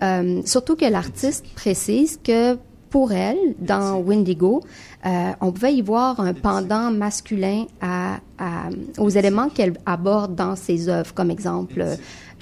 surtout 0.44 0.76
que 0.76 0.84
l'artiste 0.84 1.44
précise 1.54 2.18
que 2.22 2.58
pour 2.90 3.12
elle, 3.12 3.38
dans 3.58 3.96
Windigo, 3.96 4.62
on 5.04 5.52
pouvait 5.52 5.74
y 5.74 5.82
voir 5.82 6.20
un 6.20 6.34
pendant 6.34 6.90
masculin 6.90 7.66
à, 7.80 8.18
à, 8.38 8.68
aux 8.98 9.10
éléments 9.10 9.48
qu'elle 9.48 9.74
aborde 9.86 10.34
dans 10.34 10.56
ses 10.56 10.88
œuvres, 10.88 11.12
comme 11.14 11.30
exemple 11.30 11.84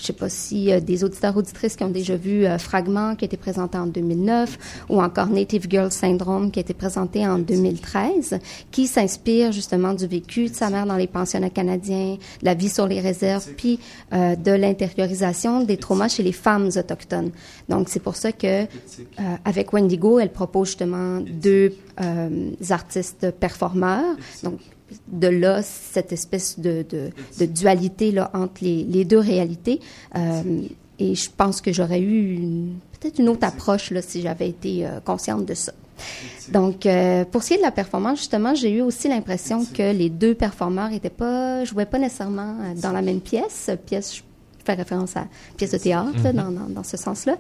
je 0.01 0.07
sais 0.07 0.13
pas 0.13 0.29
si 0.29 0.73
euh, 0.73 0.81
des 0.81 1.05
auditeurs 1.05 1.37
auditrices 1.37 1.77
qui 1.77 1.85
ont 1.85 1.91
déjà 1.91 2.17
vu 2.17 2.47
euh, 2.47 2.59
Fragment 2.59 3.15
qui 3.17 3.25
a 3.25 3.27
été 3.27 3.37
présenté 3.37 3.77
en 3.79 3.87
2009 3.87 4.85
ou 4.89 5.01
encore 5.01 5.27
Native 5.27 5.67
Girl 5.69 5.91
Syndrome 5.91 6.51
qui 6.51 6.59
a 6.59 6.63
été 6.63 6.75
présenté 6.75 7.27
en 7.27 7.39
2013 7.39 8.39
qui 8.71 8.87
s'inspire 8.87 9.53
justement 9.53 9.93
du 9.93 10.07
vécu 10.07 10.49
de 10.49 10.55
sa 10.55 10.71
mère 10.71 10.87
dans 10.87 10.97
les 10.97 11.07
pensionnats 11.07 11.51
canadiens, 11.51 12.17
de 12.41 12.45
la 12.45 12.55
vie 12.55 12.71
sur 12.71 12.87
les 12.87 13.01
réserves 13.01 13.47
puis 13.57 13.79
euh, 14.13 14.35
de 14.37 14.53
l'intériorisation 14.53 15.63
des 15.63 15.77
traumas 15.77 16.09
chez 16.09 16.23
les 16.23 16.33
femmes 16.33 16.71
autochtones. 16.75 17.31
Donc 17.69 17.89
c'est 17.89 18.01
pour 18.01 18.17
ça 18.17 18.33
que 18.33 18.67
avec 19.45 19.73
Wendigo, 19.73 20.19
elle 20.19 20.33
propose 20.33 20.69
justement 20.69 21.21
deux 21.21 21.75
artistes 22.71 23.31
performeurs. 23.33 24.17
Donc 24.43 24.61
de 25.09 25.29
là 25.29 25.63
cette 25.63 26.13
espèce 26.13 26.59
de, 26.59 26.85
de, 27.39 27.47
dualité 27.47 28.13
là, 28.13 28.31
entre 28.35 28.63
les, 28.63 28.85
les 28.85 29.05
deux 29.05 29.19
réalités. 29.19 29.81
Euh, 30.17 30.63
et 30.99 31.15
je 31.15 31.31
pense 31.35 31.61
que 31.61 31.73
j'aurais 31.73 32.01
eu 32.01 32.39
peut-être 32.99 33.19
une 33.19 33.29
autre 33.29 33.47
approche 33.47 33.91
là, 33.91 34.03
si 34.03 34.21
j'avais 34.21 34.49
été 34.49 34.87
euh, 34.87 35.01
consciente 35.01 35.47
de 35.47 35.55
ça. 35.55 35.73
Donc, 36.51 36.87
euh, 36.87 37.25
pour 37.27 37.43
ce 37.43 37.49
qui 37.49 37.55
est 37.55 37.59
de 37.59 37.63
la 37.63 37.71
performance, 37.71 38.19
justement, 38.21 38.55
j'ai 38.55 38.71
eu 38.71 38.81
aussi 38.81 39.09
l'impression 39.09 39.65
que 39.67 39.93
les 39.93 40.09
deux 40.09 40.35
performeurs 40.35 40.93
étaient 40.93 41.11
pas, 41.11 41.65
jouaient 41.65 41.87
pas 41.87 41.99
nécessairement 41.99 42.57
dans 42.77 42.93
la 42.93 43.03
même 43.03 43.21
pièce. 43.21 43.71
Pièce, 43.85 44.23
fait 44.65 44.75
référence 44.75 45.17
à 45.17 45.25
pièce 45.57 45.73
de 45.73 45.79
théâtre 45.79 46.19
mhm. 46.19 46.33
dans, 46.33 46.51
dans, 46.51 46.69
dans, 46.69 46.85
ce 46.85 46.97
sens-là. 46.97 47.37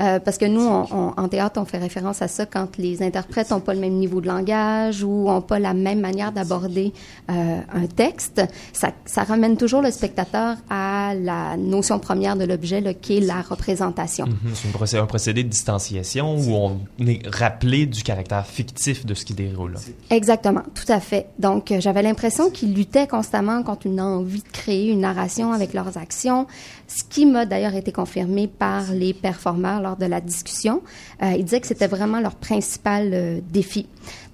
Euh, 0.00 0.18
parce 0.18 0.38
que 0.38 0.46
nous, 0.46 0.62
on, 0.62 1.12
en 1.16 1.28
théâtre, 1.28 1.60
on 1.60 1.64
fait 1.64 1.78
référence 1.78 2.22
à 2.22 2.28
ça 2.28 2.46
quand 2.46 2.76
les 2.78 3.02
interprètes 3.02 3.50
n'ont 3.50 3.60
pas 3.60 3.74
le 3.74 3.80
même 3.80 3.94
niveau 3.94 4.20
de 4.20 4.26
langage 4.26 5.02
ou 5.02 5.26
n'ont 5.26 5.40
pas 5.40 5.58
la 5.58 5.74
même 5.74 6.00
manière 6.00 6.32
d'aborder 6.32 6.92
euh, 7.30 7.60
un 7.72 7.86
texte. 7.86 8.42
Ça, 8.72 8.92
ça, 9.04 9.24
ramène 9.24 9.56
toujours 9.56 9.82
le 9.82 9.90
spectateur 9.90 10.56
à 10.70 11.14
la 11.14 11.56
notion 11.56 11.98
première 11.98 12.36
de 12.36 12.44
l'objet, 12.44 12.96
qui 13.00 13.18
est 13.18 13.20
la 13.20 13.42
représentation. 13.42 14.26
Mhm. 14.26 14.86
C'est 14.86 14.98
un 14.98 15.06
procédé 15.06 15.44
de 15.44 15.48
distanciation 15.48 16.36
où 16.36 16.54
on 16.54 16.80
est 17.06 17.26
rappelé 17.26 17.86
du 17.86 18.02
caractère 18.02 18.46
fictif 18.46 19.06
de 19.06 19.14
ce 19.14 19.24
qui 19.24 19.34
déroule. 19.34 19.76
Exactement, 20.10 20.62
tout 20.74 20.90
à 20.90 21.00
fait. 21.00 21.26
Donc, 21.38 21.70
euh, 21.70 21.80
j'avais 21.80 22.02
l'impression 22.02 22.50
qu'ils 22.50 22.74
luttaient 22.74 23.06
constamment 23.06 23.62
contre 23.62 23.86
une 23.86 24.00
envie 24.00 24.42
de 24.42 24.48
créer 24.52 24.90
une 24.90 25.00
narration 25.00 25.52
avec 25.52 25.74
leurs 25.74 25.96
actions, 25.98 26.46
ce 26.86 27.04
qui 27.04 27.26
m'a 27.26 27.46
d'ailleurs 27.46 27.74
été 27.74 27.90
confirmé 27.92 28.46
par 28.48 28.92
les 28.92 29.14
performeurs 29.14 29.80
lors 29.80 29.96
de 29.96 30.06
la 30.06 30.20
discussion. 30.20 30.82
Euh, 31.22 31.32
ils 31.36 31.44
disaient 31.44 31.60
que 31.60 31.66
c'était 31.66 31.86
vraiment 31.86 32.20
leur 32.20 32.34
principal 32.34 33.10
euh, 33.12 33.40
défi. 33.50 33.86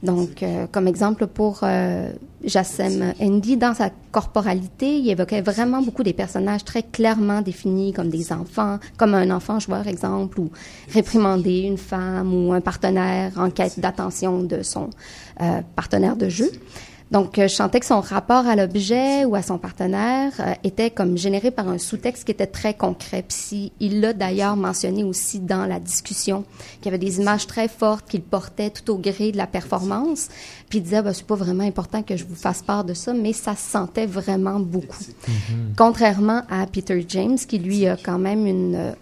Donc, 0.03 0.43
euh, 0.43 0.67
comme 0.71 0.89
exemple 0.89 1.27
pour 1.27 1.61
euh, 1.63 2.11
Jassem 2.45 3.13
Andy, 3.21 3.57
dans 3.57 3.75
sa 3.75 3.91
corporalité, 4.13 4.99
il 4.99 5.11
évoquait 5.11 5.41
vraiment 5.41 5.83
beaucoup 5.83 6.03
des 6.03 6.13
personnages 6.13 6.65
très 6.65 6.83
clairement 6.83 7.43
définis 7.43 7.93
comme 7.93 8.09
des 8.09 8.33
enfants, 8.33 8.79
comme 8.97 9.15
un 9.15 9.31
enfant 9.31 9.59
joueur, 9.59 9.87
exemple, 9.87 10.41
ou 10.41 10.51
réprimander 10.93 11.61
une 11.61 11.79
femme 11.79 12.33
ou 12.33 12.53
un 12.53 12.61
partenaire 12.61 13.33
en 13.37 13.51
quête 13.51 13.81
d'attention 13.81 14.43
de 14.43 14.63
son 14.63 14.91
partenaire 15.77 16.17
de 16.17 16.29
jeu. 16.29 16.51
Donc, 17.11 17.39
euh, 17.39 17.49
je 17.49 17.55
sentais 17.55 17.81
que 17.81 17.87
son 17.87 18.01
rapport 18.01 18.47
à 18.47 18.55
l'objet 18.55 19.25
ou 19.25 19.35
à 19.35 19.43
son 19.43 19.57
partenaire 19.57 20.33
euh, 20.41 20.53
était 20.63 20.91
comme 20.91 21.17
généré 21.17 21.51
par 21.51 21.69
un 21.69 21.79
sous-texte 21.79 22.25
qui 22.25 22.33
était 22.33 22.47
très 22.47 22.75
concret. 22.75 23.25
Puis 23.27 23.73
il 23.81 24.01
l'a 24.01 24.13
d'ailleurs 24.13 24.57
mentionné 24.57 25.05
aussi 25.05 25.39
dans 25.39 25.65
la 25.65 25.81
discussion, 25.81 26.45
qu'il 26.81 26.87
y 26.87 26.89
avait 26.89 26.99
des 26.99 27.19
images 27.19 27.47
très 27.47 27.69
fortes 27.69 28.09
qu'il 28.09 28.23
portait 28.23 28.71
tout 28.71 28.93
au 28.93 28.99
gré 28.99 29.33
de 29.33 29.39
la 29.39 29.47
performance. 29.47 30.29
Puis 30.69 30.81
il 30.81 30.83
disait, 30.83 31.01
bah, 31.01 31.15
c'est 31.15 31.27
pas 31.27 31.35
vraiment 31.35 31.65
important 31.65 32.03
que 32.03 32.17
je 32.17 32.25
vous 32.25 32.35
fasse 32.35 32.63
part 32.63 32.85
de 32.85 32.93
ça, 32.93 33.15
mais 33.15 33.33
ça 33.33 33.57
se 33.57 33.71
sentait 33.71 34.07
vraiment 34.07 34.61
beaucoup. 34.61 34.99
Mm-hmm. 34.99 35.77
Contrairement 35.77 36.43
à 36.51 36.67
Peter 36.67 37.05
James, 37.09 37.39
qui 37.39 37.59
lui 37.59 37.87
a 37.87 37.97
quand 37.97 38.19
même 38.19 38.47
une 38.47 38.95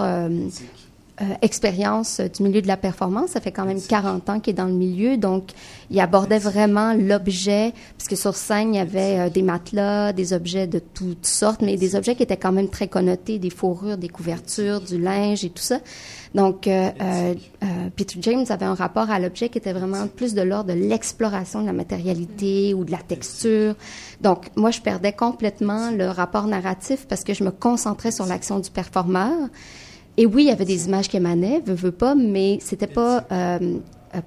euh, 0.00 0.28
autre 1.20 1.38
expérience 1.42 2.20
du 2.20 2.42
milieu 2.42 2.62
de 2.62 2.66
la 2.66 2.76
performance. 2.76 3.30
Ça 3.30 3.40
fait 3.40 3.52
quand 3.52 3.64
même 3.64 3.80
40 3.80 4.28
ans 4.30 4.40
qu'il 4.40 4.52
est 4.52 4.56
dans 4.56 4.66
le 4.66 4.72
milieu, 4.72 5.16
donc 5.16 5.50
il 5.90 5.98
abordait 6.00 6.38
vraiment 6.38 6.94
l'objet, 6.94 7.72
puisque 7.96 8.16
sur 8.20 8.34
scène, 8.34 8.74
il 8.74 8.78
y 8.78 8.80
avait 8.80 9.30
des 9.30 9.42
matelas, 9.42 10.12
des 10.12 10.32
objets 10.32 10.66
de 10.66 10.78
toutes 10.78 11.26
sortes, 11.26 11.62
mais 11.62 11.76
des 11.76 11.96
objets 11.96 12.14
qui 12.14 12.22
étaient 12.22 12.36
quand 12.36 12.52
même 12.52 12.68
très 12.68 12.88
connotés, 12.88 13.38
des 13.38 13.50
fourrures, 13.50 13.96
des 13.96 14.08
couvertures, 14.08 14.80
du 14.80 15.00
linge 15.00 15.44
et 15.44 15.50
tout 15.50 15.62
ça. 15.62 15.78
Donc, 16.34 16.66
euh, 16.66 16.90
euh, 17.00 17.34
euh, 17.62 17.66
Peter 17.96 18.18
James 18.22 18.44
avait 18.48 18.66
un 18.66 18.74
rapport 18.74 19.10
à 19.10 19.18
l'objet 19.18 19.48
qui 19.48 19.58
était 19.58 19.72
vraiment 19.72 20.06
plus 20.08 20.34
de 20.34 20.42
l'ordre 20.42 20.74
de 20.74 20.78
l'exploration 20.78 21.60
de 21.62 21.66
la 21.66 21.72
matérialité 21.72 22.74
ou 22.74 22.84
de 22.84 22.90
la 22.90 22.98
texture. 22.98 23.74
Donc, 24.20 24.50
moi, 24.56 24.70
je 24.70 24.80
perdais 24.80 25.12
complètement 25.12 25.90
le 25.90 26.08
rapport 26.08 26.46
narratif 26.46 27.06
parce 27.08 27.24
que 27.24 27.34
je 27.34 27.44
me 27.44 27.50
concentrais 27.50 28.10
sur 28.10 28.26
l'action 28.26 28.58
du 28.58 28.70
performeur. 28.70 29.48
Et 30.18 30.26
oui, 30.26 30.42
il 30.42 30.48
y 30.48 30.50
avait 30.50 30.66
des 30.66 30.86
images 30.86 31.08
qui 31.08 31.16
émanaient, 31.16 31.62
veux, 31.64 31.74
veux 31.74 31.92
pas, 31.92 32.14
mais 32.14 32.58
c'était 32.60 32.86
pas 32.86 33.24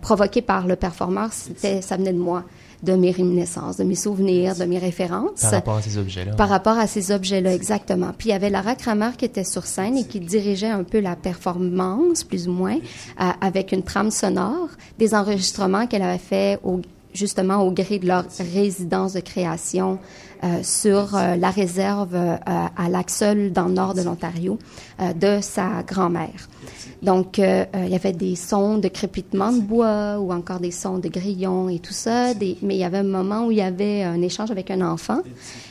provoqué 0.01 0.41
par 0.41 0.65
le 0.65 0.75
performeur, 0.75 1.33
c'était, 1.33 1.81
ça 1.81 1.97
venait 1.97 2.13
de 2.13 2.19
moi 2.19 2.45
de 2.83 2.93
mes 2.93 3.11
réminiscences, 3.11 3.77
de 3.77 3.83
mes 3.83 3.95
souvenirs, 3.95 4.55
de 4.55 4.65
mes 4.65 4.79
références. 4.79 5.41
Par 5.41 5.51
rapport 5.51 5.77
à 5.77 5.81
ces 5.81 5.97
objets-là. 5.97 6.33
Par 6.33 6.49
rapport 6.49 6.77
à 6.77 6.87
ces 6.87 7.11
objets-là, 7.11 7.53
exactement. 7.53 8.11
Puis 8.17 8.29
il 8.29 8.31
y 8.31 8.35
avait 8.35 8.49
Lara 8.49 8.75
Kramer 8.75 9.11
qui 9.17 9.25
était 9.25 9.43
sur 9.43 9.65
scène 9.65 9.97
et 9.97 10.03
qui 10.05 10.19
dirigeait 10.19 10.69
un 10.69 10.83
peu 10.83 10.99
la 10.99 11.15
performance, 11.15 12.23
plus 12.23 12.47
ou 12.47 12.51
moins, 12.51 12.77
euh, 12.77 13.29
avec 13.39 13.71
une 13.71 13.83
trame 13.83 14.11
sonore, 14.11 14.69
des 14.97 15.13
enregistrements 15.13 15.85
qu'elle 15.85 16.01
avait 16.01 16.17
fait 16.17 16.59
au, 16.63 16.81
justement 17.13 17.57
au 17.57 17.71
gré 17.71 17.99
de 17.99 18.07
leur 18.07 18.25
résidence 18.53 19.13
de 19.13 19.19
création 19.19 19.93
euh, 19.93 20.30
sur 20.63 21.15
euh, 21.15 21.35
la 21.35 21.51
réserve 21.51 22.15
euh, 22.15 22.35
à 22.45 22.89
Laxol, 22.89 23.51
dans 23.51 23.65
le 23.65 23.73
nord 23.73 23.93
de 23.93 24.01
l'Ontario, 24.01 24.57
de 25.15 25.39
sa 25.41 25.83
grand-mère. 25.83 26.49
Donc, 27.01 27.39
il 27.39 27.89
y 27.89 27.95
avait 27.95 28.13
des 28.13 28.35
sons 28.35 28.77
de 28.77 28.87
crépitement 28.87 29.51
de 29.51 29.59
bois 29.59 30.19
ou 30.19 30.31
encore 30.31 30.59
des 30.59 30.69
sons 30.69 30.99
de 30.99 31.09
grillons 31.09 31.69
et 31.69 31.79
tout 31.79 31.93
ça. 31.93 32.35
Des, 32.35 32.57
mais 32.61 32.75
il 32.75 32.79
y 32.79 32.83
avait 32.83 32.99
un 32.99 33.03
moment 33.03 33.47
où 33.47 33.51
il 33.51 33.57
y 33.57 33.61
avait 33.61 34.03
un 34.03 34.21
échange 34.21 34.51
avec 34.51 34.69
un 34.69 34.81
enfant. 34.81 35.21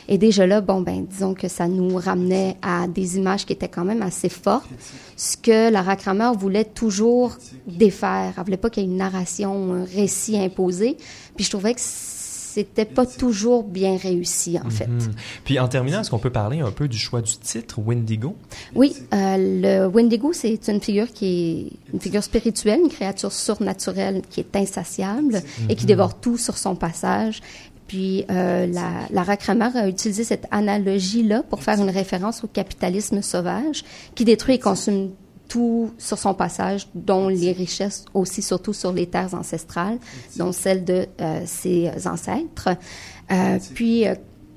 Et 0.09 0.17
déjà 0.17 0.45
là, 0.45 0.59
bon, 0.59 0.81
ben, 0.81 1.05
disons 1.09 1.33
que 1.33 1.47
ça 1.47 1.69
nous 1.69 1.95
ramenait 1.95 2.57
à 2.61 2.87
des 2.87 3.15
images 3.15 3.45
qui 3.45 3.53
étaient 3.53 3.69
quand 3.69 3.85
même 3.85 4.01
assez 4.01 4.27
fortes. 4.27 4.67
Ce 5.15 5.37
que 5.37 5.71
Lara 5.71 5.95
Kramer 5.95 6.31
voulait 6.37 6.65
toujours 6.65 7.37
défaire. 7.65 8.33
Elle 8.35 8.43
voulait 8.43 8.57
pas 8.57 8.69
qu'il 8.69 8.83
y 8.83 8.85
ait 8.85 8.89
une 8.89 8.97
narration, 8.97 9.73
un 9.73 9.85
récit 9.85 10.37
imposé. 10.37 10.97
Puis 11.37 11.45
je 11.45 11.49
trouvais 11.49 11.73
que 11.73 11.79
c'était 12.53 12.85
pas 12.85 13.05
toujours 13.05 13.63
bien 13.63 13.95
réussi, 13.95 14.57
en 14.63 14.69
fait. 14.69 14.87
Mhm. 14.87 15.13
Puis 15.45 15.59
en 15.59 15.67
terminant, 15.67 16.01
est-ce 16.01 16.09
qu'on 16.09 16.19
peut 16.19 16.31
parler 16.31 16.59
un 16.59 16.71
peu 16.71 16.87
du 16.87 16.97
choix 16.97 17.21
du 17.21 17.37
titre, 17.37 17.79
Wendigo? 17.79 18.35
Oui, 18.75 18.93
euh, 19.13 19.37
le 19.37 19.87
Wendigo, 19.87 20.33
c'est 20.33 20.67
une 20.67 20.81
figure 20.81 21.11
qui 21.13 21.25
est 21.25 21.93
une 21.93 21.99
figure 22.01 22.23
spirituelle, 22.23 22.81
une 22.83 22.89
créature 22.89 23.31
surnaturelle 23.31 24.21
qui 24.29 24.41
est 24.41 24.55
insatiable 24.55 25.41
et 25.69 25.75
qui 25.75 25.83
mhm. 25.83 25.87
dévore 25.87 26.19
tout 26.19 26.37
sur 26.37 26.57
son 26.57 26.75
passage. 26.75 27.41
Puis 27.87 28.25
euh, 28.29 28.67
la, 28.67 28.89
Lara 29.11 29.37
Kramer 29.37 29.69
a 29.75 29.87
utilisé 29.87 30.23
cette 30.23 30.47
analogie-là 30.51 31.43
pour 31.43 31.63
faire 31.63 31.79
une 31.81 31.89
référence 31.89 32.43
au 32.43 32.47
capitalisme 32.47 33.21
sauvage 33.21 33.83
qui 34.15 34.25
détruit 34.25 34.55
et 34.55 34.59
consomme 34.59 35.11
tout 35.51 35.91
sur 35.97 36.17
son 36.17 36.33
passage, 36.33 36.87
dont 36.95 37.27
les 37.27 37.51
richesses 37.51 38.05
aussi, 38.13 38.41
surtout 38.41 38.71
sur 38.71 38.93
les 38.93 39.05
terres 39.05 39.33
ancestrales, 39.33 39.99
dont 40.37 40.53
celles 40.53 40.85
de 40.85 41.07
euh, 41.19 41.41
ses 41.45 41.91
ancêtres. 42.07 42.69
Euh, 43.29 43.59
puis, 43.75 44.07
euh, 44.07 44.15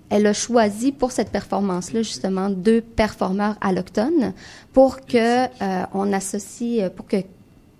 elle 0.08 0.24
a 0.28 0.32
choisi 0.32 0.92
pour 0.92 1.10
cette 1.10 1.30
performance-là 1.30 2.02
justement 2.02 2.48
deux 2.48 2.80
performeurs 2.80 3.56
allochtones 3.60 4.34
pour 4.72 5.00
que 5.00 5.46
on 5.92 6.12
associe, 6.12 6.88
pour 6.94 7.08
que 7.08 7.16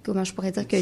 comment 0.05 0.25
je 0.25 0.35
pourrais 0.35 0.53
dire 0.53 0.67
que 0.69 0.77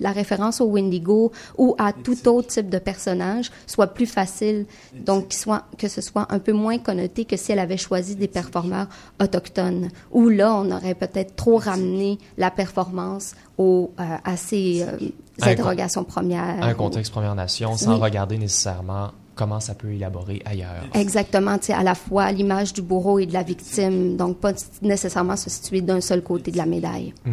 la 0.00 0.12
référence 0.12 0.60
au 0.60 0.66
Wendigo 0.66 1.32
ou 1.58 1.74
à 1.78 1.92
tout 1.92 2.28
autre 2.28 2.48
type 2.48 2.68
de 2.68 2.78
personnage 2.78 3.50
soit 3.66 3.88
plus 3.88 4.06
facile, 4.06 4.66
donc 4.94 5.32
soit, 5.32 5.64
que 5.78 5.88
ce 5.88 6.00
soit 6.00 6.26
un 6.30 6.38
peu 6.38 6.52
moins 6.52 6.78
connoté 6.78 7.24
que 7.24 7.36
si 7.36 7.52
elle 7.52 7.58
avait 7.58 7.76
choisi 7.76 8.16
des 8.16 8.28
performeurs 8.28 8.88
autochtones. 9.20 9.88
Ou 10.10 10.28
là, 10.28 10.54
on 10.54 10.70
aurait 10.70 10.94
peut-être 10.94 11.36
trop 11.36 11.58
ramené 11.58 12.18
la 12.38 12.50
performance 12.50 13.34
au, 13.58 13.92
euh, 14.00 14.16
à 14.24 14.36
ces 14.36 14.82
euh, 14.82 15.08
interrogations 15.40 16.04
premières. 16.04 16.62
Un 16.62 16.74
contexte 16.74 17.12
Première 17.12 17.34
Nation, 17.34 17.76
sans 17.76 17.98
regarder 17.98 18.38
nécessairement 18.38 19.10
comment 19.34 19.60
ça 19.60 19.74
peut 19.74 19.92
élaborer 19.92 20.42
ailleurs. 20.44 20.84
Exactement, 20.94 21.56
à 21.68 21.82
la 21.82 21.94
fois 21.94 22.32
l'image 22.32 22.72
du 22.72 22.82
bourreau 22.82 23.18
et 23.18 23.26
de 23.26 23.32
la 23.32 23.42
victime, 23.42 24.16
donc 24.16 24.38
pas 24.38 24.52
nécessairement 24.82 25.36
se 25.36 25.50
situer 25.50 25.80
d'un 25.80 26.00
seul 26.00 26.22
côté 26.22 26.50
de 26.50 26.56
la 26.56 26.66
médaille. 26.66 27.14
Mm 27.24 27.32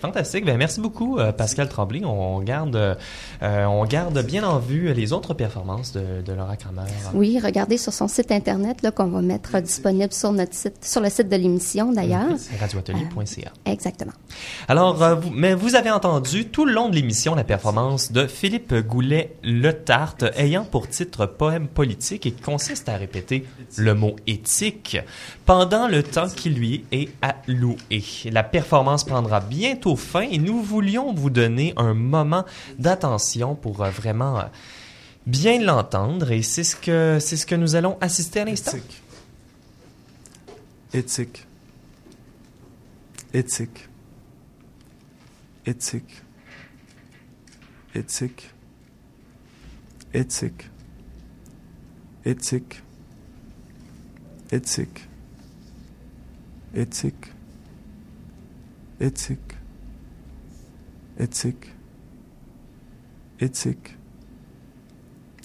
fantastique, 0.00 0.44
ben, 0.44 0.58
merci 0.58 0.80
beaucoup 0.80 1.18
euh, 1.18 1.32
Pascal 1.32 1.68
Tremblay. 1.68 2.04
On 2.04 2.40
garde, 2.40 2.76
euh, 2.76 3.64
on 3.64 3.84
garde 3.84 4.20
bien 4.26 4.44
en 4.44 4.58
vue 4.58 4.92
les 4.92 5.12
autres 5.12 5.32
performances 5.32 5.92
de, 5.92 6.22
de 6.22 6.32
Laura 6.32 6.56
Kramer. 6.56 6.82
Oui, 7.14 7.38
regardez 7.42 7.78
sur 7.78 7.92
son 7.92 8.08
site 8.08 8.30
internet 8.30 8.86
qu'on 8.94 9.06
va 9.06 9.22
mettre 9.22 9.58
disponible 9.60 10.12
sur 10.12 10.32
notre 10.32 10.54
site, 10.54 10.84
sur 10.84 11.00
le 11.00 11.08
site 11.08 11.28
de 11.28 11.36
l'émission 11.36 11.92
d'ailleurs. 11.92 12.26
Mm 12.26 12.36
radioatelier.ca. 12.60 13.48
Euh, 13.48 13.72
exactement. 13.72 14.12
Alors, 14.68 14.96
vous, 15.16 15.30
mais 15.30 15.54
vous 15.54 15.76
avez 15.76 15.90
entendu 15.90 16.46
tout 16.46 16.64
le 16.64 16.72
long 16.72 16.88
de 16.88 16.94
l'émission 16.94 17.34
la 17.34 17.44
performance 17.44 18.12
de 18.12 18.26
Philippe 18.26 18.74
Goulet 18.74 19.36
Le 19.42 19.72
Tarte 19.72 20.24
ayant 20.36 20.64
pour 20.64 20.88
titre 20.88 21.26
poème 21.36 21.68
politique 21.68 22.26
et 22.26 22.32
qui 22.32 22.42
consiste 22.42 22.88
à 22.88 22.96
répéter 22.96 23.46
le 23.76 23.94
mot 23.94 24.16
éthique 24.26 24.98
pendant 25.44 25.88
le 25.88 26.02
temps 26.02 26.28
qui 26.28 26.50
lui 26.50 26.84
est 26.92 27.08
alloué. 27.22 27.76
La 28.30 28.42
performance 28.42 29.04
prendra 29.04 29.40
bientôt 29.40 29.96
fin 29.96 30.22
et 30.22 30.38
nous 30.38 30.62
voulions 30.62 31.12
vous 31.12 31.30
donner 31.30 31.72
un 31.76 31.94
moment 31.94 32.44
d'attention 32.78 33.54
pour 33.54 33.82
euh, 33.82 33.90
vraiment 33.90 34.38
euh, 34.38 34.42
bien 35.26 35.60
l'entendre 35.60 36.30
et 36.30 36.42
c'est 36.42 36.64
ce 36.64 36.76
que 36.76 37.18
c'est 37.20 37.36
ce 37.36 37.46
que 37.46 37.54
nous 37.54 37.74
allons 37.74 37.96
assister 38.00 38.40
à 38.40 38.44
l'instant. 38.44 38.72
Éthique. 38.76 39.02
Éthique. 40.92 41.46
Éthique. 43.34 43.88
Éthique. 45.66 46.22
Éthique. 47.94 48.50
Éthique. 50.14 50.70
Éthique. 52.26 52.82
Éthique. 54.50 55.08
Éthique. 56.74 57.32
Éthique. 59.00 59.54
Éthique. 61.20 61.72
Éthique. 63.38 63.96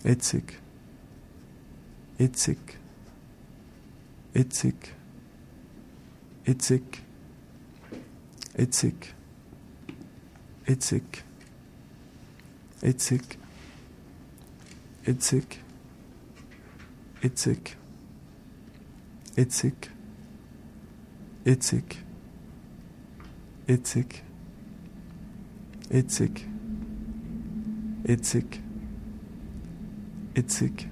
Éthique. 0.05 0.59
Éthique. 2.19 2.79
Éthique. 4.33 4.95
Éthique. 8.57 9.15
Éthique. 10.67 11.23
Éthique. 12.83 13.39
Éthique. 15.05 15.61
Éthique. 17.23 17.77
Éthique. 19.37 19.91
Éthique. 21.45 22.03
Éthique. 23.67 24.23
Éthique. 25.91 26.47
Éthique. 28.05 28.61
Éthique. 30.35 30.89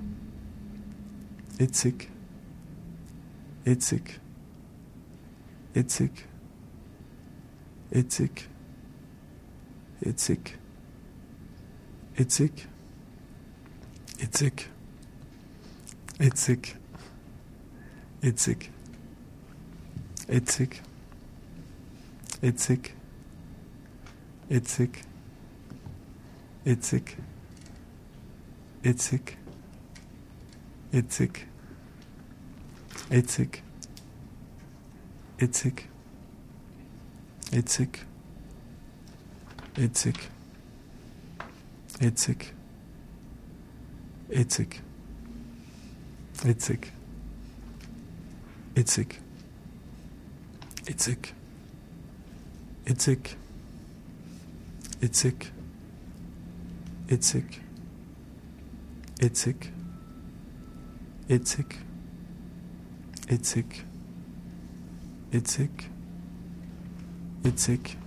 Éthique. 1.60 2.10
Éthique. 3.66 4.20
Éthique. 5.76 6.28
Éthique. 7.92 8.50
Éthique. 10.06 10.60
Éthique. 12.18 12.68
Éthique. 14.22 14.70
Éthique. 16.20 16.76
Éthique. 18.22 18.72
Éthique. 20.28 20.84
Éthique. 22.44 22.96
Éthique. 24.50 25.06
Éthique. 26.66 27.18
Éthique. 28.84 29.38
Éthique. 30.92 31.48
Éthique. 33.12 33.64
Éthique. 35.40 35.90
Éthique. 37.54 38.06
Éthique. 39.78 40.30
Éthique. 42.02 42.54
Éthique. 44.32 44.82
Éthique. 46.46 46.94
Éthique. 48.76 49.22
Éthique. 50.88 51.36
Itzik. 52.90 53.38
Itzik. 55.02 55.52
Itzik. 57.10 57.62
Itzik. 59.22 59.72
Itzik. 61.30 61.82
Itzik. 63.30 63.86
Itzik. 65.32 65.90
Itzik. 67.44 67.98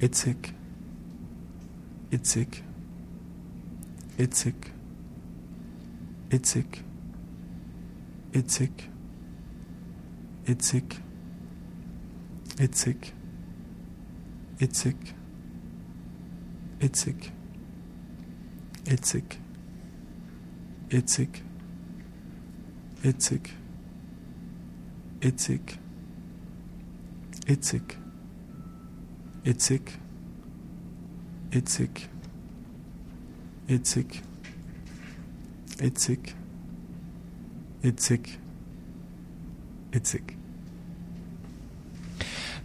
Itzik. 0.00 0.54
Itzik. 2.10 2.62
Itzik. 4.18 4.72
Itzik. 6.34 6.84
Itzik. 8.32 8.90
Itzik. 10.46 11.00
Itzik. 12.58 13.12
Itzik. 14.58 15.14
Itzik. 16.80 17.32
Itzik. 18.90 19.40
Itzik. 20.90 21.42
Itzik. 23.02 23.54
Itzik. 25.20 25.78
Itzik. 27.46 27.98
Itzik. 29.44 29.98
Itzik. 31.52 32.08
Itzik. 33.68 34.33
Itzik. 35.80 36.34
Itzik. 37.82 38.38
Itzik. 39.92 40.33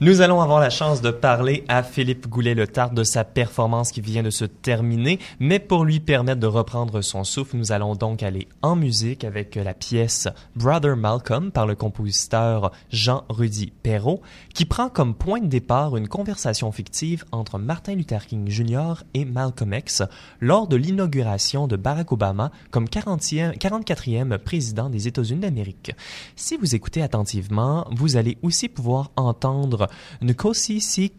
Nous 0.02 0.22
allons 0.22 0.40
avoir 0.40 0.62
la 0.62 0.70
chance 0.70 1.02
de 1.02 1.12
parler 1.12 1.66
à 1.68 1.84
Philippe 1.84 2.30
Goulet-Letard 2.30 2.92
de 2.92 3.04
sa 3.04 3.26
performance 3.26 3.92
qui 3.92 4.00
vient 4.00 4.24
de 4.24 4.30
se 4.30 4.46
terminer, 4.46 5.20
mais 5.42 5.60
pour 5.60 5.84
lui 5.84 6.00
permettre 6.00 6.40
de 6.40 6.48
reprendre 6.48 7.02
son 7.02 7.26
souffle, 7.26 7.58
nous 7.58 7.74
allons 7.74 7.96
donc 7.96 8.24
aller 8.24 8.48
en 8.62 8.78
musique 8.78 9.26
avec 9.26 9.56
la 9.56 9.74
pièce 9.74 10.30
Brother 10.56 10.96
Malcolm 10.96 11.52
par 11.52 11.68
le 11.68 11.76
compositeur 11.76 12.72
Jean-Rudy 12.94 13.74
Perrault, 13.84 14.22
qui 14.54 14.64
prend 14.64 14.88
comme 14.88 15.14
point 15.14 15.42
de 15.42 15.48
départ 15.48 15.98
une 15.98 16.08
conversation 16.08 16.72
fictive 16.72 17.26
entre 17.34 17.58
Martin 17.60 17.96
Luther 17.96 18.26
King 18.26 18.48
Jr. 18.48 19.04
et 19.14 19.26
Malcolm 19.26 19.74
X 19.74 20.04
lors 20.40 20.70
de 20.70 20.78
l'inauguration 20.78 21.68
de 21.68 21.76
Barack 21.76 22.14
Obama 22.14 22.54
comme 22.72 22.86
40e, 22.86 23.58
44e 23.58 24.38
président 24.38 24.90
des 24.90 25.10
États-Unis 25.10 25.42
d'Amérique. 25.42 25.92
Si 26.38 26.56
vous 26.56 26.74
écoutez 26.74 27.02
attentivement, 27.02 27.86
vous 27.92 28.16
allez 28.16 28.38
aussi 28.44 28.70
pouvoir 28.70 29.12
entendre 29.18 29.89
Nkosisi 30.22 31.12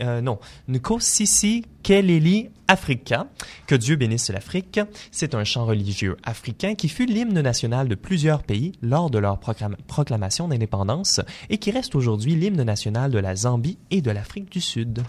euh, 0.00 0.20
non, 0.20 0.38
Nkosisi 0.68 1.64
Keleli 1.82 2.50
Africa, 2.68 3.26
que 3.66 3.74
Dieu 3.74 3.96
bénisse 3.96 4.30
l'Afrique. 4.30 4.80
C'est 5.10 5.34
un 5.34 5.44
chant 5.44 5.66
religieux 5.66 6.16
africain 6.22 6.74
qui 6.74 6.88
fut 6.88 7.06
l'hymne 7.06 7.40
national 7.40 7.88
de 7.88 7.94
plusieurs 7.94 8.42
pays 8.42 8.72
lors 8.82 9.10
de 9.10 9.18
leur 9.18 9.38
proclamation 9.38 10.48
d'indépendance 10.48 11.20
et 11.50 11.58
qui 11.58 11.70
reste 11.70 11.94
aujourd'hui 11.94 12.34
l'hymne 12.34 12.62
national 12.62 13.10
de 13.10 13.18
la 13.18 13.36
Zambie 13.36 13.78
et 13.90 14.00
de 14.00 14.10
l'Afrique 14.10 14.50
du 14.50 14.60
Sud. 14.60 15.02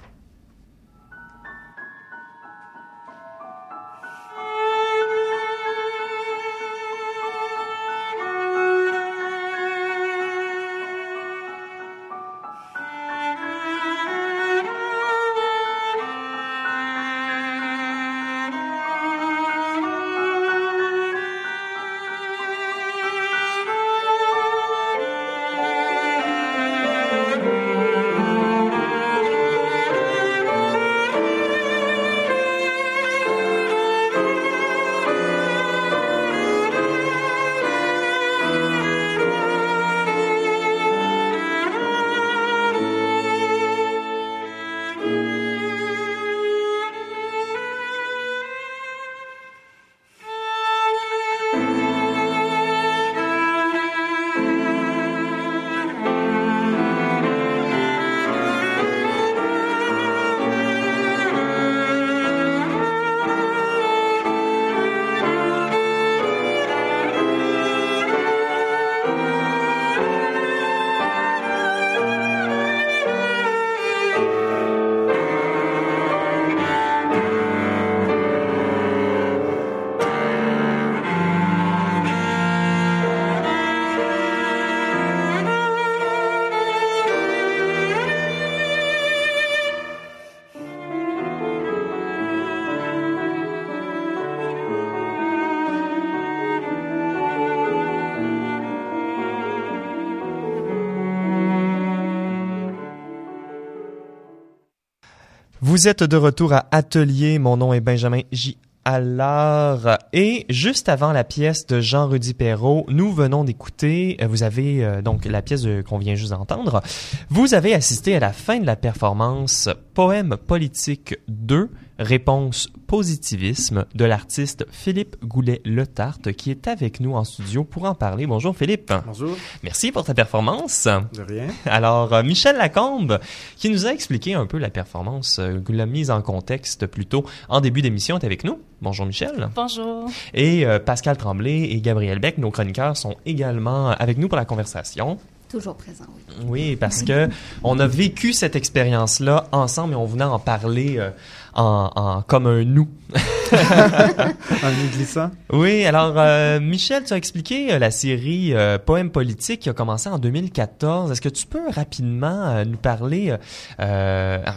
Vous 105.73 105.87
êtes 105.87 106.03
de 106.03 106.17
retour 106.17 106.53
à 106.53 106.67
Atelier. 106.69 107.39
Mon 107.39 107.57
nom 107.57 107.73
est 107.73 107.81
Benjamin 107.81 108.21
J. 108.31 108.59
Allard. 108.85 109.97
Et 110.13 110.45
juste 110.47 110.87
avant 110.87 111.11
la 111.11 111.23
pièce 111.23 111.65
de 111.65 111.81
Jean-Rudy 111.81 112.35
Perrault, 112.35 112.85
nous 112.89 113.11
venons 113.11 113.43
d'écouter, 113.43 114.17
euh, 114.21 114.27
vous 114.27 114.43
avez 114.43 114.85
euh, 114.85 115.01
donc 115.01 115.25
la 115.25 115.41
pièce 115.41 115.65
qu'on 115.89 115.97
vient 115.97 116.13
juste 116.13 116.29
d'entendre, 116.29 116.83
vous 117.29 117.55
avez 117.55 117.73
assisté 117.73 118.15
à 118.15 118.19
la 118.19 118.33
fin 118.33 118.59
de 118.59 118.67
la 118.67 118.75
performance 118.75 119.67
Poème 119.95 120.37
politique 120.37 121.15
2, 121.27 121.71
réponse 121.99 122.69
positivisme 122.87 123.85
de 123.95 124.05
l'artiste 124.05 124.65
Philippe 124.71 125.15
Goulet-Letarte 125.23 126.31
qui 126.33 126.51
est 126.51 126.67
avec 126.67 126.99
nous 126.99 127.13
en 127.13 127.23
studio 127.23 127.63
pour 127.63 127.85
en 127.85 127.95
parler. 127.95 128.25
Bonjour 128.25 128.55
Philippe. 128.55 128.93
Bonjour. 129.05 129.35
Merci 129.63 129.91
pour 129.91 130.03
ta 130.03 130.13
performance. 130.13 130.85
De 130.85 131.21
rien. 131.21 131.47
Alors 131.65 132.13
euh, 132.13 132.23
Michel 132.23 132.57
Lacombe 132.57 133.19
qui 133.57 133.69
nous 133.69 133.85
a 133.85 133.89
expliqué 133.89 134.33
un 134.33 134.45
peu 134.45 134.57
la 134.57 134.69
performance, 134.69 135.39
euh, 135.39 135.59
la 135.69 135.85
mise 135.85 136.11
en 136.11 136.21
contexte 136.21 136.87
plutôt 136.87 137.25
en 137.49 137.61
début 137.61 137.81
d'émission 137.81 138.17
est 138.17 138.25
avec 138.25 138.43
nous. 138.43 138.59
Bonjour 138.81 139.05
Michel. 139.05 139.49
Bonjour. 139.55 140.09
Et 140.33 140.65
euh, 140.65 140.79
Pascal 140.79 141.17
Tremblay 141.17 141.63
et 141.71 141.81
Gabriel 141.81 142.19
Beck, 142.19 142.37
nos 142.37 142.51
chroniqueurs, 142.51 142.97
sont 142.97 143.15
également 143.25 143.89
avec 143.89 144.17
nous 144.17 144.27
pour 144.27 144.37
la 144.37 144.45
conversation. 144.45 145.17
Toujours 145.53 145.75
présent, 145.75 146.05
oui. 146.15 146.45
Oui, 146.47 146.75
parce 146.75 147.03
que 147.03 147.29
on 147.63 147.77
a 147.77 147.85
vécu 147.85 148.33
cette 148.33 148.55
expérience-là 148.55 149.45
ensemble 149.51 149.93
et 149.93 149.95
on 149.95 150.05
voulait 150.05 150.23
en 150.23 150.39
parler 150.39 150.95
euh, 150.97 151.11
en, 151.53 151.91
en, 151.95 152.21
comme 152.23 152.47
un 152.47 152.63
nous. 152.63 152.87
un 153.51 154.71
nous 154.71 154.89
glissant? 154.95 155.29
Oui, 155.51 155.85
alors 155.85 156.15
euh, 156.17 156.59
Michel, 156.59 157.03
tu 157.03 157.13
as 157.13 157.17
expliqué 157.17 157.71
euh, 157.71 157.77
la 157.77 157.91
série 157.91 158.55
euh, 158.55 158.79
Poèmes 158.83 159.11
politiques 159.11 159.59
qui 159.59 159.69
a 159.69 159.73
commencé 159.73 160.09
en 160.09 160.17
2014. 160.17 161.11
Est-ce 161.11 161.21
que 161.21 161.29
tu 161.29 161.45
peux 161.45 161.69
rapidement 161.69 162.47
euh, 162.47 162.65
nous 162.65 162.77
parler, 162.77 163.35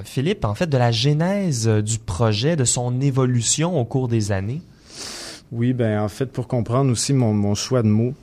Philippe, 0.05 0.47
en 0.47 0.55
fait, 0.55 0.66
de 0.66 0.78
la 0.78 0.92
genèse 0.92 1.68
du 1.68 1.99
projet, 1.99 2.57
de 2.57 2.64
son 2.64 3.03
évolution 3.03 3.78
au 3.78 3.84
cours 3.84 4.09
des 4.09 4.32
années? 4.32 4.62
Oui, 5.53 5.74
ben 5.74 6.01
en 6.01 6.09
fait, 6.09 6.32
pour 6.32 6.49
comprendre 6.49 6.90
aussi 6.90 7.12
mon, 7.12 7.34
mon 7.34 7.55
choix 7.55 7.82
de 7.82 7.88
mots, 7.88 8.14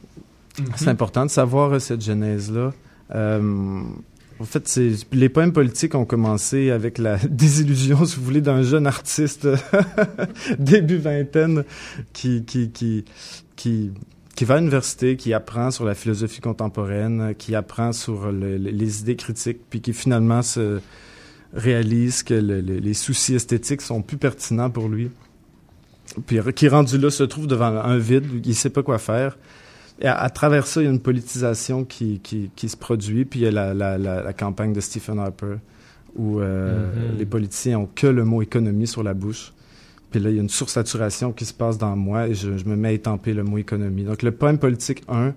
Mm-hmm. 0.57 0.71
C'est 0.75 0.87
important 0.87 1.25
de 1.25 1.31
savoir 1.31 1.73
euh, 1.73 1.79
cette 1.79 2.01
genèse-là. 2.01 2.73
Euh, 3.15 3.81
en 4.39 4.45
fait, 4.45 4.79
les 5.11 5.29
poèmes 5.29 5.53
politiques 5.53 5.95
ont 5.95 6.05
commencé 6.05 6.71
avec 6.71 6.97
la 6.97 7.17
désillusion, 7.29 8.05
si 8.05 8.17
vous 8.17 8.23
voulez, 8.23 8.41
d'un 8.41 8.61
jeune 8.61 8.87
artiste 8.87 9.47
début 10.59 10.97
vingtaine 10.97 11.63
qui, 12.11 12.43
qui, 12.43 12.71
qui, 12.71 13.05
qui, 13.55 13.91
qui 14.35 14.45
va 14.45 14.55
à 14.55 14.57
l'université, 14.57 15.15
qui 15.15 15.33
apprend 15.33 15.71
sur 15.71 15.85
la 15.85 15.95
philosophie 15.95 16.41
contemporaine, 16.41 17.35
qui 17.37 17.55
apprend 17.55 17.93
sur 17.93 18.31
les 18.31 19.01
idées 19.01 19.15
critiques, 19.15 19.59
puis 19.69 19.81
qui 19.81 19.93
finalement 19.93 20.41
se 20.41 20.79
réalise 21.53 22.23
que 22.23 22.33
les 22.33 22.93
soucis 22.93 23.35
esthétiques 23.35 23.81
sont 23.81 24.01
plus 24.01 24.17
pertinents 24.17 24.71
pour 24.71 24.89
lui. 24.89 25.11
Puis 26.25 26.39
qui 26.55 26.67
rendu 26.67 26.97
là 26.97 27.09
se 27.09 27.23
trouve 27.23 27.47
devant 27.47 27.65
un 27.65 27.97
vide, 27.97 28.25
il 28.45 28.55
sait 28.55 28.69
pas 28.69 28.83
quoi 28.83 28.97
faire. 28.97 29.37
Et 30.01 30.07
à, 30.07 30.29
travers 30.29 30.67
ça, 30.67 30.81
il 30.81 30.85
y 30.85 30.87
a 30.87 30.91
une 30.91 30.99
politisation 30.99 31.85
qui, 31.85 32.19
qui, 32.19 32.49
qui 32.55 32.67
se 32.67 32.75
produit, 32.75 33.25
puis 33.25 33.41
il 33.41 33.43
y 33.43 33.47
a 33.47 33.51
la, 33.51 33.73
la, 33.73 33.97
la, 33.97 34.33
campagne 34.33 34.73
de 34.73 34.81
Stephen 34.81 35.19
Harper, 35.19 35.57
où 36.15 36.39
euh, 36.39 36.89
mm-hmm. 36.91 37.17
les 37.17 37.25
politiciens 37.25 37.79
ont 37.79 37.89
que 37.93 38.07
le 38.07 38.25
mot 38.25 38.41
économie 38.41 38.87
sur 38.87 39.03
la 39.03 39.13
bouche. 39.13 39.53
Puis 40.11 40.19
là, 40.19 40.29
il 40.29 40.35
y 40.35 40.39
a 40.39 40.41
une 40.41 40.49
sursaturation 40.49 41.31
qui 41.31 41.45
se 41.45 41.53
passe 41.53 41.77
dans 41.77 41.95
moi 41.95 42.27
et 42.27 42.35
je, 42.35 42.57
je 42.57 42.65
me 42.65 42.75
mets 42.75 42.89
à 42.89 42.91
étamper 42.91 43.33
le 43.33 43.43
mot 43.43 43.57
économie. 43.57 44.03
Donc, 44.03 44.21
le 44.23 44.31
poème 44.31 44.59
politique 44.59 45.03
1, 45.07 45.33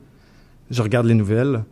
je 0.71 0.83
regarde 0.83 1.07
les 1.07 1.15
nouvelles, 1.15 1.65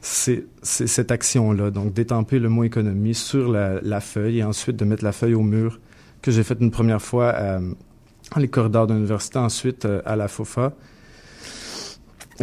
c'est 0.00 0.46
cette 0.62 1.10
action-là. 1.10 1.70
Donc, 1.70 1.92
d'étamper 1.92 2.38
le 2.38 2.48
mot 2.48 2.64
économie 2.64 3.14
sur 3.14 3.50
la, 3.50 3.80
la, 3.82 4.00
feuille 4.00 4.40
et 4.40 4.44
ensuite 4.44 4.76
de 4.76 4.84
mettre 4.84 5.04
la 5.04 5.12
feuille 5.12 5.34
au 5.34 5.42
mur, 5.42 5.80
que 6.20 6.30
j'ai 6.30 6.42
fait 6.42 6.58
une 6.60 6.70
première 6.70 7.00
fois 7.00 7.34
euh, 7.36 7.60
dans 8.34 8.40
les 8.40 8.48
corridors 8.48 8.86
de 8.86 8.94
l'université, 8.94 9.38
ensuite 9.38 9.84
euh, 9.84 10.02
à 10.04 10.16
la 10.16 10.28
FOFA. 10.28 10.74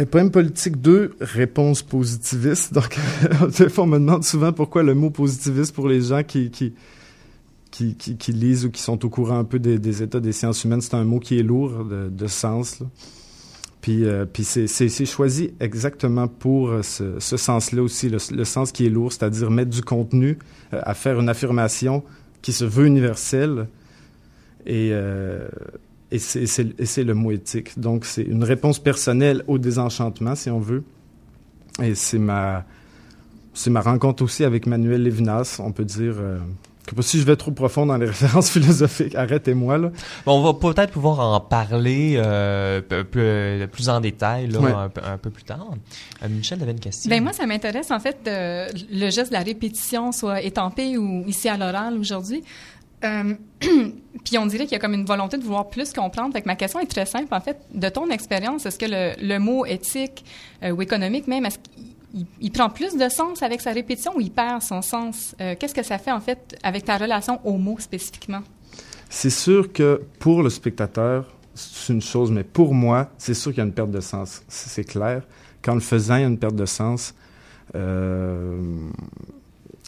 Poème 0.06 0.30
politique 0.30 0.80
2, 0.80 1.16
réponse 1.20 1.82
positiviste. 1.82 2.72
Donc, 2.72 2.96
on 3.78 3.86
me 3.86 3.98
demande 3.98 4.24
souvent 4.24 4.52
pourquoi 4.52 4.82
le 4.82 4.94
mot 4.94 5.10
positiviste 5.10 5.74
pour 5.74 5.88
les 5.88 6.00
gens 6.00 6.22
qui, 6.22 6.50
qui, 6.50 6.74
qui, 7.70 8.32
lisent 8.32 8.64
ou 8.64 8.70
qui 8.70 8.82
sont 8.82 9.04
au 9.04 9.08
courant 9.08 9.38
un 9.38 9.44
peu 9.44 9.58
des, 9.58 10.02
états 10.02 10.20
des 10.20 10.32
sciences 10.32 10.64
humaines. 10.64 10.80
C'est 10.80 10.94
un 10.94 11.04
mot 11.04 11.18
qui 11.18 11.38
est 11.38 11.42
lourd 11.42 11.84
de, 11.84 12.26
sens. 12.26 12.82
Puis, 13.80 14.04
euh, 14.04 14.26
puis 14.26 14.44
c'est 14.44 15.06
choisi 15.06 15.52
exactement 15.60 16.28
pour 16.28 16.68
euh, 16.68 16.82
ce, 16.82 17.18
sens-là 17.18 17.82
aussi, 17.82 18.10
le, 18.10 18.44
sens 18.44 18.72
qui 18.72 18.86
est 18.86 18.90
lourd, 18.90 19.12
c'est-à-dire 19.12 19.50
mettre 19.50 19.70
du 19.70 19.82
contenu 19.82 20.38
euh, 20.72 20.80
à 20.82 20.94
faire 20.94 21.18
une 21.18 21.28
affirmation 21.28 22.02
qui 22.42 22.52
se 22.52 22.64
veut 22.64 22.86
universelle. 22.86 23.68
Et, 24.66 24.92
et 26.12 26.18
c'est 26.18 27.04
le 27.04 27.14
mot 27.14 27.30
éthique. 27.30 27.78
Donc, 27.78 28.04
c'est 28.04 28.22
une 28.22 28.42
réponse 28.44 28.78
personnelle 28.78 29.44
au 29.46 29.58
désenchantement, 29.58 30.34
si 30.34 30.50
on 30.50 30.58
veut. 30.58 30.82
Et 31.80 31.94
c'est 31.94 32.18
ma, 32.18 32.64
c'est 33.54 33.70
ma 33.70 33.80
rencontre 33.80 34.24
aussi 34.24 34.44
avec 34.44 34.66
Manuel 34.66 35.02
Lévinas, 35.02 35.60
on 35.62 35.72
peut 35.72 35.84
dire. 35.84 36.14
Euh, 36.18 36.38
que 36.86 37.00
si 37.02 37.20
je 37.20 37.24
vais 37.24 37.36
trop 37.36 37.52
profond 37.52 37.86
dans 37.86 37.96
les 37.96 38.06
références 38.14 38.50
philosophiques, 38.50 39.14
arrêtez-moi 39.14 39.78
là. 39.78 39.92
Bon, 40.26 40.40
on 40.40 40.42
va 40.42 40.54
peut-être 40.54 40.90
pouvoir 40.90 41.20
en 41.20 41.38
parler 41.38 42.14
euh, 42.16 42.80
plus, 42.80 43.68
plus, 43.68 43.88
en 43.88 44.00
détail 44.00 44.48
là, 44.48 44.90
un, 45.04 45.18
peu 45.18 45.30
plus 45.30 45.44
tard. 45.44 45.74
Euh, 46.24 46.28
Michel 46.28 46.60
avait 46.60 46.72
une 46.72 46.80
question. 46.80 47.08
Ben 47.08 47.22
moi, 47.22 47.32
ça 47.32 47.46
m'intéresse 47.46 47.92
en 47.92 48.00
fait 48.00 48.18
le 48.26 49.10
geste 49.10 49.28
de 49.28 49.36
la 49.36 49.44
répétition, 49.44 50.10
soit 50.10 50.42
étampé 50.42 50.98
ou 50.98 51.22
ici 51.28 51.48
à 51.48 51.56
l'oral 51.56 51.96
aujourd'hui. 51.96 52.42
Euh, 53.04 53.34
puis 54.24 54.38
on 54.38 54.46
dirait 54.46 54.64
qu'il 54.64 54.72
y 54.72 54.76
a 54.76 54.78
comme 54.78 54.94
une 54.94 55.04
volonté 55.04 55.38
de 55.38 55.42
vouloir 55.42 55.68
plus 55.68 55.92
comprendre. 55.92 56.32
Fait 56.32 56.42
que 56.42 56.46
ma 56.46 56.56
question 56.56 56.80
est 56.80 56.90
très 56.90 57.06
simple. 57.06 57.34
En 57.34 57.40
fait, 57.40 57.58
de 57.74 57.88
ton 57.88 58.08
expérience, 58.10 58.66
est-ce 58.66 58.78
que 58.78 58.86
le, 58.88 59.38
mot 59.38 59.64
éthique 59.64 60.24
euh, 60.62 60.70
ou 60.70 60.82
économique 60.82 61.26
même, 61.26 61.46
est-ce 61.46 61.58
qu'il 61.58 62.26
il 62.40 62.50
prend 62.50 62.68
plus 62.70 62.96
de 62.96 63.08
sens 63.08 63.42
avec 63.42 63.60
sa 63.60 63.72
répétition 63.72 64.16
ou 64.16 64.20
il 64.20 64.30
perd 64.30 64.62
son 64.62 64.82
sens? 64.82 65.34
Euh, 65.40 65.54
qu'est-ce 65.58 65.74
que 65.74 65.82
ça 65.82 65.98
fait 65.98 66.12
en 66.12 66.20
fait 66.20 66.58
avec 66.62 66.84
ta 66.84 66.96
relation 66.96 67.40
au 67.44 67.56
mot 67.56 67.78
spécifiquement? 67.78 68.42
C'est 69.08 69.30
sûr 69.30 69.72
que 69.72 70.02
pour 70.18 70.42
le 70.42 70.50
spectateur, 70.50 71.26
c'est 71.54 71.92
une 71.92 72.02
chose, 72.02 72.30
mais 72.30 72.44
pour 72.44 72.74
moi, 72.74 73.10
c'est 73.18 73.34
sûr 73.34 73.50
qu'il 73.50 73.58
y 73.58 73.62
a 73.62 73.64
une 73.64 73.72
perte 73.72 73.90
de 73.90 74.00
sens. 74.00 74.42
C'est 74.48 74.84
clair. 74.84 75.22
Quand 75.62 75.74
le 75.74 75.80
faisant, 75.80 76.16
il 76.16 76.22
y 76.22 76.24
a 76.24 76.28
une 76.28 76.38
perte 76.38 76.54
de 76.54 76.66
sens. 76.66 77.14
Euh, 77.74 78.88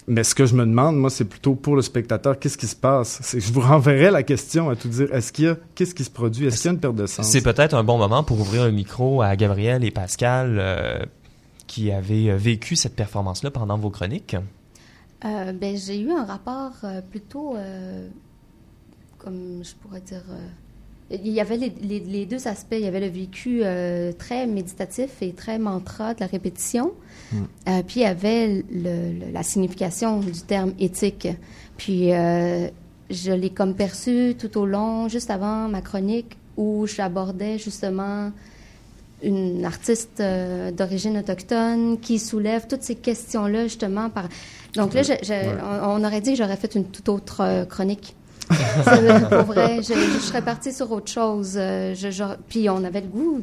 mais 0.09 0.25
ce 0.25 0.35
que 0.35 0.47
je 0.47 0.55
me 0.55 0.67
demande, 0.67 0.97
moi, 0.97 1.11
c'est 1.11 1.25
plutôt 1.25 1.55
pour 1.55 1.77
le 1.77 1.83
spectateur, 1.83 2.39
qu'est-ce 2.39 2.59
qui 2.59 2.67
se 2.67 2.75
passe? 2.75 3.37
Je 3.37 3.53
vous 3.53 3.61
renverrai 3.61 4.11
la 4.11 4.23
question 4.25 4.69
à 4.69 4.77
tout 4.77 4.89
dire. 4.89 5.15
Est-ce 5.15 5.33
qu'il 5.33 5.45
y 5.45 5.49
a, 5.49 5.57
qu'est-ce 5.75 5.95
qui 5.95 6.03
se 6.03 6.11
produit? 6.11 6.47
Est-ce 6.47 6.57
qu'il 6.57 6.67
y 6.67 6.69
a 6.71 6.75
une 6.75 6.81
perte 6.81 6.97
de 6.97 7.07
sens? 7.07 7.27
C'est 7.27 7.43
peut-être 7.43 7.75
un 7.75 7.85
bon 7.85 7.99
moment 7.99 8.25
pour 8.25 8.41
ouvrir 8.41 8.65
le 8.65 8.73
micro 8.73 9.23
à 9.23 9.37
Gabriel 9.37 9.85
et 9.85 9.93
Pascal, 9.93 10.57
euh, 10.59 10.99
qui 11.69 11.93
avaient 11.93 12.31
euh, 12.31 12.37
vécu 12.37 12.75
cette 12.75 12.97
performance-là 12.97 13.53
pendant 13.53 13.79
vos 13.79 13.91
chroniques. 13.91 14.37
Euh, 15.25 15.53
ben, 15.53 15.77
j'ai 15.77 16.01
eu 16.01 16.11
un 16.11 16.25
rapport 16.25 16.73
plutôt, 17.11 17.55
comme 19.19 19.63
je 19.63 19.73
pourrais 19.77 20.01
dire, 20.01 20.25
il 21.13 21.33
y 21.33 21.41
avait 21.41 21.57
les, 21.57 22.27
deux 22.27 22.49
aspects. 22.49 22.75
Il 22.79 22.85
y 22.85 22.87
avait 22.87 23.01
le 23.01 23.09
vécu 23.09 23.61
euh, 23.63 24.13
très 24.13 24.47
méditatif 24.47 25.11
et 25.21 25.33
très 25.33 25.59
mantra 25.59 26.15
de 26.15 26.21
la 26.21 26.27
répétition. 26.27 26.93
Mm. 27.33 27.37
Euh, 27.69 27.83
puis 27.87 28.01
il 28.01 28.03
y 28.03 28.07
avait 28.07 28.65
la 29.33 29.43
signification 29.43 30.21
du 30.21 30.41
terme 30.43 30.73
éthique. 30.79 31.29
Puis 31.77 32.13
euh, 32.13 32.69
je 33.11 33.33
l'ai 33.33 33.51
comme 33.51 33.75
perçu 33.75 34.35
tout 34.39 34.57
au 34.59 34.67
long, 34.67 35.09
juste 35.09 35.31
avant 35.31 35.69
ma 35.69 35.83
chronique, 35.83 36.37
où 36.57 36.87
j'abordais 36.87 37.59
justement 37.59 38.31
une 39.23 39.65
artiste 39.65 40.21
d'origine 40.73 41.19
autochtone 41.19 42.01
qui 42.01 42.19
soulève 42.19 42.67
toutes 42.67 42.83
ces 42.83 42.97
questions-là 42.97 43.65
justement 43.65 44.11
par. 44.11 44.29
Donc 44.75 44.95
là, 44.95 45.03
on, 45.85 46.03
aurait 46.03 46.21
dit 46.21 46.33
que 46.33 46.39
j'aurais 46.39 46.57
fait 46.57 46.75
une 46.75 46.87
toute 46.87 47.09
autre 47.09 47.67
chronique 47.69 48.17
pour 48.49 49.43
vrai, 49.45 49.79
je, 49.83 50.19
serais 50.21 50.43
partie 50.43 50.73
sur 50.73 50.91
autre 50.93 51.11
chose. 51.11 51.55
Euh, 51.57 51.95
je, 51.95 52.25
puis 52.49 52.69
on 52.69 52.85
avait 52.85 53.01
le 53.01 53.09
goût 53.09 53.41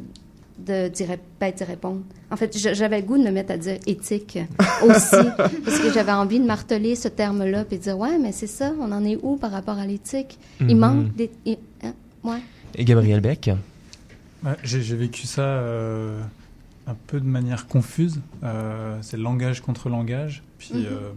de 0.66 0.90
dire, 0.90 1.08
ben, 1.40 1.54
d'y 1.56 1.64
répondre. 1.64 2.02
En 2.32 2.36
fait, 2.36 2.56
j'avais 2.58 3.00
le 3.00 3.06
goût 3.06 3.18
de 3.18 3.24
me 3.24 3.32
mettre 3.32 3.54
à 3.54 3.58
dire 3.58 3.78
éthique 3.88 4.40
aussi, 4.84 5.16
parce 5.66 5.80
que 5.80 5.92
j'avais 5.92 6.12
envie 6.12 6.40
de 6.40 6.46
marteler 6.46 6.96
ce 6.96 7.08
terme-là, 7.08 7.66
puis 7.66 7.78
de 7.78 7.84
dire, 7.84 7.98
ouais, 7.98 8.18
mais 8.18 8.32
c'est 8.32 8.48
ça, 8.48 8.74
on 8.80 8.92
en 8.92 9.04
est 9.06 9.18
où 9.22 9.38
par 9.38 9.52
rapport 9.52 9.78
à 9.78 9.86
l'éthique? 9.86 10.38
Il 10.60 10.68
mm-hmm. 10.68 10.76
manque 10.76 11.16
des... 11.16 11.32
Hein, 11.84 11.94
ouais. 12.24 12.40
Et 12.76 12.86
Gabriel 12.86 13.22
Beck? 13.22 13.50
J'ai 14.64 14.96
vécu 14.96 15.28
ça 15.28 15.42
euh, 15.42 16.22
un 16.88 16.96
peu 17.08 17.20
de 17.20 17.26
manière 17.26 17.68
confuse. 17.68 18.22
Euh, 18.44 18.98
c'est 19.02 19.18
langage 19.18 19.62
contre 19.62 19.90
langage. 19.90 20.44
Puis... 20.58 20.74
Mm-hmm. 20.74 20.86
Euh, 20.86 21.12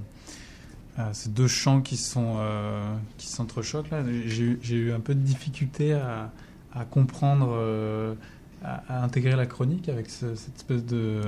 ces 1.12 1.30
deux 1.30 1.48
champs 1.48 1.80
qui 1.80 1.96
sont 1.96 2.36
euh, 2.38 2.94
qui 3.16 3.26
s'entrechoquent 3.26 3.90
là. 3.90 4.02
J'ai 4.26 4.76
eu 4.76 4.92
un 4.92 5.00
peu 5.00 5.14
de 5.14 5.20
difficulté 5.20 5.94
à, 5.94 6.30
à 6.74 6.84
comprendre, 6.84 7.50
euh, 7.56 8.14
à, 8.62 9.02
intégrer 9.02 9.36
la 9.36 9.46
chronique 9.46 9.88
avec 9.88 10.10
cette 10.10 10.56
espèce 10.56 10.84
de, 10.84 11.20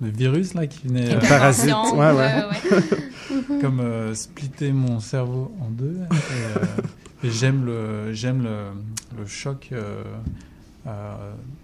de, 0.00 0.08
virus 0.08 0.54
là 0.54 0.66
qui 0.66 0.88
venait 0.88 1.18
parasite, 1.18 1.74
ouais, 1.94 2.12
ouais. 2.12 3.58
comme 3.60 4.14
splitter 4.14 4.72
mon 4.72 5.00
cerveau 5.00 5.52
en 5.60 5.68
deux. 5.70 5.98
Et, 7.22 7.30
j'aime 7.30 7.64
le 7.64 8.12
j'aime 8.12 8.42
le, 8.42 8.68
le, 9.18 9.26
choc 9.26 9.72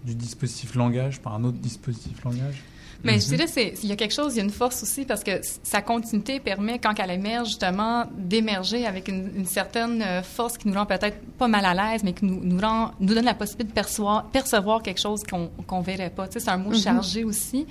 du 0.05 0.15
dispositif 0.15 0.75
langage 0.75 1.21
par 1.21 1.35
un 1.35 1.43
autre 1.43 1.57
dispositif 1.57 2.23
langage. 2.23 2.63
Mais 3.03 3.19
je 3.19 3.31
mhm. 3.31 3.37
dirais, 3.37 3.73
il 3.81 3.89
y 3.89 3.91
a 3.91 3.95
quelque 3.95 4.13
chose, 4.13 4.35
il 4.35 4.37
y 4.37 4.41
a 4.41 4.43
une 4.43 4.51
force 4.51 4.83
aussi 4.83 5.05
parce 5.05 5.23
que 5.23 5.41
sa 5.63 5.81
continuité 5.81 6.39
permet, 6.39 6.79
quand 6.79 6.93
elle 6.99 7.11
émerge, 7.11 7.49
justement, 7.49 8.05
d'émerger 8.15 8.85
avec 8.85 9.07
une, 9.07 9.45
certaine 9.45 10.01
euh, 10.01 10.21
force 10.21 10.57
qui 10.57 10.67
nous 10.67 10.75
rend 10.75 10.85
peut-être 10.85 11.17
pas 11.37 11.47
mal 11.47 11.65
à 11.65 11.73
l'aise, 11.73 12.03
mais 12.03 12.13
qui 12.13 12.25
nous, 12.25 12.39
nous, 12.43 12.59
rend, 12.59 12.91
nous 12.99 13.13
donne 13.13 13.25
la 13.25 13.33
possibilité 13.33 13.69
de 13.69 13.73
percevoir, 13.73 14.25
percevoir 14.25 14.83
quelque 14.83 15.01
chose 15.01 15.23
qu'on 15.23 15.49
qu'on 15.67 15.81
verrait 15.81 16.09
pas. 16.09 16.27
Tu 16.27 16.33
sais, 16.33 16.39
c'est 16.41 16.51
un 16.51 16.57
mot 16.57 16.69
mhm. 16.69 16.77
chargé 16.77 17.23
aussi. 17.23 17.65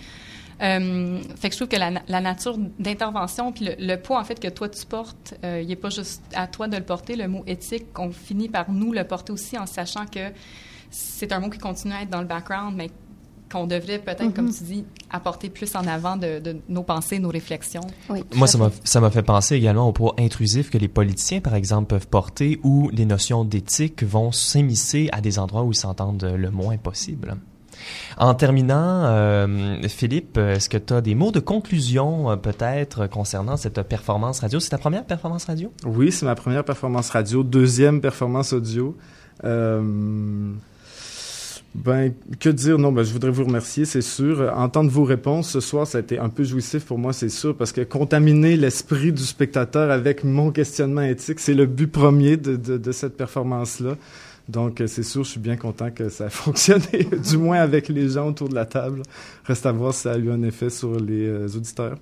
Euh, 0.63 1.21
fait 1.37 1.49
que 1.49 1.55
je 1.55 1.59
trouve 1.59 1.69
que 1.69 1.77
la, 1.77 1.91
la 2.07 2.21
nature 2.21 2.59
d'intervention 2.79 3.51
puis 3.51 3.71
le, 3.79 3.97
poids 3.97 4.21
en 4.21 4.25
fait 4.25 4.39
que 4.39 4.49
toi 4.49 4.69
tu 4.69 4.85
portes, 4.85 5.35
euh, 5.43 5.61
il 5.63 5.69
n'est 5.69 5.77
pas 5.77 5.89
juste 5.89 6.23
à 6.35 6.47
toi 6.47 6.69
de 6.69 6.77
le 6.77 6.83
porter. 6.83 7.17
Le 7.17 7.29
mot 7.29 7.43
éthique, 7.47 7.93
qu'on 7.95 8.11
finit 8.11 8.49
par 8.49 8.71
nous 8.71 8.93
le 8.93 9.05
porter 9.05 9.33
aussi 9.33 9.57
en 9.57 9.67
sachant 9.67 10.05
que 10.05 10.33
c'est 10.91 11.33
un 11.33 11.41
mot 11.41 11.49
qui 11.49 11.59
continue 11.59 11.95
à 11.95 12.03
être 12.03 12.11
dans 12.11 12.21
le 12.21 12.27
background, 12.27 12.77
mais 12.77 12.91
qu'on 13.51 13.67
devrait 13.67 13.99
peut-être, 13.99 14.33
comme 14.35 14.47
mhm. 14.47 14.55
tu 14.55 14.65
dis, 14.65 14.85
apporter 15.11 15.51
plus 15.51 15.75
en 15.75 15.87
avant 15.87 16.17
de, 16.17 16.41
nos 16.69 16.83
pensées, 16.83 17.19
nos 17.19 17.29
réflexions. 17.29 17.83
Moi, 18.35 18.47
ça 18.47 19.01
m'a 19.01 19.11
fait 19.11 19.23
penser 19.23 19.57
également 19.57 19.89
au 19.89 19.93
poids 19.93 20.15
intrusif 20.19 20.71
que 20.71 20.79
les 20.79 20.89
politiciens, 20.89 21.41
par 21.41 21.55
exemple, 21.55 21.89
peuvent 21.89 22.09
porter 22.09 22.61
où 22.63 22.91
les 22.93 23.07
notions 23.07 23.45
d'éthique 23.45 24.03
vont 24.03 24.33
s'immiscer 24.33 25.09
à 25.13 25.21
des 25.21 25.39
endroits 25.39 25.63
où 25.63 25.73
ils 25.73 25.77
s'entendent 25.77 26.25
le 26.25 26.51
moins 26.51 26.77
possible. 26.77 27.37
En 28.19 28.35
terminant, 28.35 29.05
euh, 29.05 29.81
Philippe, 29.89 30.37
est-ce 30.39 30.69
que 30.69 30.77
tu 30.77 30.93
as 30.93 31.01
des 31.01 31.15
mots 31.15 31.33
de 31.33 31.41
conclusion 31.41 32.31
euh, 32.31 32.37
peut-être 32.37 33.07
concernant 33.07 33.57
cette 33.57 33.83
performance 33.83 34.41
radio? 34.41 34.61
C'est 34.61 34.71
ta 34.71 34.79
première 34.79 35.05
performance 35.05 35.45
radio? 35.45 35.73
Oui, 35.87 36.13
c'est 36.13 36.27
ma 36.27 36.35
première 36.35 36.65
performance 36.65 37.11
radio, 37.11 37.43
deuxième 37.43 38.01
performance 38.01 38.53
audio. 38.53 38.97
Euh, 39.45 40.53
ben, 41.75 42.13
que 42.41 42.49
dire? 42.49 42.79
Non, 42.79 42.91
ben, 42.91 43.05
je 43.05 43.13
voudrais 43.13 43.31
vous 43.31 43.45
remercier, 43.45 43.85
c'est 43.85 44.03
sûr. 44.03 44.53
Entendre 44.57 44.91
vos 44.91 45.05
réponses 45.05 45.51
ce 45.51 45.61
soir, 45.61 45.87
ça 45.87 45.99
a 45.99 46.01
été 46.01 46.19
un 46.19 46.29
peu 46.29 46.43
jouissif 46.43 46.85
pour 46.85 46.99
moi, 46.99 47.13
c'est 47.13 47.29
sûr, 47.29 47.57
parce 47.57 47.73
que 47.73 47.83
contaminer 47.83 48.57
l'esprit 48.57 49.13
du 49.13 49.23
spectateur 49.23 49.91
avec 49.91 50.25
mon 50.25 50.51
questionnement 50.51 51.03
éthique, 51.03 51.39
c'est 51.39 51.55
le 51.55 51.67
but 51.67 51.87
premier 51.87 52.37
de, 52.37 52.57
de, 52.57 52.77
de 52.77 52.93
cette 52.93 53.17
performance-là. 53.17 53.97
Donc, 54.51 54.83
c'est 54.87 55.03
sûr, 55.03 55.25
je 55.25 55.31
suis 55.31 55.41
bien 55.41 55.57
content 55.57 55.91
que 55.91 56.09
ça 56.09 56.25
a 56.25 56.31
fonctionné, 56.31 57.09
du 57.29 57.39
moins 57.39 57.61
avec 57.61 57.89
les 57.89 58.11
gens 58.11 58.29
autour 58.29 58.49
de 58.49 58.55
la 58.55 58.67
table. 58.67 59.03
Reste 59.45 59.65
à 59.67 59.73
voir 59.73 59.95
si 59.95 60.03
ça 60.03 60.13
a 60.13 60.17
eu 60.17 60.31
un 60.31 60.43
effet 60.43 60.71
sur 60.71 60.99
les 60.99 61.57
auditeurs. 61.57 61.97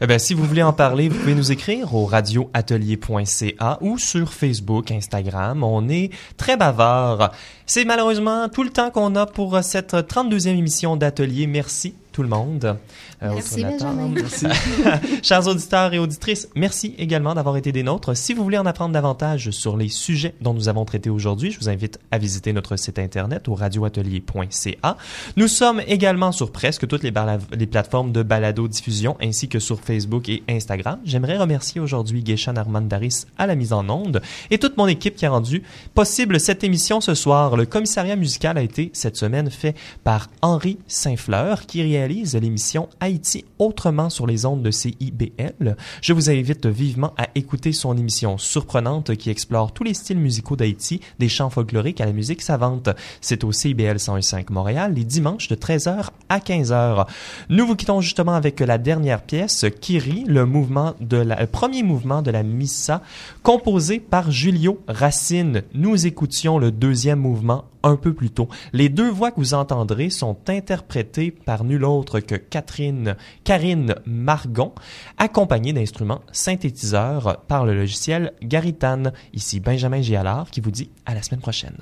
Eh 0.00 0.06
bien, 0.06 0.18
si 0.18 0.34
vous 0.34 0.44
voulez 0.44 0.62
en 0.62 0.72
parler, 0.72 1.08
vous 1.08 1.18
pouvez 1.18 1.34
nous 1.34 1.50
écrire 1.50 1.94
au 1.94 2.04
radioatelier.ca 2.04 3.78
ou 3.80 3.98
sur 3.98 4.32
Facebook, 4.32 4.90
Instagram. 4.90 5.62
On 5.62 5.88
est 5.88 6.10
très 6.36 6.56
bavard. 6.56 7.32
C'est 7.66 7.84
malheureusement 7.84 8.48
tout 8.48 8.62
le 8.62 8.70
temps 8.70 8.90
qu'on 8.90 9.16
a 9.16 9.26
pour 9.26 9.58
cette 9.62 9.94
32e 9.94 10.48
émission 10.48 10.96
d'Atelier. 10.96 11.46
Merci 11.46 11.94
tout 12.12 12.22
le 12.22 12.28
monde. 12.28 12.76
Euh, 13.24 13.30
merci, 13.34 13.64
Merci. 13.64 14.46
Chers 15.22 15.46
auditeurs 15.46 15.94
et 15.94 15.98
auditrices, 15.98 16.48
merci 16.54 16.94
également 16.98 17.34
d'avoir 17.34 17.56
été 17.56 17.72
des 17.72 17.82
nôtres. 17.82 18.16
Si 18.16 18.34
vous 18.34 18.42
voulez 18.42 18.58
en 18.58 18.66
apprendre 18.66 18.92
davantage 18.92 19.50
sur 19.50 19.76
les 19.76 19.88
sujets 19.88 20.34
dont 20.40 20.52
nous 20.52 20.68
avons 20.68 20.84
traité 20.84 21.10
aujourd'hui, 21.10 21.50
je 21.50 21.58
vous 21.58 21.68
invite 21.68 21.98
à 22.10 22.18
visiter 22.18 22.52
notre 22.52 22.76
site 22.76 22.98
internet 22.98 23.48
au 23.48 23.54
radioatelier.ca. 23.54 24.96
Nous 25.36 25.48
sommes 25.48 25.80
également 25.86 26.32
sur 26.32 26.52
presque 26.52 26.86
toutes 26.86 27.02
les, 27.02 27.12
les 27.52 27.66
plateformes 27.66 28.12
de 28.12 28.22
balado-diffusion 28.22 29.16
ainsi 29.20 29.48
que 29.48 29.58
sur 29.58 29.80
Facebook 29.80 30.28
et 30.28 30.42
Instagram. 30.48 30.98
J'aimerais 31.04 31.38
remercier 31.38 31.80
aujourd'hui 31.80 32.22
Geishan 32.22 32.56
Armandaris 32.56 33.24
à 33.38 33.46
la 33.46 33.54
mise 33.54 33.72
en 33.72 33.88
onde 33.88 34.20
et 34.50 34.58
toute 34.58 34.76
mon 34.76 34.86
équipe 34.86 35.16
qui 35.16 35.26
a 35.26 35.30
rendu 35.30 35.62
possible 35.94 36.38
cette 36.40 36.64
émission 36.64 37.00
ce 37.00 37.14
soir. 37.14 37.56
Le 37.56 37.64
commissariat 37.64 38.16
musical 38.16 38.58
a 38.58 38.62
été 38.62 38.90
cette 38.92 39.16
semaine 39.16 39.50
fait 39.50 39.74
par 40.02 40.28
Henri 40.42 40.78
Saint-Fleur 40.88 41.66
qui 41.66 41.82
réalise 41.82 42.34
l'émission 42.34 42.88
Haïti 43.14 43.44
autrement 43.60 44.10
sur 44.10 44.26
les 44.26 44.44
ondes 44.44 44.62
de 44.62 44.72
CIBL. 44.72 45.76
Je 46.02 46.12
vous 46.12 46.30
invite 46.30 46.66
vivement 46.66 47.14
à 47.16 47.28
écouter 47.36 47.72
son 47.72 47.96
émission 47.96 48.38
surprenante 48.38 49.14
qui 49.14 49.30
explore 49.30 49.72
tous 49.72 49.84
les 49.84 49.94
styles 49.94 50.18
musicaux 50.18 50.56
d'Haïti, 50.56 51.00
des 51.20 51.28
chants 51.28 51.48
folkloriques 51.48 52.00
à 52.00 52.06
la 52.06 52.12
musique 52.12 52.42
savante. 52.42 52.88
C'est 53.20 53.44
au 53.44 53.52
CIBL 53.52 54.00
105 54.00 54.50
Montréal 54.50 54.94
les 54.94 55.04
dimanches 55.04 55.46
de 55.46 55.54
13h 55.54 56.08
à 56.28 56.38
15h. 56.38 57.06
Nous 57.50 57.66
vous 57.66 57.76
quittons 57.76 58.00
justement 58.00 58.34
avec 58.34 58.58
la 58.58 58.78
dernière 58.78 59.22
pièce, 59.22 59.64
Kiri, 59.80 60.24
le 60.26 60.44
le 60.44 61.46
premier 61.46 61.82
mouvement 61.82 62.22
de 62.22 62.30
la 62.30 62.42
Missa, 62.42 63.00
composé 63.42 64.00
par 64.00 64.30
Julio 64.30 64.80
Racine. 64.88 65.62
Nous 65.72 66.06
écoutions 66.06 66.58
le 66.58 66.72
deuxième 66.72 67.20
mouvement 67.20 67.64
un 67.84 67.96
peu 67.96 68.12
plus 68.12 68.30
tôt. 68.30 68.48
Les 68.72 68.88
deux 68.88 69.08
voix 69.08 69.30
que 69.30 69.40
vous 69.40 69.54
entendrez 69.54 70.10
sont 70.10 70.36
interprétées 70.48 71.30
par 71.30 71.64
nul 71.64 71.84
autre 71.84 72.20
que 72.20 72.34
Catherine, 72.34 73.16
Karine 73.44 73.94
Margon, 74.06 74.72
accompagnée 75.18 75.72
d'instruments 75.72 76.22
synthétiseurs 76.32 77.42
par 77.46 77.64
le 77.64 77.74
logiciel 77.74 78.32
Garitan. 78.42 79.04
Ici 79.32 79.60
Benjamin 79.60 80.02
Gialard 80.02 80.50
qui 80.50 80.60
vous 80.60 80.70
dit 80.70 80.90
à 81.06 81.14
la 81.14 81.22
semaine 81.22 81.40
prochaine. 81.40 81.76